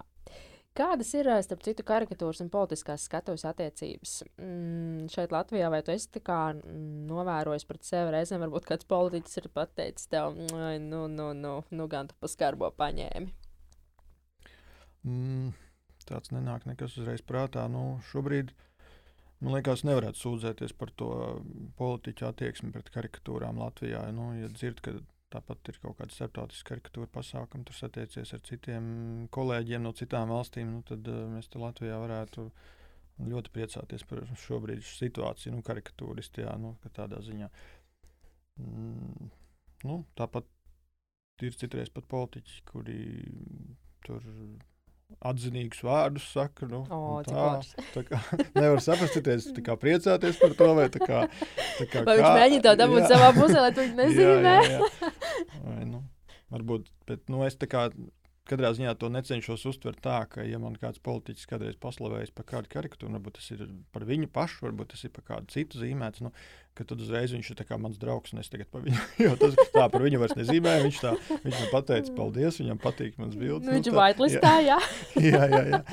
Kādas 0.79 1.09
ir, 1.17 1.27
ā, 1.27 1.39
starp 1.43 1.63
citu, 1.65 1.83
karikatūras 1.83 2.39
un 2.39 2.47
politiskās 2.53 3.03
skatuves 3.09 3.43
attiecības? 3.49 4.11
Mm, 4.39 5.09
šeit 5.11 5.33
Latvijā 5.35 5.67
vai 5.73 5.81
tu 5.83 5.91
esi 5.91 6.21
kā 6.23 6.53
mm, 6.53 7.07
novērojis 7.09 7.65
pret 7.67 7.83
sevi 7.83 8.13
reizēm, 8.15 8.39
varbūt 8.45 8.69
kāds 8.69 8.87
politiķis 8.87 9.41
ir 9.41 9.49
pateicis 9.51 10.07
tev, 10.13 10.37
"Ai, 10.55 10.77
nu, 10.79 11.07
nu, 11.11 11.33
nu, 11.35 11.57
nu 11.75 11.87
gan 11.91 12.07
tu 12.07 12.15
paskarbo 12.21 12.69
paņēmi. 12.79 13.33
Mm, 15.09 15.51
tāds 16.07 16.31
nenāk 16.31 16.65
nekas 16.69 16.95
uzreiz 17.01 17.21
prātā. 17.25 17.65
Nu, 17.71 17.99
šobrīd 18.11 18.53
man 19.43 19.55
liekas, 19.55 19.85
nevarētu 19.87 20.19
sūdzēties 20.19 20.75
par 20.79 20.91
to 20.99 21.11
politiķu 21.79 22.27
attieksmi 22.29 22.73
pret 22.75 22.91
karikatūrām 22.93 23.61
Latvijā. 23.61 24.03
Nu, 24.15 24.31
ja 24.39 24.49
dzird, 24.51 24.81
ka 24.85 24.97
tāpat 25.33 25.71
ir 25.71 25.77
kaut 25.83 25.99
kāda 25.99 26.15
starptautiska 26.15 26.73
karikatūra 26.73 27.09
pasākuma, 27.13 27.65
tur 27.67 27.77
satiecies 27.77 28.33
ar 28.33 28.43
citiem 28.45 28.85
kolēģiem 29.35 29.85
no 29.85 29.93
citām 29.97 30.31
valstīm, 30.33 30.71
nu, 30.73 30.83
tad 30.87 31.07
uh, 31.09 31.25
mēs 31.33 31.51
te 31.51 31.61
Latvijā 31.61 31.99
varētu 32.01 32.47
ļoti 33.29 33.53
priecāties 33.53 34.05
par 34.09 34.23
šobrīd 34.45 34.81
situāciju, 34.85 35.57
nu, 35.57 35.65
karikatūristijā, 35.67 36.55
nu, 36.61 36.73
ka 36.83 36.91
tādā 37.01 37.19
ziņā. 37.25 37.49
Mm, 38.63 39.29
nu, 39.89 39.99
tāpat 40.19 40.47
ir 41.45 41.55
citreiz 41.59 41.91
pat 41.93 42.07
politiķi, 42.11 42.63
kuri 42.67 42.99
tur 44.05 44.25
atzinīgus 45.19 45.81
vārdus 45.83 46.27
saka. 46.33 46.67
Nu, 46.69 46.83
O, 46.89 47.19
tā, 47.25 47.47
tā 47.95 48.03
kā 48.07 48.19
nevar 48.55 48.81
saprast, 48.83 49.17
tas 49.25 49.49
ir 49.49 49.71
priecāties 49.81 50.39
par 50.41 50.55
to, 50.59 50.69
vai 50.77 50.87
tā 50.93 51.01
kā. 51.03 51.23
Tā 51.79 51.89
kā 51.89 52.05
Vai 52.07 52.19
viņš 52.21 52.29
mēģina 52.39 52.63
to 52.67 52.75
dabūt 52.83 53.03
jā. 53.03 53.09
savā 53.13 53.33
pusē, 53.37 53.59
lai 53.65 53.73
tu 53.75 53.83
viņu 53.85 53.99
nezīmē? 54.03 54.55
Jā, 54.55 54.69
jā, 54.69 54.79
jā. 54.79 55.11
Vai, 55.65 55.81
nu, 55.89 56.03
varbūt, 56.53 56.87
bet 57.09 57.25
nu, 57.31 57.43
es 57.47 57.59
tā 57.59 57.69
kā 57.71 57.89
katrā 58.49 58.71
ziņā 58.75 58.93
to 58.99 59.09
necenšos 59.13 59.65
uztvert 59.69 60.01
tā, 60.03 60.17
ka, 60.31 60.43
ja 60.47 60.59
man 60.61 60.75
kāds 60.79 61.01
politiķis 61.05 61.49
kādreiz 61.49 61.77
paslavējis 61.81 62.33
par 62.35 62.47
kādu 62.49 62.71
karikatūru, 62.73 63.13
varbūt 63.17 63.37
tas 63.39 63.49
ir 63.55 63.65
par 63.95 64.05
viņu 64.09 64.29
pašu, 64.33 64.63
varbūt 64.67 64.93
tas 64.93 65.05
ir 65.05 65.13
par 65.15 65.25
kādu 65.27 65.53
citu 65.53 65.81
zīmēts, 65.81 66.23
nu, 66.25 66.31
ka 66.77 66.85
tad 66.89 67.03
uzreiz 67.03 67.33
viņš 67.35 67.51
ir 67.53 67.63
mans 67.81 67.99
draugs, 68.01 68.33
es 68.39 68.51
tagad 68.51 68.71
par 68.73 68.85
viņu, 68.85 69.03
jo 69.25 69.35
tas 69.41 69.59
tā 69.73 69.85
par 69.91 70.05
viņu 70.05 70.21
vairs 70.23 70.37
nezīmēju, 70.39 70.87
viņš 70.87 71.01
tā, 71.03 71.13
viņš 71.45 71.59
man 71.59 71.69
pateica 71.73 72.15
paldies, 72.17 72.61
viņam 72.63 72.81
patīk 72.85 73.19
mans 73.21 73.35
bildes. 73.35 73.67
Nu, 73.67 73.75
viņš 73.77 73.91
ir 73.91 73.95
tā- 73.95 74.01
vaitlistā, 74.01 74.55
jā. 74.65 74.79
jā, 75.33 75.43
jā, 75.53 75.61
jā. 75.75 75.83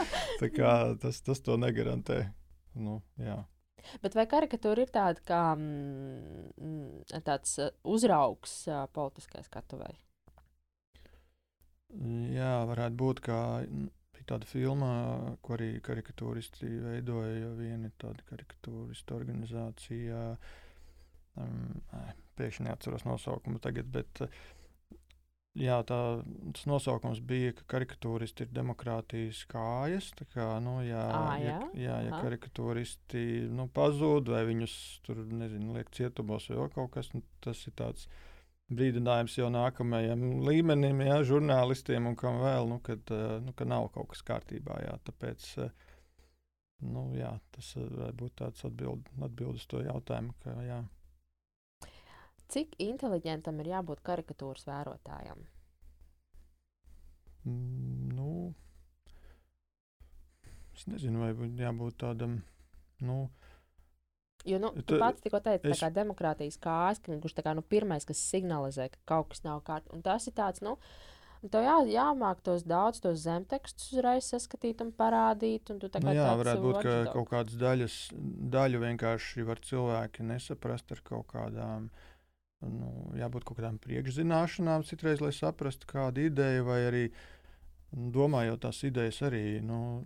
Tā 0.41 0.53
kā 0.55 0.73
tas, 1.03 1.21
tas 1.27 1.45
to 1.45 1.59
negarantē. 1.61 2.25
Nu, 2.77 3.01
jā. 3.21 3.41
Bet 4.03 4.17
vai 4.19 4.27
karikatūra 4.31 4.83
ir 4.83 4.91
tāda 4.93 5.23
kā 5.27 5.43
mm, 5.55 6.49
mm, 6.59 7.23
tāds 7.27 7.55
uh, 7.63 7.71
uzraugs 7.87 8.65
uh, 8.71 8.85
politiskai 8.95 9.45
skatuvei? 9.47 9.95
Jā, 11.95 12.65
varētu 12.67 12.99
būt, 12.99 13.23
ka 13.25 13.39
bija 14.17 14.27
tāda 14.33 14.49
filma, 14.51 14.91
ko 15.45 15.55
arī 15.57 15.77
karikatūristi 15.85 16.69
veidoja. 16.83 17.53
Viena 17.59 17.93
tāda 18.01 18.25
karikatūristu 18.31 19.17
organizācija, 19.17 20.23
um, 21.41 21.81
pēkšņi 22.37 22.67
neatceros 22.69 23.07
nosaukumu 23.07 23.63
tagad, 23.63 23.89
bet 23.93 24.25
jā, 25.57 25.79
tā, 25.89 26.01
tas 26.57 26.67
nosaukums 26.69 27.23
bija, 27.25 27.55
ka 27.57 27.69
karikatūristi 27.77 28.45
ir 28.45 28.53
demokrātijas 28.57 29.45
kājas. 29.51 30.11
tā 30.19 30.29
Kā, 30.35 30.51
nu, 30.65 30.79
jā, 30.85 31.07
Ā, 31.07 31.25
ja, 31.41 31.49
jā? 31.49 31.59
jā, 31.87 31.99
ja 32.09 32.15
Aha. 32.15 32.23
karikatūristi 32.27 33.27
nu, 33.55 33.71
pazūd 33.73 34.35
vai 34.35 34.45
viņus 34.51 34.77
tur 35.07 35.23
nezinu, 35.31 35.77
liek 35.79 35.93
cietumos 35.97 36.51
vai 36.51 36.69
kaut 36.75 36.93
kas, 36.99 37.15
nu, 37.15 37.25
tas 37.45 37.63
ir 37.71 37.77
tāds 37.79 38.11
brīdinājums 38.73 39.37
jau 39.39 39.49
nākamajam 39.53 40.23
līmenim, 40.47 41.03
jā, 41.07 41.21
žurnālistiem 41.29 42.09
un 42.11 42.17
kam 42.19 42.41
vēl, 42.43 42.69
nu, 42.71 42.81
kad, 42.83 43.03
eh, 43.15 43.39
nu, 43.45 43.55
ka 43.57 43.69
nav 43.69 43.91
kaut 43.95 44.11
kas 44.13 44.25
kārtībā. 44.27 44.81
Jā, 44.85 44.97
tāpēc 45.07 45.47
eh, 45.65 45.71
nu, 46.83 47.09
jā, 47.19 47.33
tas 47.55 47.73
eh, 47.77 47.87
varētu 47.87 48.23
būt 48.23 48.37
tāds 48.43 48.67
atbild, 48.69 49.11
atbild 49.23 49.61
uz 49.61 49.67
to 49.71 49.83
jautājumu. 49.87 50.35
Ka, 50.43 50.57
jā. 50.67 50.83
Cik 52.47 52.77
inteliģentam 52.83 53.59
ir 53.63 53.73
jābūt 53.75 54.03
karikatūras 54.07 54.67
vērotājam? 54.69 55.47
Mm, 57.47 57.87
Nu, 58.17 58.55
es 60.75 60.87
nezinu, 60.89 61.21
vai 61.25 61.33
būtu 61.37 61.61
jābūt 61.61 61.99
tādam. 62.01 62.39
Nu, 63.05 63.17
Jo, 64.47 64.59
nu, 64.63 64.71
tu 64.79 64.95
Tu- 64.95 64.99
pats 65.03 65.21
tikko 65.21 65.41
teici, 65.43 65.67
es- 65.75 65.81
ka 65.81 65.91
demokrātijas 65.91 66.59
kājas, 66.63 67.01
ka 67.03 67.13
kurš 67.19 67.35
tā 67.35 67.43
kā 67.43 67.55
nu, 67.55 67.63
pirmais, 67.63 68.05
kas 68.07 68.19
signalizē, 68.33 68.91
ka 68.93 68.99
kaut 69.07 69.29
kas 69.31 69.43
nav 69.45 69.63
kārtībā. 69.67 69.95
Un 69.95 70.03
tas 70.03 70.27
ir 70.29 70.33
tāds, 70.33 70.63
nu, 70.63 70.77
tev 71.51 71.63
jā, 71.67 71.77
jāmāk 71.91 72.43
tos 72.43 72.63
daudz, 72.63 73.01
tos 73.01 73.19
zemtekstus 73.23 73.93
uzreiz 73.93 74.25
saskatīt 74.31 74.81
un 74.81 74.93
parādīt. 74.93 75.71
Un 75.71 75.79
nu, 75.83 75.89
jā, 75.89 76.27
tāds 76.27 76.41
varētu 76.43 76.63
būt, 76.63 76.83
ka 76.83 76.95
watchdog. 76.95 77.13
kaut 77.13 77.29
kādas 77.31 77.57
daļas, 77.61 77.97
daļu 78.57 78.79
vienkārši 78.87 79.47
var 79.47 79.57
cilvēki 79.57 80.23
nesaprast 80.27 80.93
ar 80.93 81.01
kaut 81.05 81.27
kādām. 81.29 81.91
Nu, 82.63 83.13
jābūt 83.15 83.45
kaut 83.45 83.59
kādām 83.59 83.79
priekšzināšanām, 83.79 84.87
citreiz, 84.89 85.21
lai 85.21 85.31
saprastu 85.31 85.87
kādu 85.87 86.25
ideju, 86.31 86.65
vai 86.65 86.79
arī 86.89 87.03
nu, 87.93 88.11
domājot 88.11 88.61
tās 88.65 88.83
idejas, 88.89 89.21
arī 89.23 89.61
nu, 89.63 90.05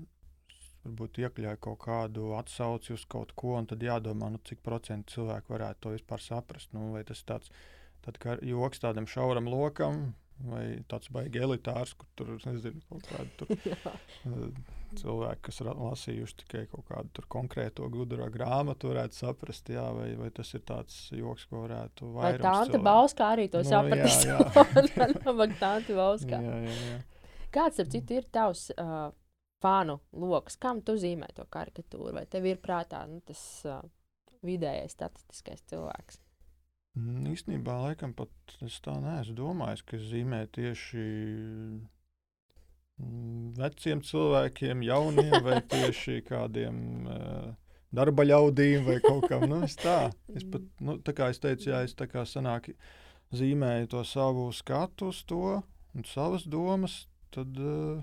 varbūt 0.84 1.20
iekļauj 1.24 1.58
kaut 1.64 1.80
kādu 1.84 2.30
atsauci 2.38 2.94
uz 2.96 3.04
kaut 3.10 3.34
ko, 3.38 3.56
un 3.60 3.68
tad 3.70 3.82
jādomā, 3.84 4.30
nu, 4.32 4.40
cik 4.46 4.62
procentu 4.64 5.18
cilvēku 5.18 5.54
varētu 5.56 5.84
to 5.84 5.94
vispār 5.96 6.24
saprast. 6.24 6.72
Nu, 6.76 6.92
vai 6.94 7.04
tas 7.08 7.20
ir 7.22 7.30
tāds 7.34 7.52
tad, 8.04 8.20
joks 8.46 8.82
tādam 8.82 9.08
šauram 9.10 9.48
lokam, 9.50 10.10
vai 10.48 10.80
tāds 10.88 11.10
baigi 11.12 11.42
elitārs, 11.44 11.94
kur 11.98 12.08
tur 12.16 12.36
nezinu, 12.46 12.80
kaut 12.88 13.08
kādu 13.10 13.32
tur, 13.42 13.50
eh, 13.66 14.46
cilvēki, 15.00 15.42
kas 15.46 15.60
lasījuši 15.68 16.38
tikai 16.42 16.64
kaut 16.72 16.88
kādu 16.88 17.26
konkrēto 17.30 17.86
gudro 17.92 18.26
grāmatu, 18.32 18.90
varētu 18.94 19.20
saprast, 19.20 19.68
jā, 19.70 19.84
vai, 19.94 20.08
vai 20.18 20.30
tas 20.34 20.50
ir 20.56 20.64
tāds 20.66 20.96
joks, 21.14 21.46
ko 21.50 21.66
varētu 21.66 22.10
Vai 22.16 22.32
vairums 22.32 22.46
tā 22.46 22.56
Anta 22.64 22.82
Bauska 22.88 23.30
arī 23.36 23.46
to 23.52 23.62
Nu, 23.62 23.70
sapratīs? 23.70 24.24
jā, 26.66 26.88
jā. 26.88 26.98
Kāds, 27.50 27.82
ap 27.82 27.90
citu, 27.90 28.16
ir 28.20 28.28
tavs 28.30 28.68
uh, 28.78 29.10
fanu 29.62 30.00
lokus? 30.12 30.58
Kam 30.60 30.82
tu 30.84 30.96
zīmē 31.00 31.30
to 31.36 31.46
karikatūru? 31.50 32.14
Vai 32.16 32.26
tev 32.30 32.48
ir 32.50 32.60
prātā 32.62 33.04
nu, 33.10 33.20
tas 33.26 33.42
uh, 33.68 33.80
vidējais 34.46 34.96
statistiskais 34.96 35.64
cilvēks? 35.70 36.20
Mm, 36.98 37.30
Īstenībā, 37.30 37.76
laikam, 37.84 38.12
pat 38.16 38.56
es 38.66 38.80
tā 38.82 38.96
neesmu 39.02 39.36
domājis, 39.38 39.84
ka 39.86 39.96
es 39.98 40.06
zīmēju 40.10 40.50
tieši 40.56 41.04
mm, 42.98 43.50
veciem 43.60 44.02
cilvēkiem, 44.06 44.82
jauniem 44.88 45.36
vai 45.46 45.60
tieši 45.74 46.20
kādiem 46.26 46.80
uh, 47.06 47.52
darba 47.94 48.26
ļaudīm 48.26 48.88
vai 48.88 48.98
kaut 49.04 49.28
kam. 49.30 49.46
Nu, 49.50 49.62
es 49.66 49.78
tā, 49.78 50.10
es 50.34 50.46
pat, 50.50 50.66
nu, 50.82 50.98
tā 51.04 51.14
kā 51.16 51.30
es 51.30 51.42
teicu, 51.42 51.70
jā, 51.70 51.84
es 51.86 51.94
tā 51.98 52.08
kā 52.10 52.26
sanāk 52.26 52.72
zīmēju 53.36 53.92
to 53.94 54.02
savu 54.06 54.48
skatu 54.54 55.12
uz 55.14 55.22
to 55.30 55.60
un 55.94 56.06
savas 56.06 56.46
domas, 56.50 57.04
tad, 57.34 57.54
uh, 57.54 58.02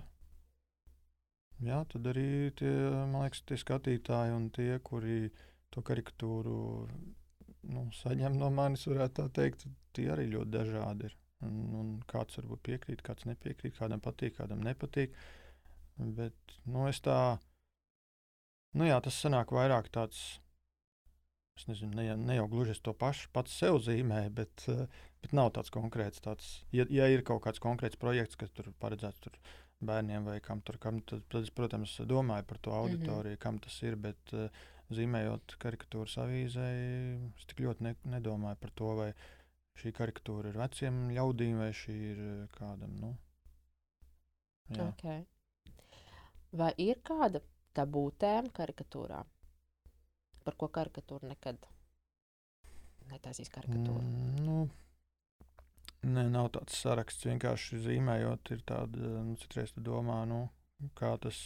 jā, 1.65 1.83
tad 1.91 2.09
arī 2.11 2.27
tie, 2.57 2.73
liekas, 3.13 3.43
tie 3.47 3.57
skatītāji 3.61 4.35
un 4.35 4.49
tie, 4.53 4.71
kuri 4.83 5.29
to 5.73 5.83
karikatūru 5.85 6.57
nu, 7.73 7.87
saņem 7.99 8.37
no 8.39 8.49
manis, 8.53 8.87
varētu 8.89 9.21
tā 9.21 9.27
teikt, 9.41 9.67
tie 9.95 10.09
arī 10.13 10.29
ļoti 10.33 10.53
dažādi 10.57 11.09
ir. 11.09 11.17
Un, 11.45 11.57
un 11.77 11.89
kāds 12.09 12.39
varbūt 12.39 12.63
piekrīt, 12.65 13.03
kāds 13.05 13.27
nepiekrīt, 13.29 13.75
kādam 13.77 14.01
patīk, 14.01 14.39
kādam 14.39 14.63
nepatīk. 14.65 15.13
Bet 15.97 16.55
nu, 16.65 16.87
es 16.89 16.97
tā, 17.05 17.37
nu 18.73 18.87
jā, 18.87 18.97
tas 19.05 19.19
sanāk 19.21 19.53
vairāk 19.53 19.91
tāds. 19.93 20.39
Es 21.57 21.67
nezinu, 21.69 21.93
ne, 21.97 22.15
ne 22.17 22.39
jau 22.39 22.47
gluži 22.49 22.73
es 22.73 22.81
to 22.85 22.93
pašu 22.93 23.29
pats 23.33 23.53
sev 23.53 23.79
zīmēju, 23.85 24.33
bet, 24.39 24.65
bet 25.21 25.37
nav 25.37 25.51
tāds 25.53 25.73
konkrēts. 25.73 26.21
Tāds, 26.25 26.49
ja, 26.73 26.85
ja 26.93 27.05
ir 27.09 27.21
kaut 27.25 27.43
kāds 27.45 27.61
konkrēts 27.61 27.97
projekts, 28.01 28.37
kas 28.37 28.53
tur 28.53 28.69
paredzēts 28.81 29.21
tur 29.21 29.37
bērniem 29.79 30.25
vai 30.25 30.39
kam 30.41 30.61
tur, 30.65 30.79
kam, 30.81 31.01
tad, 31.01 31.23
tad 31.29 31.45
es, 31.45 31.51
protams, 31.53 31.99
domāju 32.09 32.47
par 32.49 32.57
to 32.57 32.71
auditoriju, 32.71 33.31
mm 33.31 33.37
-hmm. 33.37 33.43
kam 33.43 33.59
tas 33.59 33.83
ir. 33.83 33.95
Bet, 33.95 34.33
uh, 34.33 34.49
zīmējot 34.89 35.57
karikatūras 35.59 36.17
avīzē, 36.17 36.67
es 37.37 37.45
tik 37.45 37.59
ļoti 37.59 37.83
ne, 37.83 37.95
nedomāju 38.03 38.55
par 38.55 38.71
to, 38.71 38.95
vai 38.95 39.13
šī 39.75 39.91
karikatūra 39.91 40.49
ir 40.49 40.57
veciem 40.57 41.09
ļaudīm 41.11 41.57
vai 41.57 41.71
šī 41.73 41.95
ir 42.11 42.17
eh, 42.19 42.47
kādam. 42.55 42.93
Nu, 43.01 43.17
jā. 44.69 44.87
Okay. 44.87 45.25
Vai 46.51 46.73
ir 46.77 46.95
kāda 47.03 47.41
tabū 47.73 48.11
tēma 48.17 48.49
karikatūrā? 48.49 49.25
par 50.47 50.55
ko 50.55 50.69
karikatūra 50.71 51.27
nekad 51.27 51.65
netaisīs 53.11 53.51
karikatūru? 53.51 53.99
Mm, 53.99 54.45
nu, 54.45 54.59
nē, 56.07 56.27
nav 56.33 56.51
tāds 56.55 56.77
saraksts. 56.81 57.27
Vienkārši 57.27 57.81
zīmējot, 57.85 58.51
ir 58.55 58.63
tāda, 58.67 59.13
nu, 59.25 59.35
citreiz 59.41 59.73
domā, 59.75 60.21
nu, 60.29 60.45
kā 60.97 61.13
tas, 61.21 61.39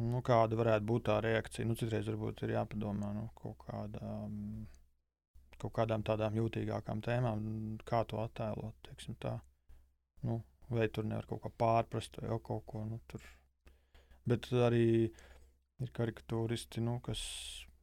nu, 0.00 0.22
kāda 0.26 0.58
varētu 0.58 0.88
būt 0.90 1.06
tā 1.10 1.20
reakcija. 1.24 1.68
Nu, 1.68 1.76
citreiz 1.78 2.08
varbūt 2.10 2.44
ir 2.46 2.56
jāpadomā, 2.56 3.12
nu, 3.16 3.28
kaut 3.38 3.58
kādām, 3.66 4.66
kaut 5.56 5.76
kādām 5.78 6.04
tādām 6.06 6.36
jūtīgākām 6.40 7.04
tēmām, 7.06 7.46
kā 7.88 8.02
to 8.10 8.20
attēlot. 8.24 8.92
Nu, 10.26 10.40
vai 10.72 10.88
tur 10.88 11.06
nevar 11.06 11.28
kaut 11.30 11.44
ko 11.44 11.52
pārprast, 11.62 12.18
vai 12.22 12.40
kaut 12.42 12.66
ko 12.66 12.84
nu, 12.88 13.00
tur. 13.10 13.22
Bet 14.26 14.48
arī 14.50 14.86
ir 15.82 15.92
karikatūristi, 15.94 16.82
nu, 16.82 16.98
kas 17.04 17.22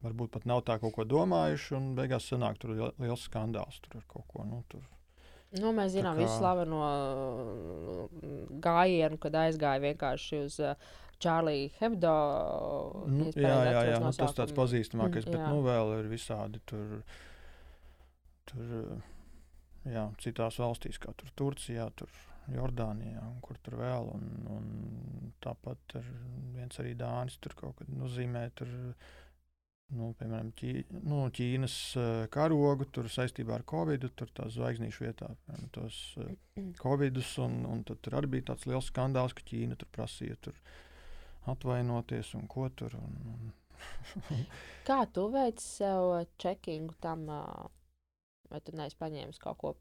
varbūt 0.03 0.34
pat 0.34 0.47
nav 0.49 0.63
tā 0.67 0.78
kaut 0.82 0.95
ko 0.97 1.05
domājuši, 1.07 1.76
un 1.78 1.93
beigās 1.97 2.28
sanāk 2.32 2.59
tur 2.59 2.76
liels 2.76 3.28
skandāls. 3.30 3.80
Tur 3.86 4.01
ir 4.01 4.07
kaut 4.09 4.28
ko. 4.32 4.43
Nu, 4.47 4.63
tur. 4.71 4.84
Nu, 5.62 5.70
mēs 5.76 5.93
zinām, 5.93 6.18
kā... 6.18 6.24
visu 6.24 6.39
slaveno 6.39 6.82
mm, 8.10 8.60
gājienu, 8.64 9.20
kad 9.22 9.36
aizgāja 9.43 9.84
vienkārši 9.84 10.39
uz 10.47 10.58
uh, 10.64 10.74
Čārlija 11.24 11.72
Hebdo. 11.80 12.16
Nu, 13.08 13.30
jā, 13.38 13.54
jā, 13.70 13.86
jā 13.91 14.01
nu, 14.04 14.12
tas 14.18 14.36
tāds 14.38 14.56
pazīstamākais, 14.58 15.28
bet 15.30 15.39
jā. 15.39 15.49
nu, 15.54 15.64
vēl 15.66 15.95
ir 16.01 16.12
visādi 16.12 16.62
tur. 16.70 16.99
tur 18.49 18.76
jā, 19.88 20.08
citās 20.24 20.60
valstīs, 20.62 20.99
kā 21.01 21.14
tur 21.20 21.32
Turcijā, 21.39 21.89
tur 21.99 22.12
Jordānijā, 22.51 23.24
un 23.24 23.39
kur 23.43 23.60
tur 23.64 23.78
vēl. 23.80 24.10
Un, 24.18 24.47
un 24.51 25.34
tāpat 25.43 25.97
ir 25.99 26.10
viens 26.58 26.82
arī 26.84 26.95
Dānis, 26.99 27.39
tur 27.43 27.56
kaut 27.60 27.78
kad 27.80 27.91
nozīmē. 27.93 28.47
Tur, 28.58 28.74
nu, 29.93 30.11
piemēram, 30.19 30.51
Ķī, 30.57 30.71
nu, 31.03 31.23
Ķīnas 31.33 31.75
uh, 31.99 32.05
karogu 32.33 32.87
tur 32.93 33.09
saistībā 33.11 33.57
ar 33.59 33.65
Covid, 33.69 34.07
tur 34.17 34.31
tās 34.35 34.55
zvaigznīšu 34.57 35.05
vietā, 35.05 35.29
piemēram, 35.45 35.69
tos 35.75 35.99
uh, 36.21 36.31
Covidus, 36.83 37.35
un, 37.43 37.61
un 37.69 37.83
tur 37.87 38.19
arī 38.19 38.31
bija 38.37 38.51
tāds 38.51 38.67
liels 38.69 38.89
skandāls, 38.91 39.35
ka 39.37 39.45
Ķīna 39.49 39.79
tur 39.79 39.91
prasīja 39.95 40.39
tur 40.47 40.57
atvainoties 41.51 42.33
un 42.39 42.47
ko 42.51 42.69
tur. 42.75 42.95
Un, 42.99 43.19
un 43.33 43.51
Kā 44.87 45.01
tu 45.11 45.27
veici 45.33 45.65
sev 45.65 46.13
čekingu 46.39 46.95
tam, 47.03 47.27
vai 47.27 48.63
tu 48.63 48.75
neesi 48.77 48.99
paņēmis 48.99 49.41
kaut 49.43 49.59
ko 49.59 49.75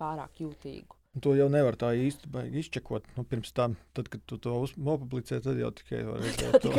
pārāk 0.00 0.42
jūtīgu? 0.44 0.99
To 1.18 1.32
jau 1.34 1.48
nevar 1.50 1.74
tā 1.74 1.88
īsti 1.98 2.28
izčekot. 2.60 3.08
Nu, 3.16 3.24
pirms 3.26 3.50
tam, 3.54 3.72
tad, 3.98 4.06
kad 4.12 4.22
tu 4.30 4.36
to 4.38 4.52
nopublicē, 4.78 5.40
tad 5.42 5.58
jau 5.58 5.72
tikai 5.74 6.04
var 6.06 6.20
redzēt 6.24 6.62
to. 6.62 6.70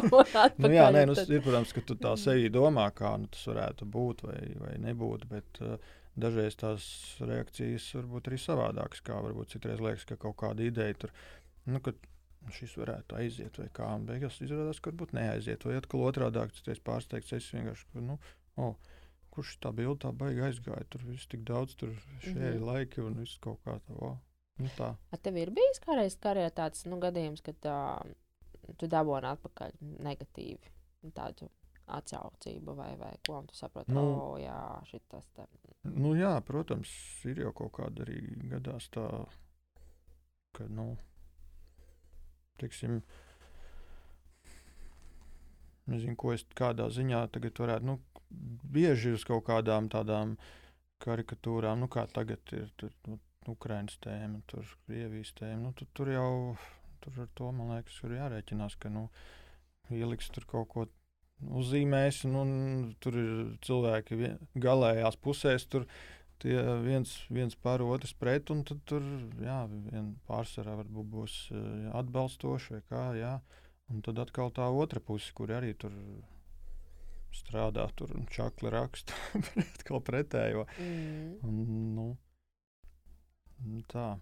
nu, 0.64 0.70
jā, 0.72 0.86
nē, 0.94 1.02
nu, 1.10 1.16
ir, 1.20 1.42
protams, 1.44 1.74
ka 1.76 1.82
tu 1.84 1.98
tā 2.00 2.14
sevi 2.20 2.48
domā, 2.52 2.86
kā 2.96 3.12
nu, 3.20 3.28
tas 3.34 3.44
varētu 3.50 3.88
būt 3.92 4.24
vai, 4.24 4.40
vai 4.62 4.72
nebūt. 4.86 5.28
Bet 5.28 5.60
uh, 5.60 5.76
dažreiz 6.16 6.56
tās 6.56 6.86
reakcijas 7.20 7.90
var 7.98 8.08
būt 8.14 8.32
arī 8.32 8.40
savādākas. 8.40 9.04
Kā 9.04 9.20
varbūt 9.20 9.52
citreiz 9.52 9.84
liekas, 9.84 10.08
ka 10.08 10.16
kaut 10.22 10.38
kāda 10.40 10.64
ideja 10.64 10.96
tur, 11.04 11.12
nu, 11.68 11.84
ka 11.84 11.92
šis 12.56 12.78
varētu 12.80 13.20
aiziet 13.20 13.60
vai 13.60 13.68
kā. 13.68 13.90
Un 13.98 14.08
beigās 14.08 14.40
izrādās, 14.40 14.80
ka 14.80 14.94
varbūt 14.94 15.12
neaiziet. 15.16 15.68
Vai 15.68 15.76
atkal 15.82 16.08
otrādi, 16.08 16.48
citreiz 16.56 16.80
pārsteigts, 16.88 17.36
es 17.36 17.52
vienkārši. 17.52 18.00
Nu, 18.00 18.16
oh, 18.56 18.96
kurš 19.34 19.56
tā 19.62 19.72
bilde 19.76 20.00
tā 20.04 20.12
baigi 20.14 20.44
aizgāja. 20.48 20.86
Tur 20.90 21.04
viss 21.08 21.30
tik 21.30 21.42
daudz, 21.48 21.74
tur 21.80 21.92
šie 22.22 22.34
-hmm. 22.34 22.64
laiki 22.64 23.00
un 23.00 23.18
viss 23.20 23.38
kaut 23.38 23.60
kā 23.66 23.78
tā. 23.86 23.96
Oh, 23.98 24.16
nu 24.58 24.70
tā. 24.78 24.94
Ar 25.12 25.18
tev 25.18 25.36
ir 25.36 25.50
bijis 25.50 25.82
kādreiz 25.86 26.16
karjerā 26.20 26.50
tāds 26.50 26.86
nu, 26.86 27.00
gadījums, 27.00 27.42
kad 27.42 27.56
uh, 27.66 28.14
tu 28.78 28.86
dabūji 28.86 29.30
atpakaļ 29.32 29.76
negatīvi 29.80 30.72
tādu 31.14 31.50
atsaucību 31.86 32.74
vai, 32.74 32.96
vai 32.96 33.12
ko 33.26 33.42
tu 33.48 33.56
saproti? 33.56 33.92
Nu, 33.92 34.04
oh, 34.12 34.36
jā, 34.40 34.80
šitas 34.88 35.26
te. 35.36 35.46
Nu, 35.82 36.14
jā, 36.16 36.32
protams, 36.40 36.90
ir 37.28 37.42
jau 37.44 37.52
kaut 37.52 37.74
kāda 37.76 38.06
arī 38.06 38.20
gadās 38.48 38.88
tā, 38.94 39.04
ka, 40.56 40.64
nu, 40.72 40.94
teiksim, 42.60 43.02
nezinu, 45.92 46.16
ko 46.16 46.32
es 46.32 46.46
kādā 46.56 46.88
ziņā 46.88 47.26
tagad 47.34 47.60
varētu, 47.60 47.90
nu, 47.90 47.98
bieži 48.74 49.14
uz 49.16 49.24
kaut 49.28 49.46
kādām 49.48 49.90
tādām 49.92 50.36
karikatūrām, 51.04 51.82
nu, 51.84 51.90
kā 51.92 52.06
tagad 52.12 52.54
ir 52.56 52.70
tur, 52.80 52.92
nu, 53.10 53.18
Ukraiņas 53.50 53.98
tēma, 54.00 54.40
tur 54.48 54.64
Krievijas 54.86 55.34
tēma. 55.36 55.60
Nu, 55.66 55.72
tu, 55.76 55.86
tur 55.92 56.08
jau 56.12 56.56
tur 57.04 57.24
ar 57.26 57.30
to 57.36 57.52
man 57.52 57.74
liekas, 57.74 58.00
ir 58.06 58.16
jārēķinās, 58.16 58.78
ka 58.80 58.92
nu, 58.92 59.08
ieliks 59.92 60.30
tur 60.32 60.46
kaut 60.48 60.70
ko 60.72 60.86
uzzīmēs, 61.60 62.24
un 62.30 62.50
tur 63.04 63.18
ir 63.20 63.32
cilvēki 63.66 64.20
vien, 64.20 64.38
galējās 64.66 65.20
pusēs. 65.20 65.68
Tur, 65.70 65.88
Tie 66.42 66.58
viens, 66.82 67.08
viens 67.32 67.54
par 67.56 67.80
otru 67.80 68.10
pret, 68.20 68.50
un 68.52 68.64
tad 68.66 68.80
tur 68.90 69.04
jā, 69.40 69.60
pārsvarā 70.26 70.74
varbūt 70.80 71.06
būs 71.12 71.36
atbalstoši 71.94 72.74
vai 72.74 72.80
kā. 72.90 73.04
Jā. 73.16 73.30
Un 73.94 74.02
tad 74.04 74.18
atkal 74.18 74.50
tā 74.52 74.66
otra 74.68 75.00
puse, 75.00 75.30
kur 75.32 75.52
arī 75.54 75.70
tur 75.78 75.94
strādā 77.36 77.86
tur 77.98 78.12
un 78.16 78.28
čakli 78.32 78.72
raksta 78.72 79.16
atkal 79.64 80.02
pretējo. 80.04 80.66
Mm. 80.78 81.34
Un, 81.48 81.58
nu, 83.64 83.82
tā. 83.90 84.14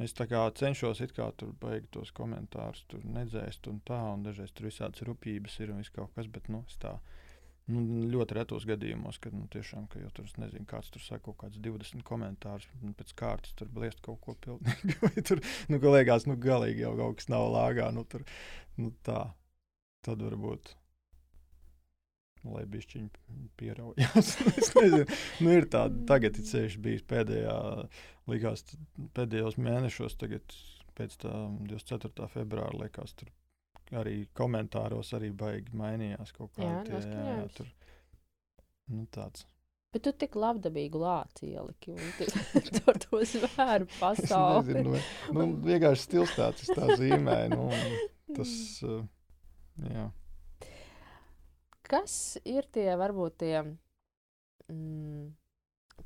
Es 0.00 0.14
tā 0.16 0.24
kā 0.30 0.46
cenšos 0.56 1.02
it 1.04 1.12
kā 1.12 1.26
tur 1.36 1.52
beigt 1.60 1.90
tos 1.92 2.12
komentārus, 2.16 2.86
tur 2.88 3.02
nedzēst 3.04 3.66
un 3.68 3.82
tā, 3.84 3.98
un 4.14 4.22
dažreiz 4.24 4.52
tur 4.56 4.70
visādas 4.70 5.04
rupības 5.04 5.58
ir 5.60 5.74
un 5.74 5.82
viss 5.82 5.92
kaut 5.92 6.14
kas, 6.16 6.30
bet 6.32 6.48
nu, 6.52 6.62
es 6.68 6.78
tā. 6.80 6.94
Nu, 7.70 7.82
ļoti 8.10 8.34
retos 8.34 8.64
gadījumos, 8.66 9.20
kad 9.22 9.34
nu, 9.36 9.44
tiešām, 9.52 9.84
ka 9.92 10.00
jau 10.00 10.08
tur 10.16 10.30
nezinu, 10.42 10.64
kāds 10.66 10.88
tur 10.90 11.04
saka 11.04 11.28
kaut 11.28 11.36
kāds 11.44 11.60
20 11.62 12.02
komentārus, 12.06 12.66
un 12.80 12.96
pēc 12.98 13.12
kārtas 13.20 13.52
tur 13.58 13.68
bliest 13.70 14.00
kaut 14.02 14.18
ko 14.24 14.34
pilnīgi. 14.46 14.96
Tur, 15.28 15.42
nu, 15.70 15.78
ka 15.78 15.92
liekas, 15.94 16.26
nu, 16.26 16.34
galīgi 16.40 16.82
jau 16.82 16.96
kaut 16.98 17.20
kas 17.20 17.30
nav 17.30 17.46
lāgā, 17.54 17.92
nu, 17.94 18.02
tur, 18.08 18.24
nu, 18.80 18.90
tā. 19.06 19.28
Tad 20.00 20.22
varbūt 20.24 20.72
lai 22.48 22.64
bišķiņi 22.70 23.50
pieraujas. 23.60 24.34
es 24.60 24.72
nezinu, 24.76 25.04
nu, 25.44 25.52
ir 25.56 25.68
tāda, 25.72 26.04
tagad 26.08 26.38
ir 26.40 26.48
ceļš 26.48 26.78
bijis 26.84 27.04
pēdējā, 27.10 27.56
likās 28.30 28.64
pēdējos 29.16 29.58
mēnešos, 29.60 30.16
tagad 30.20 30.56
pēc 30.98 31.20
tā 31.24 31.34
24. 31.68 32.28
februāra, 32.32 32.84
liekas, 32.84 33.14
tur 33.18 33.30
arī 34.00 34.24
komentāros 34.36 35.14
arī 35.18 35.30
baigi 35.34 35.74
mainījās 35.76 36.34
kaut 36.36 36.52
kā. 36.56 36.66
Jā, 36.66 36.82
tie, 36.86 37.00
jā, 37.00 37.38
jā, 37.40 37.46
tur, 37.56 37.70
nu, 38.94 39.06
tāds. 39.12 39.46
Bet 39.90 40.04
tu 40.06 40.12
tik 40.14 40.36
labdabīgu 40.38 41.00
lāci 41.02 41.48
ieliki 41.50 41.96
un 41.96 42.12
tu 42.70 42.82
ar 42.92 43.00
to 43.02 43.22
zvēru 43.26 43.88
pasauli. 43.96 44.60
nezinu, 44.68 44.94
nu, 44.94 45.00
nu, 45.36 45.48
vienkārši 45.66 46.06
stils 46.06 46.36
tāds, 46.38 46.70
tā 46.70 46.94
zīmē, 47.00 47.40
nu, 47.50 47.66
tas, 48.36 48.52
uh, 48.86 49.02
jā. 49.90 50.06
Kas 51.90 52.38
ir 52.46 52.68
tie 52.70 52.92
varbūt 52.94 53.36
tie 53.42 53.54
mm, 54.70 55.30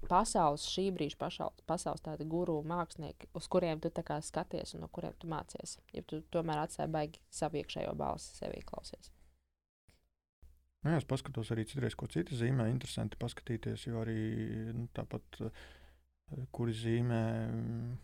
pasaules, 0.09 0.65
šī 0.73 0.87
brīža 0.97 1.19
pasaules, 1.21 1.65
pasaules 1.69 2.05
tādi 2.05 2.25
guru 2.29 2.57
mākslinieki, 2.65 3.29
uz 3.37 3.49
kuriem 3.53 3.83
tu 3.85 3.93
skaties 3.93 4.75
un 4.75 4.87
no 4.87 4.89
kuriem 4.89 5.13
tu 5.19 5.29
mācies? 5.29 5.79
Ja 5.93 6.03
tu 6.03 6.23
tomēr 6.33 6.65
atstāji 6.65 6.91
baigi 6.91 7.21
savu 7.29 7.61
iekšējo 7.61 7.93
balsi 8.01 8.33
sevī 8.39 8.63
klausies. 8.65 9.13
Nu, 10.85 10.93
jā, 10.93 11.01
es 11.01 11.09
paskatos 11.09 11.51
arī 11.53 11.65
citreiz, 11.65 11.95
ko 11.97 12.07
citi 12.13 12.37
zīmē. 12.37 12.67
Interesanti 12.69 13.17
paskatīties, 13.21 13.87
jo 13.87 14.03
arī 14.03 14.19
nu, 14.77 14.87
tāpat, 14.93 15.41
eh, 15.41 16.47
kuri 16.53 16.73
zīmē, 16.77 17.21
mm, 17.49 17.95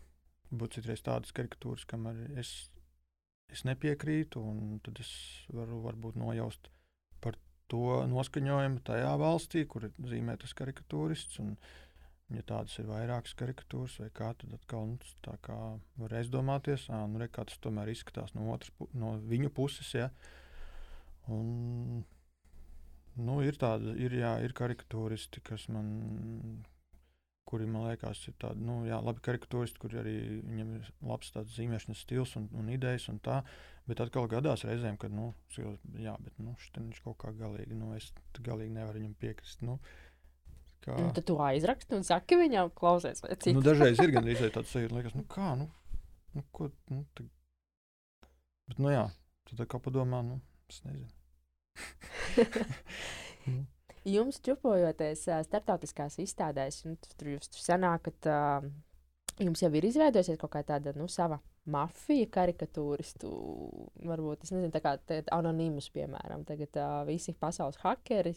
būtu 0.57 0.79
citreiz 0.79 1.01
tādas 1.05 1.33
karikatūras, 1.33 1.85
kam 1.85 2.07
es, 2.37 2.71
es 3.53 3.65
nepiekrītu, 3.69 4.41
un 4.41 4.79
tad 4.81 4.97
es 4.99 5.11
varu 5.53 5.81
varbūt 5.85 6.17
nojaust 6.17 6.71
to 7.71 8.01
noskaņojumu 8.11 8.83
tajā 8.87 9.13
valstī, 9.21 9.63
kur 9.69 9.87
ir 9.87 10.11
zīmētas 10.11 10.53
karikatūrists. 10.59 11.39
Un, 11.43 11.55
ja 12.31 12.43
tādas 12.47 12.77
ir 12.79 12.87
vairākas 12.87 13.35
karikatūras, 13.39 13.97
vai 14.03 14.09
kā, 14.15 14.31
tad 14.39 14.55
atkal 14.55 14.87
nu, 14.93 15.11
tā 15.25 15.35
kā 15.43 15.57
var 15.99 16.15
aizdomāties, 16.21 16.87
ah, 16.91 17.03
nu, 17.11 17.19
re, 17.19 17.27
kā 17.31 17.43
tas 17.47 17.59
tomēr 17.63 17.91
izskatās 17.91 18.35
no, 18.37 18.47
otras, 18.53 18.71
no 18.95 19.17
viņu 19.31 19.51
puses. 19.55 19.91
Ja? 19.97 20.09
Un, 21.31 22.03
nu, 23.19 23.39
ir 23.43 23.59
tādi, 23.59 23.97
ir, 24.03 24.15
jā, 24.21 24.37
ir 24.45 24.55
karikatūristi, 24.57 25.43
kas 25.47 25.67
man 25.71 25.91
kuri 27.51 27.67
man 27.67 27.89
liekas, 27.89 28.21
ir 28.29 28.35
tādi 28.39 28.63
nu, 28.63 28.81
jā, 28.87 29.01
labi 29.03 29.23
karikatūristi, 29.25 29.81
kur 29.81 29.97
arī 29.99 30.15
ir 30.39 30.91
labs 31.03 31.33
zīmēšanas 31.57 32.03
stils 32.05 32.37
un, 32.39 32.47
un 32.55 32.69
idejas. 32.71 33.09
Un 33.11 33.19
tā, 33.23 33.41
bet 33.89 34.03
atkal 34.03 34.29
gadās 34.31 34.65
reizēm, 34.67 34.97
kad 35.01 35.13
nu, 35.15 35.31
jā, 35.99 36.15
bet, 36.21 36.37
nu, 36.41 36.55
viņš 36.77 37.01
kaut 37.05 37.17
kā 37.23 37.33
galīgi, 37.37 37.75
nu, 37.77 37.91
es 37.97 38.11
galīgi 38.39 38.75
nevaru 38.77 39.01
viņam 39.01 39.17
piekrist. 39.21 39.65
Nu, 39.67 39.79
Kā... 40.81 40.95
Nu, 40.97 41.11
tad 41.13 41.27
tu 41.29 41.35
aizraksti 41.37 41.93
un 41.93 42.05
saki 42.05 42.39
viņam, 42.39 42.71
klausies, 42.73 43.19
vai 43.21 43.35
citādi. 43.35 43.53
Nu, 43.53 43.61
dažreiz 43.61 43.99
ir 44.01 44.15
gan 44.15 44.25
arī 44.25 44.47
tāds 44.49 44.71
sajūta, 44.73 44.95
liekas, 44.97 45.13
nu 45.13 45.25
kā, 45.29 45.51
nu, 45.59 45.67
nu 46.33 46.41
ko, 46.57 46.71
nu, 46.89 47.03
tā... 47.13 47.25
bet, 48.71 48.79
nu 48.81 48.89
jā, 48.89 49.03
tad 49.51 49.61
kā 49.69 49.77
padomā, 49.85 50.23
nu, 50.25 50.39
es 50.73 50.81
nezinu. 50.87 51.11
Jums 54.15 54.41
čupojoties 54.41 55.27
starptautiskās 55.45 56.17
izstādēs, 56.23 56.81
un 56.89 56.97
tur 57.13 57.29
jūs 57.35 57.53
tur 57.53 57.61
sanākat, 57.61 58.25
uh, 58.25 58.65
jums 59.41 59.63
jau 59.63 59.71
ir 59.75 59.87
izveidojusies 59.89 60.39
kaut 60.41 60.53
kā 60.53 60.61
tāda 60.67 60.93
nu, 60.97 61.07
sava 61.11 61.39
mafija 61.71 62.29
karikatūristu, 62.33 63.31
varbūt 64.07 64.47
nezinu, 64.47 64.71
tā 64.73 64.81
kā 64.83 64.95
anonīmus, 65.35 65.91
piemēram, 65.93 66.45
tagad 66.47 66.79
uh, 66.81 67.01
visi 67.09 67.35
pasaules 67.37 67.81
hakeri 67.83 68.33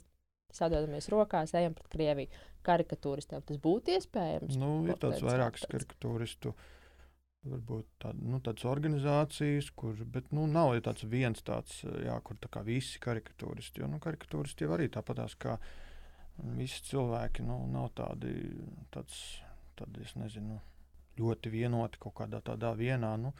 sadodamies 0.54 1.08
rokās, 1.12 1.54
ejam 1.58 1.74
pret 1.76 1.90
Krieviju 1.92 2.42
karikatūristiem. 2.64 3.42
Tas 3.46 3.60
būtu 3.62 3.96
iespējams. 3.98 4.56
Nu, 4.60 4.76
ir 4.88 4.98
tāds 5.00 5.24
vairākas 5.24 5.66
karikatūristu. 5.70 6.54
Varbūt 7.44 7.88
tād, 8.00 8.20
nu, 8.24 8.38
tādas 8.40 8.64
organizācijas, 8.64 9.66
kur 9.76 9.98
bet, 10.08 10.30
nu, 10.32 10.46
nav 10.48 10.70
tāds 10.86 11.04
viens 11.04 11.42
tāds, 11.44 11.82
jā, 11.84 12.14
kur 12.24 12.38
tā 12.40 12.48
kā 12.52 12.62
visi 12.64 13.00
karikatūristi. 13.04 13.82
Jo 13.82 13.90
nu, 13.92 13.98
karikatūristi 14.00 14.64
jau 14.64 14.72
arī 14.78 14.88
tāpatās 14.92 15.36
kā 15.36 15.58
visi 16.56 16.80
cilvēki. 16.88 17.44
Nu, 17.44 17.58
nav 17.68 17.90
tādi, 17.98 18.32
tāds, 18.94 19.18
tādi, 19.76 20.06
es 20.06 20.16
nezinu, 20.16 20.56
ļoti 21.18 21.52
vienoti 21.52 22.00
kaut 22.02 22.16
kādā 22.20 22.40
tādā 22.44 22.72
vienā. 22.78 23.14
Nu, 23.20 23.34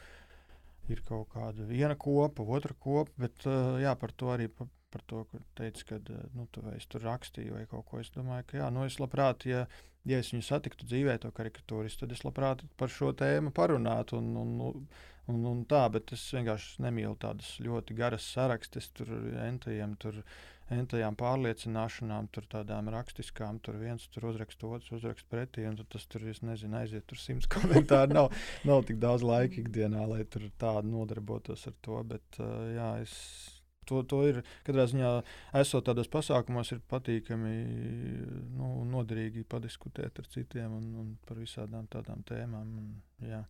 ir 0.92 1.00
kaut 1.08 1.30
kāda 1.32 1.66
viena 1.68 1.96
kopa, 1.96 2.44
otra 2.56 2.76
kopa, 2.78 3.12
bet 3.26 3.46
jā, 3.82 3.94
par 4.00 4.12
to 4.16 4.32
arī 4.34 4.50
par 4.94 5.02
to, 5.10 5.24
ka 5.30 5.40
teici, 5.58 5.86
ka 5.88 5.98
nu, 6.36 6.46
tu 6.54 6.62
tur 6.92 7.02
rakstīji 7.02 7.50
vai 7.50 7.64
kaut 7.70 7.88
ko. 7.88 7.98
Es 8.02 8.12
domāju, 8.14 8.46
ka 8.50 8.60
jā, 8.60 8.68
nu, 8.70 8.84
es 8.86 9.00
labprāt, 9.02 9.46
ja, 9.50 9.64
ja 10.06 10.20
es 10.22 10.30
viņu 10.30 10.46
satiktu 10.46 10.86
dzīvē, 10.86 11.16
to 11.18 11.32
karikatūristu, 11.34 12.04
tad 12.04 12.14
es 12.14 12.22
labprāt 12.22 12.62
par 12.78 12.92
šo 12.94 13.10
tēmu 13.18 13.50
parunātu. 13.56 14.20
Un, 14.22 14.30
un, 14.38 14.86
un, 15.32 15.40
un 15.50 15.64
tā, 15.70 15.82
bet 15.90 16.14
es 16.14 16.22
vienkārši 16.36 16.84
nemīlu 16.86 17.18
tādas 17.18 17.56
ļoti 17.64 17.96
garas 17.98 18.28
sarakstus, 18.36 18.92
tur 18.94 19.10
entajiem. 19.48 19.98
Tur, 19.98 20.22
Entajām 20.72 21.16
pārliecināšanām, 21.20 22.30
tur 22.32 22.46
tādām 22.48 22.88
rakstiskām, 22.94 23.58
tur 23.60 23.76
viens 23.82 24.06
tur 24.14 24.30
uzraksta, 24.30 24.70
otrs 24.72 24.94
uzraksta 24.96 25.28
pretī, 25.28 25.66
un 25.68 25.76
tas 25.92 26.06
tur, 26.08 26.24
es 26.30 26.40
nezinu, 26.40 26.78
aiziet 26.80 27.04
tur 27.10 27.20
simts 27.20 27.50
komentāru. 27.54 28.16
Nav, 28.16 28.30
nav 28.64 28.86
tik 28.88 28.96
daudz 29.02 29.26
laika 29.26 29.60
ikdienā, 29.60 30.06
lai 30.08 30.22
tur 30.24 30.48
tādu 30.60 30.88
nodarbotos 30.94 31.66
ar 31.68 31.76
to, 31.84 32.00
bet 32.14 32.40
uh, 32.40 32.64
jā, 32.72 32.94
es 33.04 33.18
To, 33.84 34.00
to 34.08 34.22
ir 34.24 34.40
katrā 34.64 34.86
ziņā, 34.88 35.08
esot 35.60 35.84
tādos 35.88 36.08
pasākumos, 36.12 36.70
ir 36.72 36.80
patīkami, 36.88 37.54
nu, 38.56 38.70
noderīgi 38.88 39.44
padiskutēt 39.44 40.22
ar 40.22 40.30
citiem 40.32 40.78
un, 40.78 40.86
un 41.02 41.10
par 41.28 41.40
visādām 41.42 41.84
tādām 41.92 42.24
tēmām. 42.24 42.70
Un, 42.80 42.94
jā. 43.28 43.42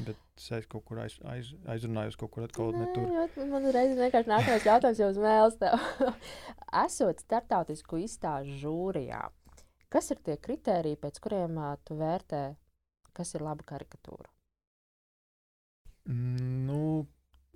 Bet 0.00 0.16
es 0.40 0.66
kaut 0.70 0.84
kur 0.88 1.02
aiz, 1.02 1.18
aiz, 1.28 1.50
aizrunājos, 1.68 2.16
kaut 2.16 2.30
kur 2.32 2.46
atkal 2.46 2.70
Nē, 2.72 2.86
netur. 2.86 3.10
jo 3.36 3.46
Man 3.50 3.66
reiz 3.74 3.92
vienkārši 3.98 4.30
nākamais 4.32 4.64
jautājums 4.64 5.00
jau 5.02 5.10
uz 5.12 5.18
mēles 5.20 5.58
tev. 5.60 5.76
Esot 6.84 7.20
startautisku 7.20 8.00
izstāžu 8.00 8.56
žūrijā, 8.62 9.20
kas 9.92 10.10
ir 10.14 10.22
tie 10.24 10.38
kriteriji, 10.40 10.96
pēc 11.02 11.20
kuriem 11.20 11.58
ā, 11.60 11.74
tu 11.84 11.98
vērtē, 12.00 12.42
kas 13.16 13.34
ir 13.36 13.44
laba 13.44 13.66
karikatūra? 13.68 14.30
Mm, 16.08 16.66
Nu, 16.70 17.06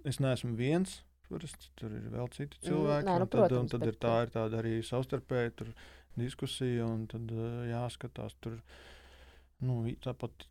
es 0.05 0.19
neesmu 0.21 0.55
viens. 0.59 0.99
Parasti 1.31 1.71
tur 1.81 1.95
ir 1.97 2.11
vēl 2.13 2.29
citi 2.35 2.59
Mm, 2.61 2.67
cilvēki. 2.69 3.07
nē, 3.09 3.15
nu, 3.19 3.25
un 3.25 3.29
tad, 3.33 3.41
un 3.41 3.49
protams, 3.49 3.71
tad 3.73 3.87
ir 3.89 3.97
tā, 3.97 4.11
uh, 4.19 4.23
ir 4.27 4.33
tāda 4.35 4.59
arī 4.61 4.75
savstarpēja 4.85 5.55
tur 5.57 5.71
diskusija, 6.21 6.85
un 6.87 7.07
tad 7.11 7.31
uh, 7.33 7.65
jāskatās 7.71 8.37
tur. 8.45 8.59
Nu, 9.65 9.79
tāpat 10.05 10.45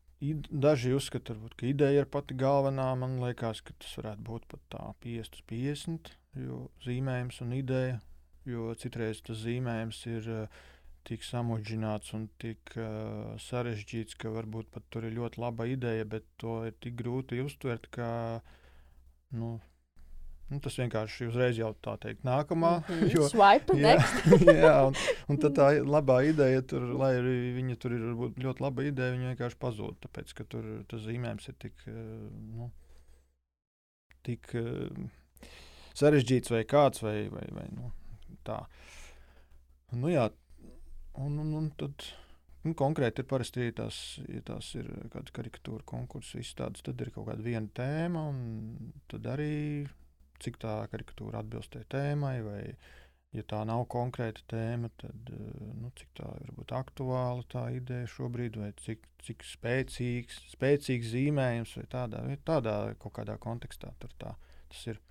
daži 0.49 0.93
uzskata, 0.95 1.35
varbūt, 1.35 1.55
ka 1.59 1.67
ideja 1.67 2.03
ir 2.03 2.09
pati 2.11 2.35
galvenā. 2.39 2.87
Man 2.99 3.17
liekas, 3.23 3.63
ka 3.65 3.75
tas 3.79 3.95
varētu 3.99 4.23
būt 4.29 4.45
pat 4.51 4.61
tā 4.71 4.83
50 5.03 5.39
uz 5.39 5.47
50, 5.51 6.13
jo 6.45 6.59
zīmējums 6.85 7.41
un 7.45 7.57
ideja. 7.57 7.99
Jo 8.47 8.73
citreiz 8.75 9.21
tas 9.23 9.39
zīmējums 9.43 9.99
ir 10.11 10.29
uh, 10.31 10.63
tik 11.07 11.23
samudžināts 11.27 12.13
un 12.15 12.27
tik 12.39 12.73
uh, 12.77 13.35
sarežģīts, 13.39 14.17
ka 14.19 14.31
varbūt 14.33 14.71
pat 14.73 14.87
tur 14.91 15.07
ir 15.07 15.15
ļoti 15.17 15.43
laba 15.43 15.67
ideja, 15.67 16.07
bet 16.07 16.27
to 16.39 16.61
ir 16.67 16.75
tik 16.83 16.97
grūti 16.99 17.41
uztvert, 17.43 17.89
ka 17.91 18.09
nu, 19.35 19.57
nu, 20.51 20.59
tas 20.63 20.75
vienkārši 20.77 21.27
uzreiz 21.31 21.57
jau 21.57 21.71
tā 21.85 21.95
teikt, 22.03 22.23
nākamā. 22.27 22.73
Mhm, 22.83 23.09
jo- 23.15 23.29
Swipe 23.31 23.77
Jā, 23.79 23.95
jā 24.65 24.73
un, 24.89 24.97
un 25.31 25.41
tad 25.41 25.55
tā 25.57 25.69
labā 25.95 26.19
ideja, 26.29 26.61
tur, 26.67 26.85
lai 26.99 27.13
arī 27.19 27.35
viņa 27.57 27.79
tur 27.81 27.95
ir 27.97 28.05
ļoti 28.45 28.65
laba 28.65 28.85
ideja, 28.87 29.15
viņa 29.15 29.33
vienkārši 29.33 29.59
pazūd. 29.63 29.99
Tāpēc, 30.07 30.33
ka 30.37 30.47
tur 30.51 30.67
tas 30.91 31.05
zīmējums 31.07 31.49
ir 31.51 31.59
tik, 31.65 31.85
eh, 31.89 31.99
nu, 32.59 32.69
tik 34.27 34.53
eh, 34.59 35.05
sarežģīts 35.99 36.53
vai 36.53 36.63
kāds, 36.69 37.03
vai, 37.05 37.17
vai, 37.33 37.45
vai 37.55 37.67
nu, 37.75 37.91
tā. 38.47 38.61
Nu, 39.93 40.09
jā, 40.09 40.27
un, 41.21 41.39
un, 41.43 41.55
un 41.61 41.71
tad. 41.77 42.11
Nu, 42.63 42.71
konkrēti 42.79 43.19
ir 43.19 43.25
parasti, 43.27 43.65
ja 43.67 43.73
tās, 43.75 43.97
ja 44.31 44.39
tās 44.47 44.69
ir 44.79 44.87
kāda 45.11 45.33
karikatūra 45.35 45.83
konkursa 45.83 46.39
izstādes, 46.39 46.79
tad 46.85 47.01
ir 47.03 47.09
kaut 47.11 47.27
kāda 47.27 47.43
viena 47.43 47.67
tēma, 47.75 48.21
un 48.31 48.93
tad 49.11 49.27
arī 49.33 49.49
cik 50.43 50.59
tā 50.61 50.75
karikatūra 50.91 51.41
atbilst 51.43 51.73
tai 51.75 51.83
tēmai, 51.91 52.35
vai 52.45 52.61
ja 53.33 53.43
tā 53.49 53.63
nav 53.65 53.85
konkrēta 53.91 54.43
tēma, 54.51 54.91
tad 55.01 55.31
eh, 55.33 55.71
nu, 55.81 55.89
cik 55.97 56.11
tā 56.19 56.29
ir 56.43 56.75
aktuāla 56.77 57.45
tā 57.51 57.65
ideja 57.75 58.09
šobrīd, 58.13 58.59
vai 58.61 58.69
cik, 58.83 59.07
cik 59.25 59.45
spēcīgs, 59.47 60.43
spēcīgs 60.53 61.13
zīmējums, 61.15 61.73
vai 61.79 61.87
tādā, 61.91 62.21
tādā 62.45 62.77
kaut 63.01 63.17
kādā 63.17 63.39
kontekstā 63.41 63.93
tā, 64.03 64.13
tas 64.69 64.85
ir. 64.91 65.01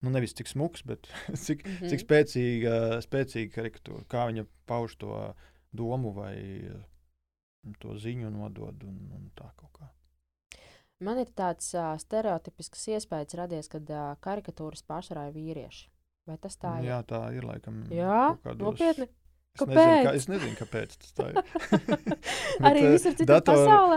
Nu, 0.00 0.08
nevis 0.08 0.32
cik 0.32 0.48
smuks, 0.48 0.80
bet 0.88 1.10
cik, 1.46 1.66
mm. 1.66 1.76
-hmm. 1.76 1.90
cik 1.92 2.04
spēcīga, 2.06 2.76
spēcīga 3.04 3.52
karikatūra, 3.58 4.06
kā 4.08 4.24
viņa 4.30 4.46
pauž 4.66 4.96
to 4.96 5.18
domu 5.76 6.14
vai 6.16 6.36
eh, 6.64 6.84
to 7.78 7.98
ziņu 8.00 8.32
nodod 8.32 8.88
un, 8.88 9.00
un 9.18 9.28
tā 9.36 9.50
kaut 9.56 9.74
kā. 9.76 9.90
Man 11.00 11.20
ir 11.22 11.30
tāds 11.36 11.70
uh, 11.72 11.94
stereotipisks 12.00 12.82
iespējas 12.96 13.38
radies, 13.40 13.70
ka 13.72 13.80
uh, 13.80 14.10
karikatūras 14.24 14.84
pārsvarā 14.84 15.30
ir 15.30 15.38
vīrieši. 15.38 15.86
Vai 16.28 16.36
tas 16.42 16.58
tā 16.60 16.76
ir? 16.80 16.90
Jā, 16.90 17.00
tā 17.08 17.22
ir 17.32 17.46
laikam. 17.48 17.80
Jā, 17.94 18.36
kādos- 18.44 18.66
nopietni. 18.66 19.08
Es 19.50 19.64
nezinu, 19.66 19.74
kā, 19.74 19.94
Kāpēc? 20.06 20.14
es 20.14 20.26
nezinu, 20.30 20.56
kāpēc 20.60 20.92
tas 21.02 21.14
tā 21.16 21.24
ir. 21.32 21.38
Arī 22.68 22.82
Bet, 22.84 22.84
eh, 22.84 22.92
visur 22.94 23.16
citur 23.18 23.40
pasaulē. 23.48 23.96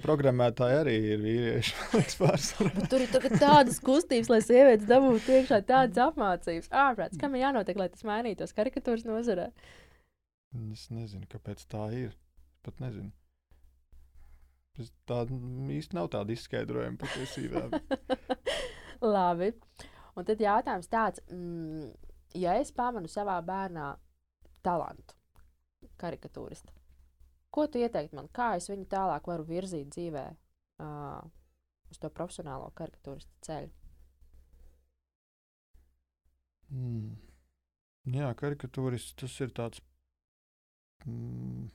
Programmētāji 0.00 0.78
arī 0.78 0.94
ir 1.12 1.20
vīrieši. 1.26 1.74
tur 3.12 3.28
ir 3.28 3.36
tādas 3.36 3.82
kustības, 3.84 4.30
lai 4.32 4.40
sievietes 4.46 4.88
dabūtu 4.88 5.36
iekšā 5.42 5.60
tādas 5.68 6.00
apmācības. 6.06 6.72
Ārprāts, 6.72 7.20
kam 7.20 7.36
ir 7.36 7.44
jānotiek, 7.44 7.78
lai 7.78 7.90
tas 7.92 8.06
mainītos 8.08 8.56
karikatūras 8.56 9.04
nozarē? 9.06 9.50
Es 10.72 10.88
nezinu, 10.88 11.28
kāpēc 11.28 11.68
tā 11.68 11.90
ir. 12.06 12.16
Pat 12.64 12.80
nezinu. 12.82 13.12
Tā 15.08 15.22
īsti 15.74 15.96
nav 15.98 16.10
tāda 16.12 16.34
izskaidrojuma 16.34 16.98
patiesībā. 17.00 17.64
Labi. 19.14 19.52
Un 20.18 20.26
tad 20.26 20.42
jautājums 20.42 20.90
tāds, 20.90 21.22
mm, 21.30 21.88
ja 22.38 22.56
es 22.58 22.72
pamanu 22.74 23.10
savā 23.10 23.36
bērnā 23.46 23.92
talantu, 24.66 25.14
karikatūristu, 25.98 26.74
ko 27.54 27.66
tu 27.70 27.82
ieteiktu 27.82 28.18
man, 28.18 28.30
kā 28.34 28.52
es 28.58 28.66
viņu 28.70 28.88
tālāk 28.90 29.30
varu 29.30 29.46
virzīt 29.46 29.92
dzīvē 29.94 30.24
uh, 30.82 31.20
uz 31.90 32.02
to 32.02 32.10
profesionālo 32.10 32.72
karikatūristu 32.78 33.46
ceļu? 33.46 33.70
Mm. 36.74 37.14
Jā, 38.18 38.32
karikatūrists 38.40 39.14
tas 39.20 39.34
ir 39.44 39.52
tāds. 39.56 39.80
Mm, 41.06 41.68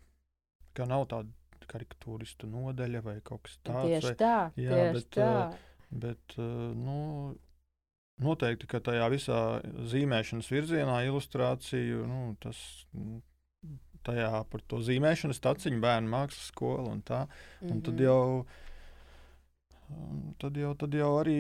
kā 0.76 0.86
nav 0.90 1.08
tāda 1.12 1.32
karikatūristu 1.70 2.48
nodaļa 2.52 3.02
vai 3.06 3.16
kaut 3.26 3.44
kas 3.48 3.58
tāds. 3.64 3.88
tieši 3.90 4.08
vai, 4.08 4.16
tā, 4.20 4.36
jā, 4.60 4.72
tieši 4.78 4.94
bet, 5.00 5.10
tā. 5.18 5.34
Bet 6.04 6.36
uh, 6.42 6.72
nu, 6.74 6.98
noteikti, 8.24 8.68
ka 8.70 8.80
tajā 8.82 9.08
visā 9.14 9.40
zīmēšanas 9.94 10.50
virzienā, 10.54 11.00
ilustrāciju, 11.10 12.04
nu, 12.10 12.22
tas 12.42 12.58
mm, 12.94 13.22
tajā 14.04 14.44
par 14.52 14.62
to 14.68 14.82
zīmēšanas 14.84 15.40
taciņu 15.44 15.80
bērnu 15.84 16.10
mākslas 16.12 16.50
skola 16.52 16.90
un 16.92 17.02
tā. 17.06 17.26
Un 17.62 17.82
tad 17.86 17.94
Mhm. 17.94 18.04
jau, 18.04 18.46
tad 20.42 20.58
jau, 20.58 20.74
tad 20.76 20.94
jau 20.98 21.12
arī 21.22 21.40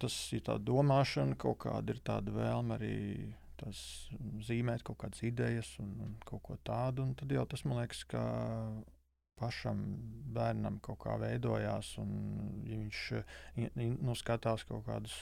tas 0.00 0.14
ir 0.32 0.40
tā 0.46 0.56
domāšana, 0.58 1.36
kaut 1.40 1.58
kāda 1.66 1.92
ir 1.94 2.00
tāda 2.04 2.32
vēlme 2.32 2.76
arī 2.78 2.96
tas 3.60 3.76
zīmēt 4.46 4.82
kaut 4.86 4.96
kādas 5.02 5.20
idejas 5.26 5.74
un, 5.82 5.90
un 6.00 6.14
kaut 6.24 6.42
ko 6.46 6.56
tādu. 6.64 7.04
Un 7.04 7.14
tad 7.14 7.28
jau 7.34 7.44
tas 7.46 7.64
man 7.68 7.82
liekas, 7.82 8.04
ka 8.08 8.22
pašam 9.40 9.80
bērnam 10.34 10.78
kaut 10.84 11.00
kā 11.04 11.16
veidojās, 11.20 11.94
un 12.02 12.12
ja 12.68 12.78
viņš 12.78 13.02
nu, 13.80 14.14
skatās 14.18 14.66
kaut 14.68 14.84
kādus. 14.86 15.16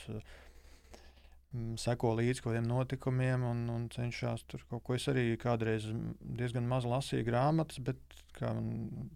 mm, 1.53 1.77
Seko 1.81 2.13
līdzi 2.19 2.43
kaut 2.43 2.53
kādiem 2.53 2.69
notikumiem 2.69 3.45
un, 3.47 3.65
un 3.73 3.87
cenšas 3.93 4.45
tur 4.51 4.65
kaut 4.69 4.83
ko. 4.85 4.97
Es 4.99 5.07
arī 5.11 5.31
kādreiz 5.41 5.89
diezgan 6.19 6.67
maz 6.69 6.87
lasīju 6.89 7.25
grāmatas, 7.31 7.81
bet 7.81 8.19
man 8.41 8.69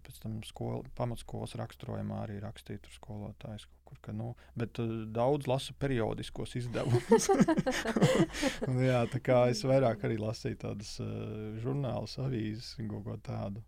pēc 0.04 0.18
tam 0.22 0.40
skola, 0.44 0.82
pamatskolas 0.98 1.54
raksturojumā 1.60 2.24
arī 2.24 2.40
rakstīja 2.42 2.82
tur 2.84 2.96
skolotājs 2.96 3.68
kaut 3.84 4.00
kā, 4.04 4.14
nu, 4.16 4.32
bet 4.58 4.80
uh, 4.82 5.04
daudz 5.14 5.48
lasu 5.48 5.76
periodiskos 5.80 6.56
izdevumus. 6.60 7.28
Jā, 8.88 9.04
tā 9.12 9.20
kā 9.24 9.44
es 9.52 9.62
vairāk 9.66 10.04
arī 10.08 10.18
lasīju 10.20 10.60
tādas 10.64 10.96
uh, 11.04 11.54
žurnālus, 11.62 12.18
avīzes 12.24 12.74
kaut 12.80 13.04
ko 13.06 13.18
tādu. 13.24 13.64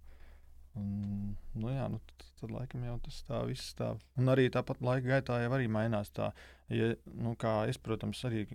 Un, 0.76 1.34
nu, 1.56 1.72
jā, 1.72 1.88
nu, 1.92 2.00
tad, 2.10 2.24
tad 2.40 2.54
laikam 2.54 2.84
jau 2.84 2.96
tas 3.06 3.18
tā 3.28 3.42
viss 3.48 3.74
tā. 3.78 3.94
Un 4.20 4.32
arī 4.32 4.48
tāpat 4.52 4.82
laika 4.84 5.16
gaitā 5.16 5.40
jau 5.42 5.52
arī 5.56 5.68
mainās 5.72 6.12
tā. 6.16 6.32
Ja, 6.72 6.92
nu, 7.12 7.34
kā 7.40 7.62
es, 7.70 7.78
protams, 7.80 8.22
arī 8.28 8.46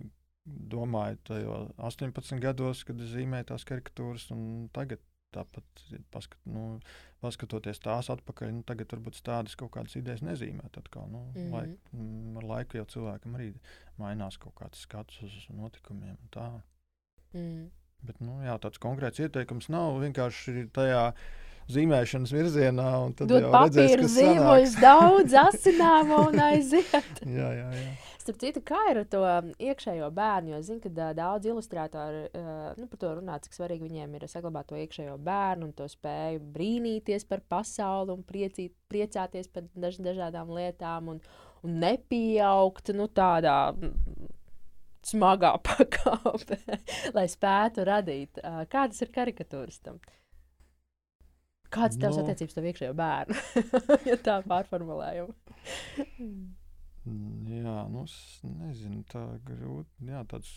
domāju, 0.44 1.18
tajos 1.28 1.72
18 1.78 2.42
gados, 2.42 2.82
kad 2.86 3.00
es 3.00 3.12
zīmēju 3.14 3.52
tās 3.52 3.66
karikatūras, 3.68 4.28
un 4.34 4.68
tagad 4.74 5.02
tāpat 5.32 5.84
paskat, 6.12 6.40
nu, 6.50 6.78
paskatoties 7.22 7.80
tās 7.82 8.10
atpakaļ, 8.12 8.50
nu, 8.58 8.64
tagad 8.68 8.92
varbūt 8.92 9.20
tādas 9.24 9.56
kaut 9.58 9.72
kādas 9.76 9.96
idejas 9.96 10.24
nezīmēt. 10.26 10.76
Atkal, 10.78 11.06
nu, 11.08 11.22
mm 11.24 11.36
-hmm. 11.36 11.52
laik, 11.54 11.92
mm, 11.92 12.40
ar 12.40 12.48
laiku 12.54 12.80
jau 12.80 12.88
cilvēkam 12.96 13.38
arī 13.38 13.52
mainās 13.98 14.38
kaut 14.38 14.54
kāds 14.60 14.82
skats 14.86 15.22
uz 15.22 15.46
notikumiem. 15.48 16.18
Mm. 17.32 17.70
Bet 18.02 18.20
nu, 18.20 18.40
jā, 18.42 18.58
tāds 18.58 18.82
konkrēts 18.82 19.22
ieteikums 19.22 19.68
nav 19.68 20.00
vienkārši 20.02 20.68
tajā 20.74 21.14
zīmēšanas 21.70 22.32
virzienā. 22.34 22.88
Tad 23.18 23.30
Dod 23.30 23.44
jau 23.44 23.52
papīra 23.54 24.08
zīmoļus 24.10 24.78
daudz 24.82 25.36
asināmo 25.46 26.24
un 26.30 26.40
aiziet. 26.50 27.22
jā, 27.38 27.52
jā, 27.58 27.68
jā. 27.76 27.92
Starp 28.22 28.38
citu, 28.38 28.60
kā 28.62 28.78
ir 28.92 29.00
ar 29.00 29.06
to 29.10 29.20
iekšējo 29.58 30.08
bērnu? 30.14 30.52
Jo 30.52 30.60
zinu, 30.62 30.82
ka 30.84 30.90
uh, 30.92 31.08
daudz 31.18 31.48
ilustrātori 31.50 32.20
uh, 32.28 32.60
nu, 32.78 32.86
par 32.86 33.00
to 33.02 33.10
runā, 33.18 33.38
cik 33.42 33.56
svarīgi 33.56 33.88
viņiem 33.88 34.14
ir 34.14 34.26
saglabāt 34.30 34.68
to 34.70 34.78
iekšējo 34.78 35.16
bērnu 35.26 35.66
un 35.66 35.72
to 35.74 35.88
spēju 35.90 36.38
brīnīties 36.54 37.26
par 37.26 37.42
pasauli 37.50 38.14
un 38.14 38.22
priecīt, 38.26 38.76
priecāties 38.92 39.50
par 39.50 39.66
daž, 39.74 39.98
dažādām 40.06 40.54
lietām 40.54 41.10
un, 41.16 41.18
un 41.66 41.82
nepieaugt 41.82 42.94
nu, 42.94 43.08
tādā 43.10 43.74
smagā 45.02 45.56
pakāpē, 45.72 46.78
lai 47.18 47.26
spētu 47.30 47.90
radīt. 47.90 48.38
Uh, 48.38 48.62
kādas 48.70 49.02
ir 49.02 49.10
karikatūras 49.18 49.82
tam? 49.82 49.98
Kādas 51.72 51.98
tavas 52.00 52.18
no. 52.18 52.24
attiecības 52.26 52.58
ar 52.58 52.66
iekšējo 52.70 52.96
bērnu? 52.98 53.36
ja 54.10 54.16
tā 54.20 54.40
pārformulējam. 54.48 55.30
Mm, 57.08 57.46
jā, 57.64 57.76
nu, 57.90 58.04
es 58.06 58.16
nezinu, 58.46 59.02
tā 59.10 59.24
grūti. 59.46 60.08
Jā, 60.10 60.22
tāds 60.30 60.50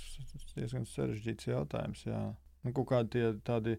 diezgan 0.54 0.86
sarežģīts 0.90 1.50
jautājums. 1.50 2.04
Jā. 2.06 2.22
Nu, 2.66 2.74
kaut 2.76 2.90
kādi 2.92 3.16
tie, 3.16 3.26
tādi 3.48 3.78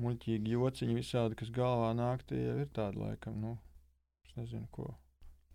muļķīgi 0.00 0.54
jociņi, 0.54 0.96
visādi, 0.96 1.38
kas 1.40 1.52
galvā 1.54 1.90
nāk, 1.98 2.24
tie 2.28 2.40
jau 2.44 2.56
ir 2.62 2.70
tādi 2.76 3.02
laikam. 3.02 3.36
Nu, 3.42 3.56
es 4.28 4.36
nezinu, 4.38 4.68
ko. 4.72 4.92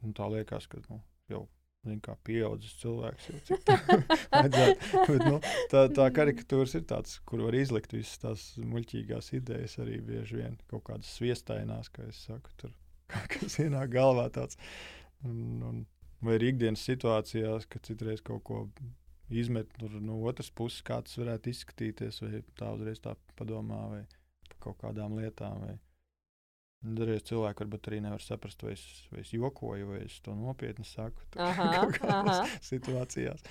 Un 0.05 0.13
tā 0.13 0.27
liekas, 0.29 0.67
ka 0.69 0.83
nu, 0.89 0.99
jau 1.31 1.45
zin, 1.85 2.01
kā 2.03 2.15
pieaudzis 2.27 2.75
cilvēks. 2.81 3.29
Jau, 3.29 3.59
Bet, 4.45 4.57
nu, 5.21 5.37
tā, 5.71 5.85
tā 5.95 6.09
karikatūras 6.15 6.75
ir 6.79 6.85
tāds, 6.89 7.19
kur 7.29 7.45
var 7.45 7.57
izlikt 7.57 7.95
visas 7.95 8.21
tās 8.21 8.47
muļķīgās 8.61 9.31
idejas, 9.37 9.77
arī 9.83 9.99
bieži 10.05 10.41
vien 10.41 10.59
kaut 10.71 10.85
kādas 10.89 11.13
sviestainās, 11.17 11.91
kā 11.93 12.07
es 12.09 12.25
saku, 12.27 12.53
tur 12.61 12.75
kas 13.33 13.59
ienāk 13.63 13.93
galvā 13.95 14.27
tāds. 14.33 14.59
Un, 15.25 15.39
un, 15.65 15.81
vai 16.25 16.37
arī 16.39 16.53
ikdienas 16.53 16.85
situācijās, 16.85 17.69
kad 17.69 17.85
citreiz 17.87 18.21
kaut 18.25 18.43
ko 18.47 18.65
izmet 19.29 19.71
no 20.01 20.19
otras 20.29 20.51
puses, 20.53 20.83
kā 20.85 20.99
tas 21.05 21.17
varētu 21.17 21.51
izskatīties, 21.51 22.21
vai 22.21 22.43
tā 22.59 22.71
uzreiz 22.75 23.01
tā 23.01 23.15
padomā, 23.39 23.81
vai 23.93 24.03
par 24.49 24.59
kaut 24.67 24.81
kādām 24.83 25.17
lietām. 25.17 25.63
Vai... 25.65 25.77
Dažreiz 26.85 27.23
cilvēki 27.29 27.63
varbūt 27.63 27.89
arī 27.89 28.01
nevar 28.05 28.21
saprast, 28.21 28.61
vai 28.65 28.75
es, 28.75 28.83
vai 29.11 29.23
es 29.23 29.31
jokoju, 29.33 29.87
vai 29.93 30.03
es 30.03 30.19
to 30.25 30.35
nopietni 30.37 30.85
saku. 30.85 31.25
Kaut 31.33 31.97
kādās 31.97 32.59
situācijās. 32.71 33.41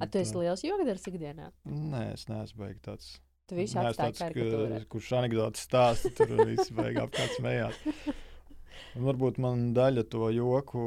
A, 0.00 0.08
tu 0.08 0.22
esi 0.22 0.38
liels 0.38 0.64
jokdars 0.64 1.04
ikdienā? 1.10 1.50
Nē, 1.68 2.06
es 2.14 2.24
neesmu 2.30 2.64
beigas 2.64 2.84
tāds. 2.86 3.10
Tu 3.50 3.58
visu 3.58 3.76
atstāji 3.82 4.16
karikatūrā. 4.20 4.78
Kurš 4.88 5.10
anekdotas 5.18 5.66
stāsta, 5.66 6.12
tur 6.16 6.32
viss 6.46 6.72
beigās 6.72 7.10
apkārt 7.10 7.36
smējās. 7.36 7.82
Un 8.96 9.04
varbūt 9.08 9.38
man 9.42 9.70
daļa 9.76 10.04
to 10.12 10.28
joku 10.32 10.82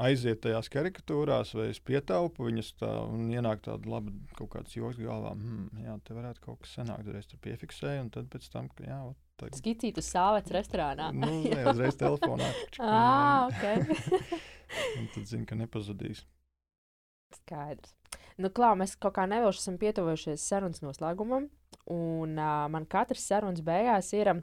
aiziet 0.00 0.42
tajās 0.44 0.68
karikatūrās, 0.72 1.54
vai 1.56 1.70
es 1.72 1.80
pietaupu 1.84 2.48
viņas 2.48 2.72
tā, 2.80 2.90
un 3.08 3.30
ienāk 3.32 3.62
tāda 3.64 3.88
laba 3.90 4.12
kaut 4.36 4.52
kāds 4.52 4.76
joks 4.76 5.00
galvā. 5.00 5.32
Hmm, 5.36 5.70
jā, 5.84 5.96
te 6.04 6.16
varētu 6.16 6.44
kaut 6.44 6.62
kas 6.64 6.76
sanākt, 6.78 7.08
reiz 7.12 7.28
tur 7.30 7.40
piefiksēju, 7.44 8.04
un 8.04 8.12
tad 8.12 8.28
pēc 8.32 8.48
tam, 8.52 8.68
jā, 8.84 9.00
tā... 9.40 9.50
Skicīt 9.56 9.98
uz 10.00 10.08
sāvets 10.10 10.52
restorānā. 10.54 11.10
nu, 11.14 11.28
ne, 11.44 11.64
uzreiz 11.72 11.98
telefonā. 12.00 12.48
ah, 12.84 13.46
ok. 13.50 14.40
un 15.00 15.10
tad 15.14 15.28
zinu, 15.30 15.46
ka 15.48 15.58
nepazudīs. 15.58 16.24
Skaidrs. 17.40 17.94
Nu, 18.40 18.50
klā, 18.52 18.74
mēs 18.76 18.94
kaut 19.00 19.16
kā 19.16 19.24
nevilši 19.28 19.62
esam 19.62 19.78
pietuvojušies 19.80 20.44
sarunas 20.44 20.82
noslēgumam, 20.84 21.48
un 21.92 22.34
uh, 22.36 22.66
man 22.72 22.86
katrs 22.90 23.24
sarunas 23.28 23.64
beigās 23.64 24.12
ir 24.16 24.30
um, 24.34 24.42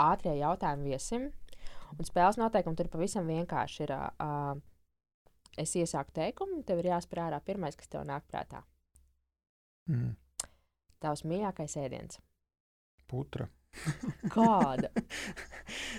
ātrie 0.00 0.36
jautājumi 0.38 0.92
viesim. 0.92 1.30
Un 1.92 2.08
spēles 2.08 2.38
noteikumi 2.40 2.78
tur 2.78 2.88
pavisam 2.92 3.26
vienkārši 3.28 3.82
ir. 3.84 3.96
Uh, 4.22 4.60
es 5.60 5.74
iesāku 5.76 6.14
teikumu, 6.16 6.62
tev 6.64 6.80
ir 6.80 6.92
jāspēr 6.94 7.26
ārā 7.26 7.40
pirmais, 7.44 7.76
kas 7.76 7.90
tev 7.92 8.06
nāk 8.08 8.24
prātā. 8.30 8.62
Mm. 9.90 10.14
Tavs 11.02 11.26
mīļākais 11.28 11.76
ēdiens. 11.82 12.20
Putra. 13.10 13.50
Kāda? 14.32 14.90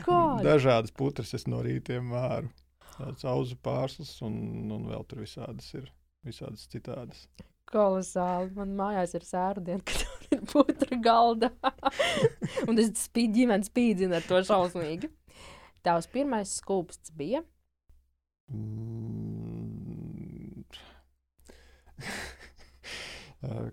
Kāda? 0.06 0.44
Dažādas 0.46 0.94
putras 0.96 1.34
es 1.38 1.48
no 1.50 1.62
rītiem 1.66 2.12
māru. 2.14 2.52
Tāds 2.94 3.26
auzu 3.26 3.58
pārslas 3.66 4.14
un, 4.26 4.36
un 4.72 4.86
vēl 4.92 5.04
tur 5.10 5.24
visādas 5.24 5.74
ir. 5.78 5.90
Visādas 6.24 6.68
citādas. 6.72 7.26
Kolosāli. 7.68 8.54
Man 8.56 8.76
mājās 8.78 9.16
ir 9.18 9.26
sērdiena, 9.28 9.82
kad 9.84 10.06
tur 10.06 10.38
ir 10.38 10.44
putra 10.48 11.00
galda. 11.04 11.50
un 12.70 12.80
es 12.80 12.94
spīd, 13.02 13.34
ģimenes 13.36 13.68
spīdzinu 13.72 14.16
ar 14.20 14.24
to 14.28 14.40
šausmīgi. 14.48 15.10
Tavs 15.84 16.08
pirmais 16.14 16.54
skūpsts 16.62 17.12
bija? 17.18 17.42
Mm. 18.54 18.94
uh, 23.44 23.68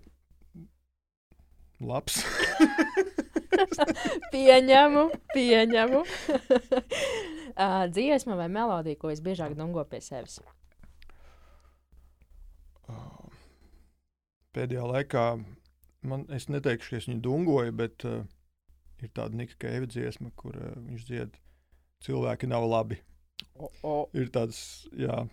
labs. 1.79 2.25
pieņemu, 4.33 5.05
pieņemu. 5.33 6.01
uh, 6.01 7.85
dziesma 7.95 8.37
vai 8.39 8.49
melodija, 8.51 8.99
ko 8.99 9.11
es 9.13 9.23
biežāk 9.23 9.55
dungo 9.59 9.83
pie 9.89 10.01
sevis? 10.03 10.39
Uh, 12.89 13.31
pēdējā 14.55 14.85
laikā 14.95 15.25
man, 16.07 16.25
es 16.33 16.49
neteikšu, 16.51 16.93
ka 16.93 17.01
es 17.01 17.09
viņu 17.09 17.21
dungoju, 17.25 17.75
bet 17.77 18.05
uh, 18.09 18.23
ir 19.01 19.13
tāda 19.15 19.37
Nika 19.37 19.57
Keiva 19.61 19.89
dziesma, 19.89 20.31
kur 20.39 20.57
uh, 20.57 20.73
viņš 20.89 21.07
dzied 21.07 21.37
cilvēki 22.05 22.49
nav 22.49 22.65
labi. 22.69 22.99
O, 23.57 23.69
o. 23.85 23.95
Ir 24.17 24.29
tāds 24.33 24.87
jā, 24.97 25.23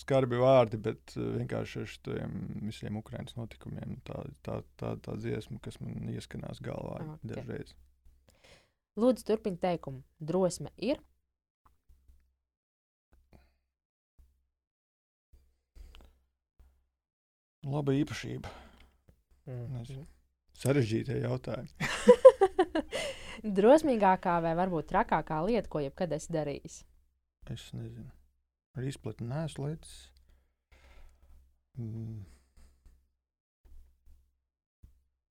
skarbi 0.00 0.40
vārdi, 0.40 0.80
bet 0.80 1.14
uh, 1.16 1.34
vienkārši 1.36 1.82
ar 1.82 1.92
šiem 1.92 2.40
visiem 2.66 2.98
Ukraiņas 3.00 3.36
notikumiem 3.38 3.98
tā, 4.06 4.24
tā, 4.46 4.60
tā, 4.80 4.94
tā 5.04 5.16
dziesma, 5.20 5.60
kas 5.64 5.80
man 5.82 6.10
ieskanās 6.12 6.62
galvā 6.64 7.00
okay. 7.04 7.32
dažreiz. 7.34 7.74
Lūdzu, 9.00 9.26
turpiniet 9.28 9.62
teikumu. 9.62 10.02
Drosme 10.18 10.72
ir. 10.76 11.00
Laba 17.70 17.92
īpašība. 17.92 18.50
Mm. 19.46 20.06
Sarežģītie 20.60 21.20
jautājumi. 21.22 21.70
drosmīgākā 23.58 24.38
vai 24.44 24.54
varbūt 24.58 24.90
trakākā 24.92 25.40
lieta, 25.46 25.68
ko 25.70 25.82
jebkad 25.84 26.12
esi 26.16 26.32
darījis? 26.34 26.80
Es 27.50 27.70
nezinu. 27.76 28.10
Ar 28.78 28.86
izplatni 28.86 29.26
neesmu 29.30 29.66
lietas. 29.66 29.94
Mm. 31.78 32.20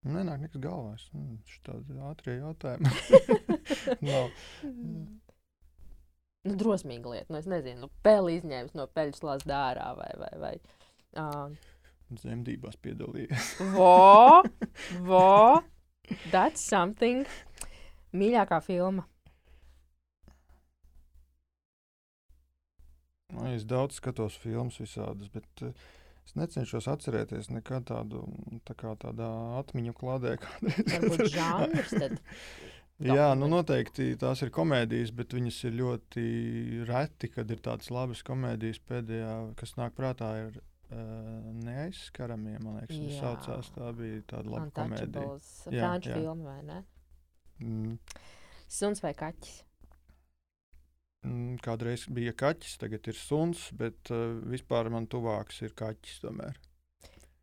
Nenāk 0.09 0.43
nekas 0.43 0.61
galvā. 0.63 0.93
Mm, 1.15 1.39
tāds 1.65 2.03
ātrie 2.09 2.37
jautājumi. 2.39 2.91
no. 4.07 4.21
Nu, 6.47 6.55
drosmīga 6.55 7.11
lieta. 7.13 7.33
Nu, 7.33 7.39
es 7.41 7.49
nezinu, 7.51 7.83
nu, 7.83 7.91
peli 8.05 8.37
izņēmis 8.39 8.77
no 8.79 8.87
peļu 8.95 9.17
slāņa 9.17 9.49
dārā 9.49 9.89
vai. 9.99 10.11
vai, 10.21 10.31
vai 10.43 10.53
uh... 11.19 11.75
Zemdībās 12.23 12.79
piedalījies. 12.81 13.51
vo, 13.75 14.41
vo, 15.05 15.59
that's 16.31 16.63
something. 16.63 17.27
Mīļākā 18.17 18.63
filma? 18.65 19.05
Es 23.53 23.65
daudz 23.69 23.99
skatos 23.99 24.38
filmas 24.41 24.80
visādas, 24.82 25.30
bet 25.34 25.63
uh, 25.65 25.88
es 26.25 26.36
necenšos 26.39 26.89
atcerēties 26.91 27.51
nekad 27.53 27.88
tādu 27.89 28.25
tā 28.67 28.75
kā 28.77 28.95
tādā 29.01 29.30
atmiņu 29.61 29.95
kladē. 29.97 30.36
Varbūt 30.93 31.30
žanrs 31.34 31.95
tad? 31.95 32.19
Jā, 32.99 33.30
nu 33.39 33.47
noteikti 33.47 34.11
tās 34.19 34.41
ir 34.43 34.49
komēdijas, 34.51 35.13
bet 35.15 35.32
viņas 35.32 35.59
ir 35.69 35.77
ļoti 35.80 36.23
reti, 36.89 37.30
kad 37.32 37.47
ir 37.47 37.61
tādas 37.63 37.88
labas 37.95 38.25
komēdijas. 38.27 38.82
Pēdējā, 38.89 39.36
kas 39.59 39.71
nāk 39.80 39.95
prātā, 39.95 40.34
ir 40.49 40.57
uh, 40.59 41.47
neaizskaramie. 41.63 42.57
Man 42.59 42.82
liekas, 42.82 42.97
viņa 42.97 43.21
saucās. 43.21 43.71
Tā 43.77 43.93
bija 43.95 44.19
tāda 44.34 44.51
laba 44.51 44.67
komēdija. 44.82 45.32
Franču 45.69 46.11
filma 46.11 46.51
vai 46.51 46.59
ne? 46.67 46.82
Mm. 47.63 47.95
Suns 48.67 48.99
vai 49.05 49.15
kaķis? 49.15 49.61
Mm, 51.28 51.59
kādreiz 51.63 52.05
bija 52.15 52.32
kaķis, 52.38 52.78
tagad 52.80 53.09
ir 53.11 53.17
suns, 53.20 53.67
bet 53.76 54.11
uh, 54.15 54.39
vispār 54.47 54.88
man 54.93 55.09
tuvāks 55.11 55.61
ir 55.67 55.76
kaķis. 55.78 56.22
Tomēr. 56.24 56.57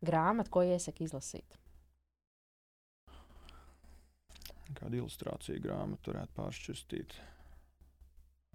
Grāmatu, 0.05 0.53
ko 0.53 0.65
iesaka 0.65 1.05
izlasīt? 1.05 1.57
kādu 4.75 5.01
ilustrāciju 5.01 5.61
grāmatu 5.63 6.11
varētu 6.11 6.35
pāršķirstīt. 6.37 7.15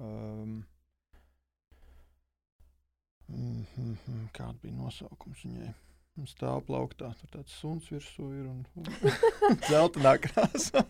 Um, 0.02 0.62
mm, 3.28 3.64
mm, 3.84 4.28
kāda 4.36 4.58
bija 4.62 4.76
nosaukums 4.76 5.44
viņai? 5.46 5.72
Stāv 6.28 6.60
plauktā, 6.66 7.08
tur 7.16 7.28
tāds 7.32 7.54
suns 7.56 7.86
virsū 7.88 8.26
ir 8.36 8.48
un, 8.50 8.58
un 8.76 8.88
zeltainā 9.70 10.12
krāsā. 10.20 10.82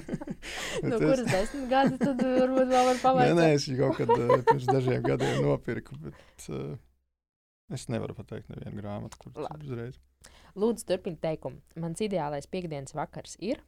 no 0.84 0.98
kuras 1.00 1.24
desmit 1.30 1.64
gadi 1.70 1.96
tad 2.02 2.20
varbūt 2.20 2.68
vēl 2.68 2.88
var 2.90 3.00
pavaicāt? 3.00 3.32
Nē, 3.32 3.38
nē, 3.40 3.46
es 3.56 3.68
kaut 3.80 3.96
kad 4.02 4.12
uh, 4.12 4.34
pirms 4.44 4.68
dažiem 4.68 5.06
gadiem 5.06 5.40
nopirku, 5.46 5.96
bet 6.04 6.48
uh, 6.52 6.74
es 7.72 7.88
nevaru 7.88 8.18
pateikt 8.18 8.52
nevienu 8.52 8.82
grāmatu, 8.82 9.22
kur 9.22 9.46
uzreiz. 9.56 9.96
Lūdzu, 10.60 10.90
turpini 10.92 11.16
teikumu. 11.24 11.64
Mans 11.80 12.04
ideālais 12.04 12.50
piekdienas 12.50 12.92
vakars 12.94 13.40
ir? 13.40 13.64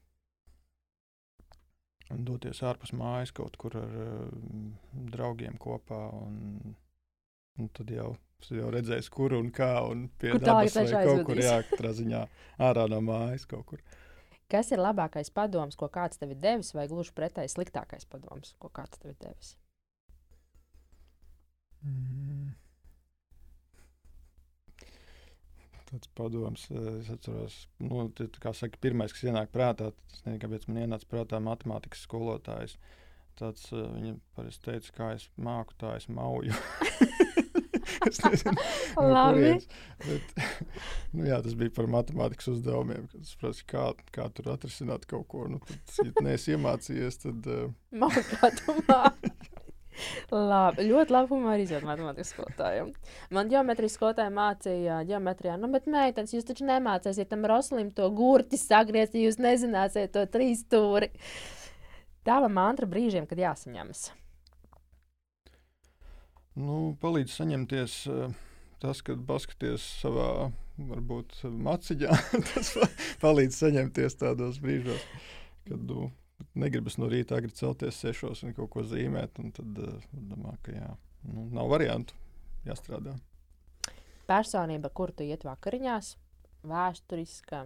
un 2.12 2.26
doties 2.26 2.62
ārpus 2.62 2.92
mājas 2.94 3.32
kaut 3.34 3.56
kur 3.60 3.74
ar 3.80 3.94
uh, 4.02 4.26
draugiem 5.12 5.56
kopā. 5.62 6.04
Un, 6.20 6.76
un 7.58 7.70
tad 7.76 7.92
jau, 7.92 8.08
jau 8.48 8.72
redzēs, 8.72 9.10
kur 9.12 9.36
un 9.38 9.52
kā, 9.54 9.70
un 9.90 10.06
pie 10.20 10.34
kur 10.34 10.44
dabas 10.44 10.76
vai 10.78 11.04
kaut 11.08 11.22
kur 11.28 11.42
jākatrā 11.42 11.92
ziņā 12.00 12.24
ārā 12.68 12.88
no 12.92 13.00
mājas 13.04 13.46
kaut 13.50 13.66
kur. 13.70 13.84
Kas 14.50 14.70
ir 14.70 14.78
labākais 14.78 15.32
padoms, 15.34 15.74
ko 15.78 15.88
kāds 15.90 16.20
tev 16.20 16.36
ir 16.36 16.42
devis, 16.42 16.70
vai 16.76 16.86
gluži 16.90 17.14
pretēji 17.16 17.56
sliktākais 17.56 18.06
padoms, 18.06 18.54
ko 18.62 18.70
kāds 18.70 19.02
tev 19.02 19.14
ir 19.14 19.18
devis? 19.24 19.56
Mm 21.82 22.54
tāds 25.90 26.10
padoms. 26.18 26.68
Eh, 26.70 26.90
es 27.00 27.10
atceros, 27.12 27.56
nu, 27.82 28.06
kā 28.42 28.52
saka, 28.56 28.80
pirmais, 28.82 29.14
kas 29.14 29.26
ienāk 29.28 29.52
prātā, 29.54 29.92
tas 30.10 30.24
nezinu, 30.26 30.42
kāpēc 30.44 30.68
man 30.68 30.82
ienāca 30.84 31.10
prātā 31.10 31.40
matemātikas 31.42 32.04
skolotājs. 32.06 32.76
Tāds, 33.36 33.66
uh, 33.74 33.84
viņa 33.92 34.14
parasti 34.32 34.64
teica, 34.64 34.92
kā 34.96 35.10
es 35.18 35.26
māku, 35.36 35.74
tā 35.76 35.90
es 35.98 36.06
mauju. 36.08 36.56
es 38.10 38.20
nezinu, 38.24 38.54
no 38.96 39.24
kurienes. 39.32 39.66
Bet, 40.04 40.32
nu, 41.16 41.24
jā, 41.28 41.40
tas 41.44 41.56
bija 41.58 41.72
par 41.76 41.88
matemātikas 41.90 42.50
uzdevumiem. 42.52 43.08
Es 43.20 43.34
prasu, 43.40 43.64
kā, 43.68 43.88
kā 44.14 44.28
tur 44.34 44.52
atrisināt 44.52 45.06
kaut 45.10 45.26
ko. 45.32 45.46
Nu, 45.50 45.60
tad, 45.66 46.00
ja 46.04 46.24
neesi 46.26 46.56
iemācījies, 46.56 47.22
tad. 47.26 47.46
Uh... 47.56 47.70
Māki. 47.96 48.20
labi, 50.28 50.84
ļoti 50.90 51.14
labi 51.14 51.30
humora 51.30 51.62
izjūta 51.62 51.88
matemātikas 51.88 52.34
skolotājiem. 52.34 52.90
Man 53.32 53.48
geometrijas 53.48 53.96
skolotāja 53.96 54.32
mācīja 54.34 54.98
geometrijā, 55.08 55.54
nu, 55.60 55.70
bet 55.72 55.88
meitenes, 55.88 56.34
jūs 56.36 56.44
taču 56.48 56.66
nemācīsiet 56.68 57.30
tam 57.32 57.46
Roslim 57.48 57.88
to 57.96 58.10
gurķi 58.12 58.60
sagriezt, 58.60 59.16
ja 59.16 59.24
jūs 59.24 59.40
nezināsiet 59.40 60.12
to 60.12 60.26
trīs 60.28 60.66
stūri. 60.66 61.08
Tava 62.28 62.52
mantra 62.52 62.88
brīžiem, 62.90 63.24
kad 63.30 63.40
jāsaņemas. 63.40 64.10
Nu, 66.56 66.96
palīdz 67.02 67.34
saņemties 67.36 67.96
uh, 68.08 68.36
tas, 68.80 69.02
kad 69.04 69.24
paskaties 69.28 69.84
savā, 70.00 70.50
varbūt, 70.76 71.42
maciņā. 71.52 72.20
tas 72.52 72.76
palīdz 73.20 73.58
saņemties 73.64 74.16
tādos 74.22 74.62
brīžos, 74.62 75.02
kad 75.68 75.82
tu. 75.82 76.06
Nu, 76.06 76.12
negribas 76.56 76.98
no 77.00 77.08
rīta 77.10 77.38
agri 77.38 77.52
celties 77.56 77.98
sešos 78.02 78.44
un 78.44 78.54
kaut 78.56 78.70
ko 78.74 78.84
zīmēt. 78.86 79.38
Tad 79.56 79.80
uh, 79.82 80.06
domā, 80.12 80.56
ka 80.64 80.74
jā, 80.74 80.92
nu, 81.30 81.46
nav 81.56 81.70
variantu 81.72 82.16
jāstrādā. 82.66 83.16
Personība, 84.26 84.90
kur 84.90 85.12
tu 85.14 85.26
iet 85.26 85.44
vakariņās, 85.46 86.16
vēsturiska, 86.66 87.62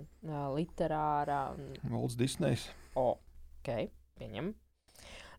literārā. 0.57 1.41
Valds 1.89 2.19
Disneys. 2.21 2.67
O, 2.99 3.15
ok, 3.61 3.71
pieņem. 4.21 4.53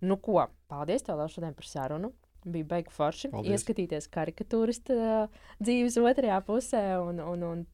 Nu, 0.01 0.17
ko, 0.17 0.39
paldies 0.71 1.05
tev 1.05 1.21
šodien 1.29 1.53
par 1.53 1.67
sarunu. 1.69 2.09
Bija 2.41 2.65
baigi 2.65 2.93
forši 2.93 3.29
paldies. 3.29 3.53
ieskatīties 3.53 4.07
karikatūristu 4.09 4.95
uh, 4.97 5.43
dzīves 5.61 5.99
otrajā 6.01 6.39
pusē 6.47 6.81
un, 7.03 7.21
un, 7.21 7.43
un 7.45 7.65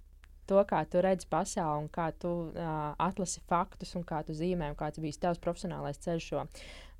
to, 0.47 0.59
kā 0.67 0.81
tu 0.89 1.01
redzi 1.03 1.27
pasauli 1.29 1.85
un 1.85 1.87
kā 1.93 2.07
tu 2.19 2.31
uh, 2.49 2.73
atlasi 3.03 3.43
faktus 3.47 3.93
un 3.99 4.03
kā 4.07 4.23
tu 4.27 4.35
zīmē, 4.37 4.71
un 4.71 4.79
kāds 4.79 5.01
bija 5.03 5.27
tavs 5.27 5.41
profesionālais 5.43 5.99
ceļš. 6.03 6.27
Šo. 6.27 6.43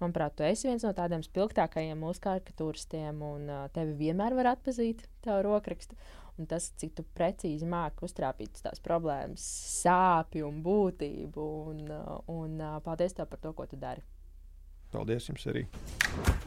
Manuprāt, 0.01 0.35
tu 0.37 0.45
esi 0.45 0.69
viens 0.69 0.83
no 0.85 0.93
tādiem 0.95 1.23
spilgtākajiem 1.25 1.99
mūsu 1.99 2.21
karikatūristiem, 2.27 3.23
un 3.25 3.47
uh, 3.49 3.65
tevi 3.73 3.95
vienmēr 4.03 4.35
var 4.37 4.53
atpazīt 4.53 5.07
tavu 5.25 5.47
rokrakstu. 5.49 5.97
Un 6.37 6.45
tas, 6.45 6.69
cik 6.77 6.93
tu 6.93 7.05
precīzi 7.17 7.65
māki 7.65 8.05
uztrāpīt 8.05 8.59
tās 8.61 8.83
problēmas, 8.85 9.41
sāpju 9.81 10.45
un 10.51 10.61
būtību. 10.65 11.47
Un, 11.71 11.81
uh, 11.89 12.19
un 12.29 12.61
uh, 12.61 12.77
paldies 12.85 13.17
tev 13.17 13.31
par 13.31 13.41
to, 13.41 13.55
ko 13.57 13.65
tu 13.65 13.79
dari. 13.81 14.05
Paldies 14.97 15.29
jums 15.29 15.45
arī. 15.51 15.67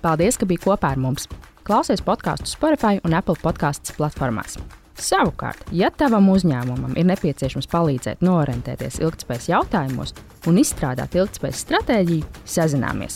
Paldies, 0.03 0.39
ka 0.41 0.49
biji 0.49 0.65
kopā 0.65 0.89
ar 0.97 1.01
mums. 1.01 1.29
Klausies 1.67 2.03
podkāstu 2.03 2.47
Spotify 2.51 2.99
un 3.07 3.15
Apple 3.15 3.39
podkāstu 3.39 3.95
platformās. 3.99 4.59
Savukārt, 5.01 5.61
ja 5.73 5.91
tavam 5.95 6.29
uzņēmumam 6.33 6.97
ir 6.99 7.07
nepieciešams 7.09 7.69
palīdzēt 7.73 8.19
norientēties 8.27 9.01
ilgspējas 9.01 9.49
jautājumos 9.53 10.11
un 10.51 10.55
izstrādāt 10.61 11.15
ilgspējas 11.17 11.63
stratēģiju, 11.65 12.25
sazināmies 12.45 13.15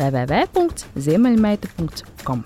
www.ziemeļmeita.com. 0.00 2.40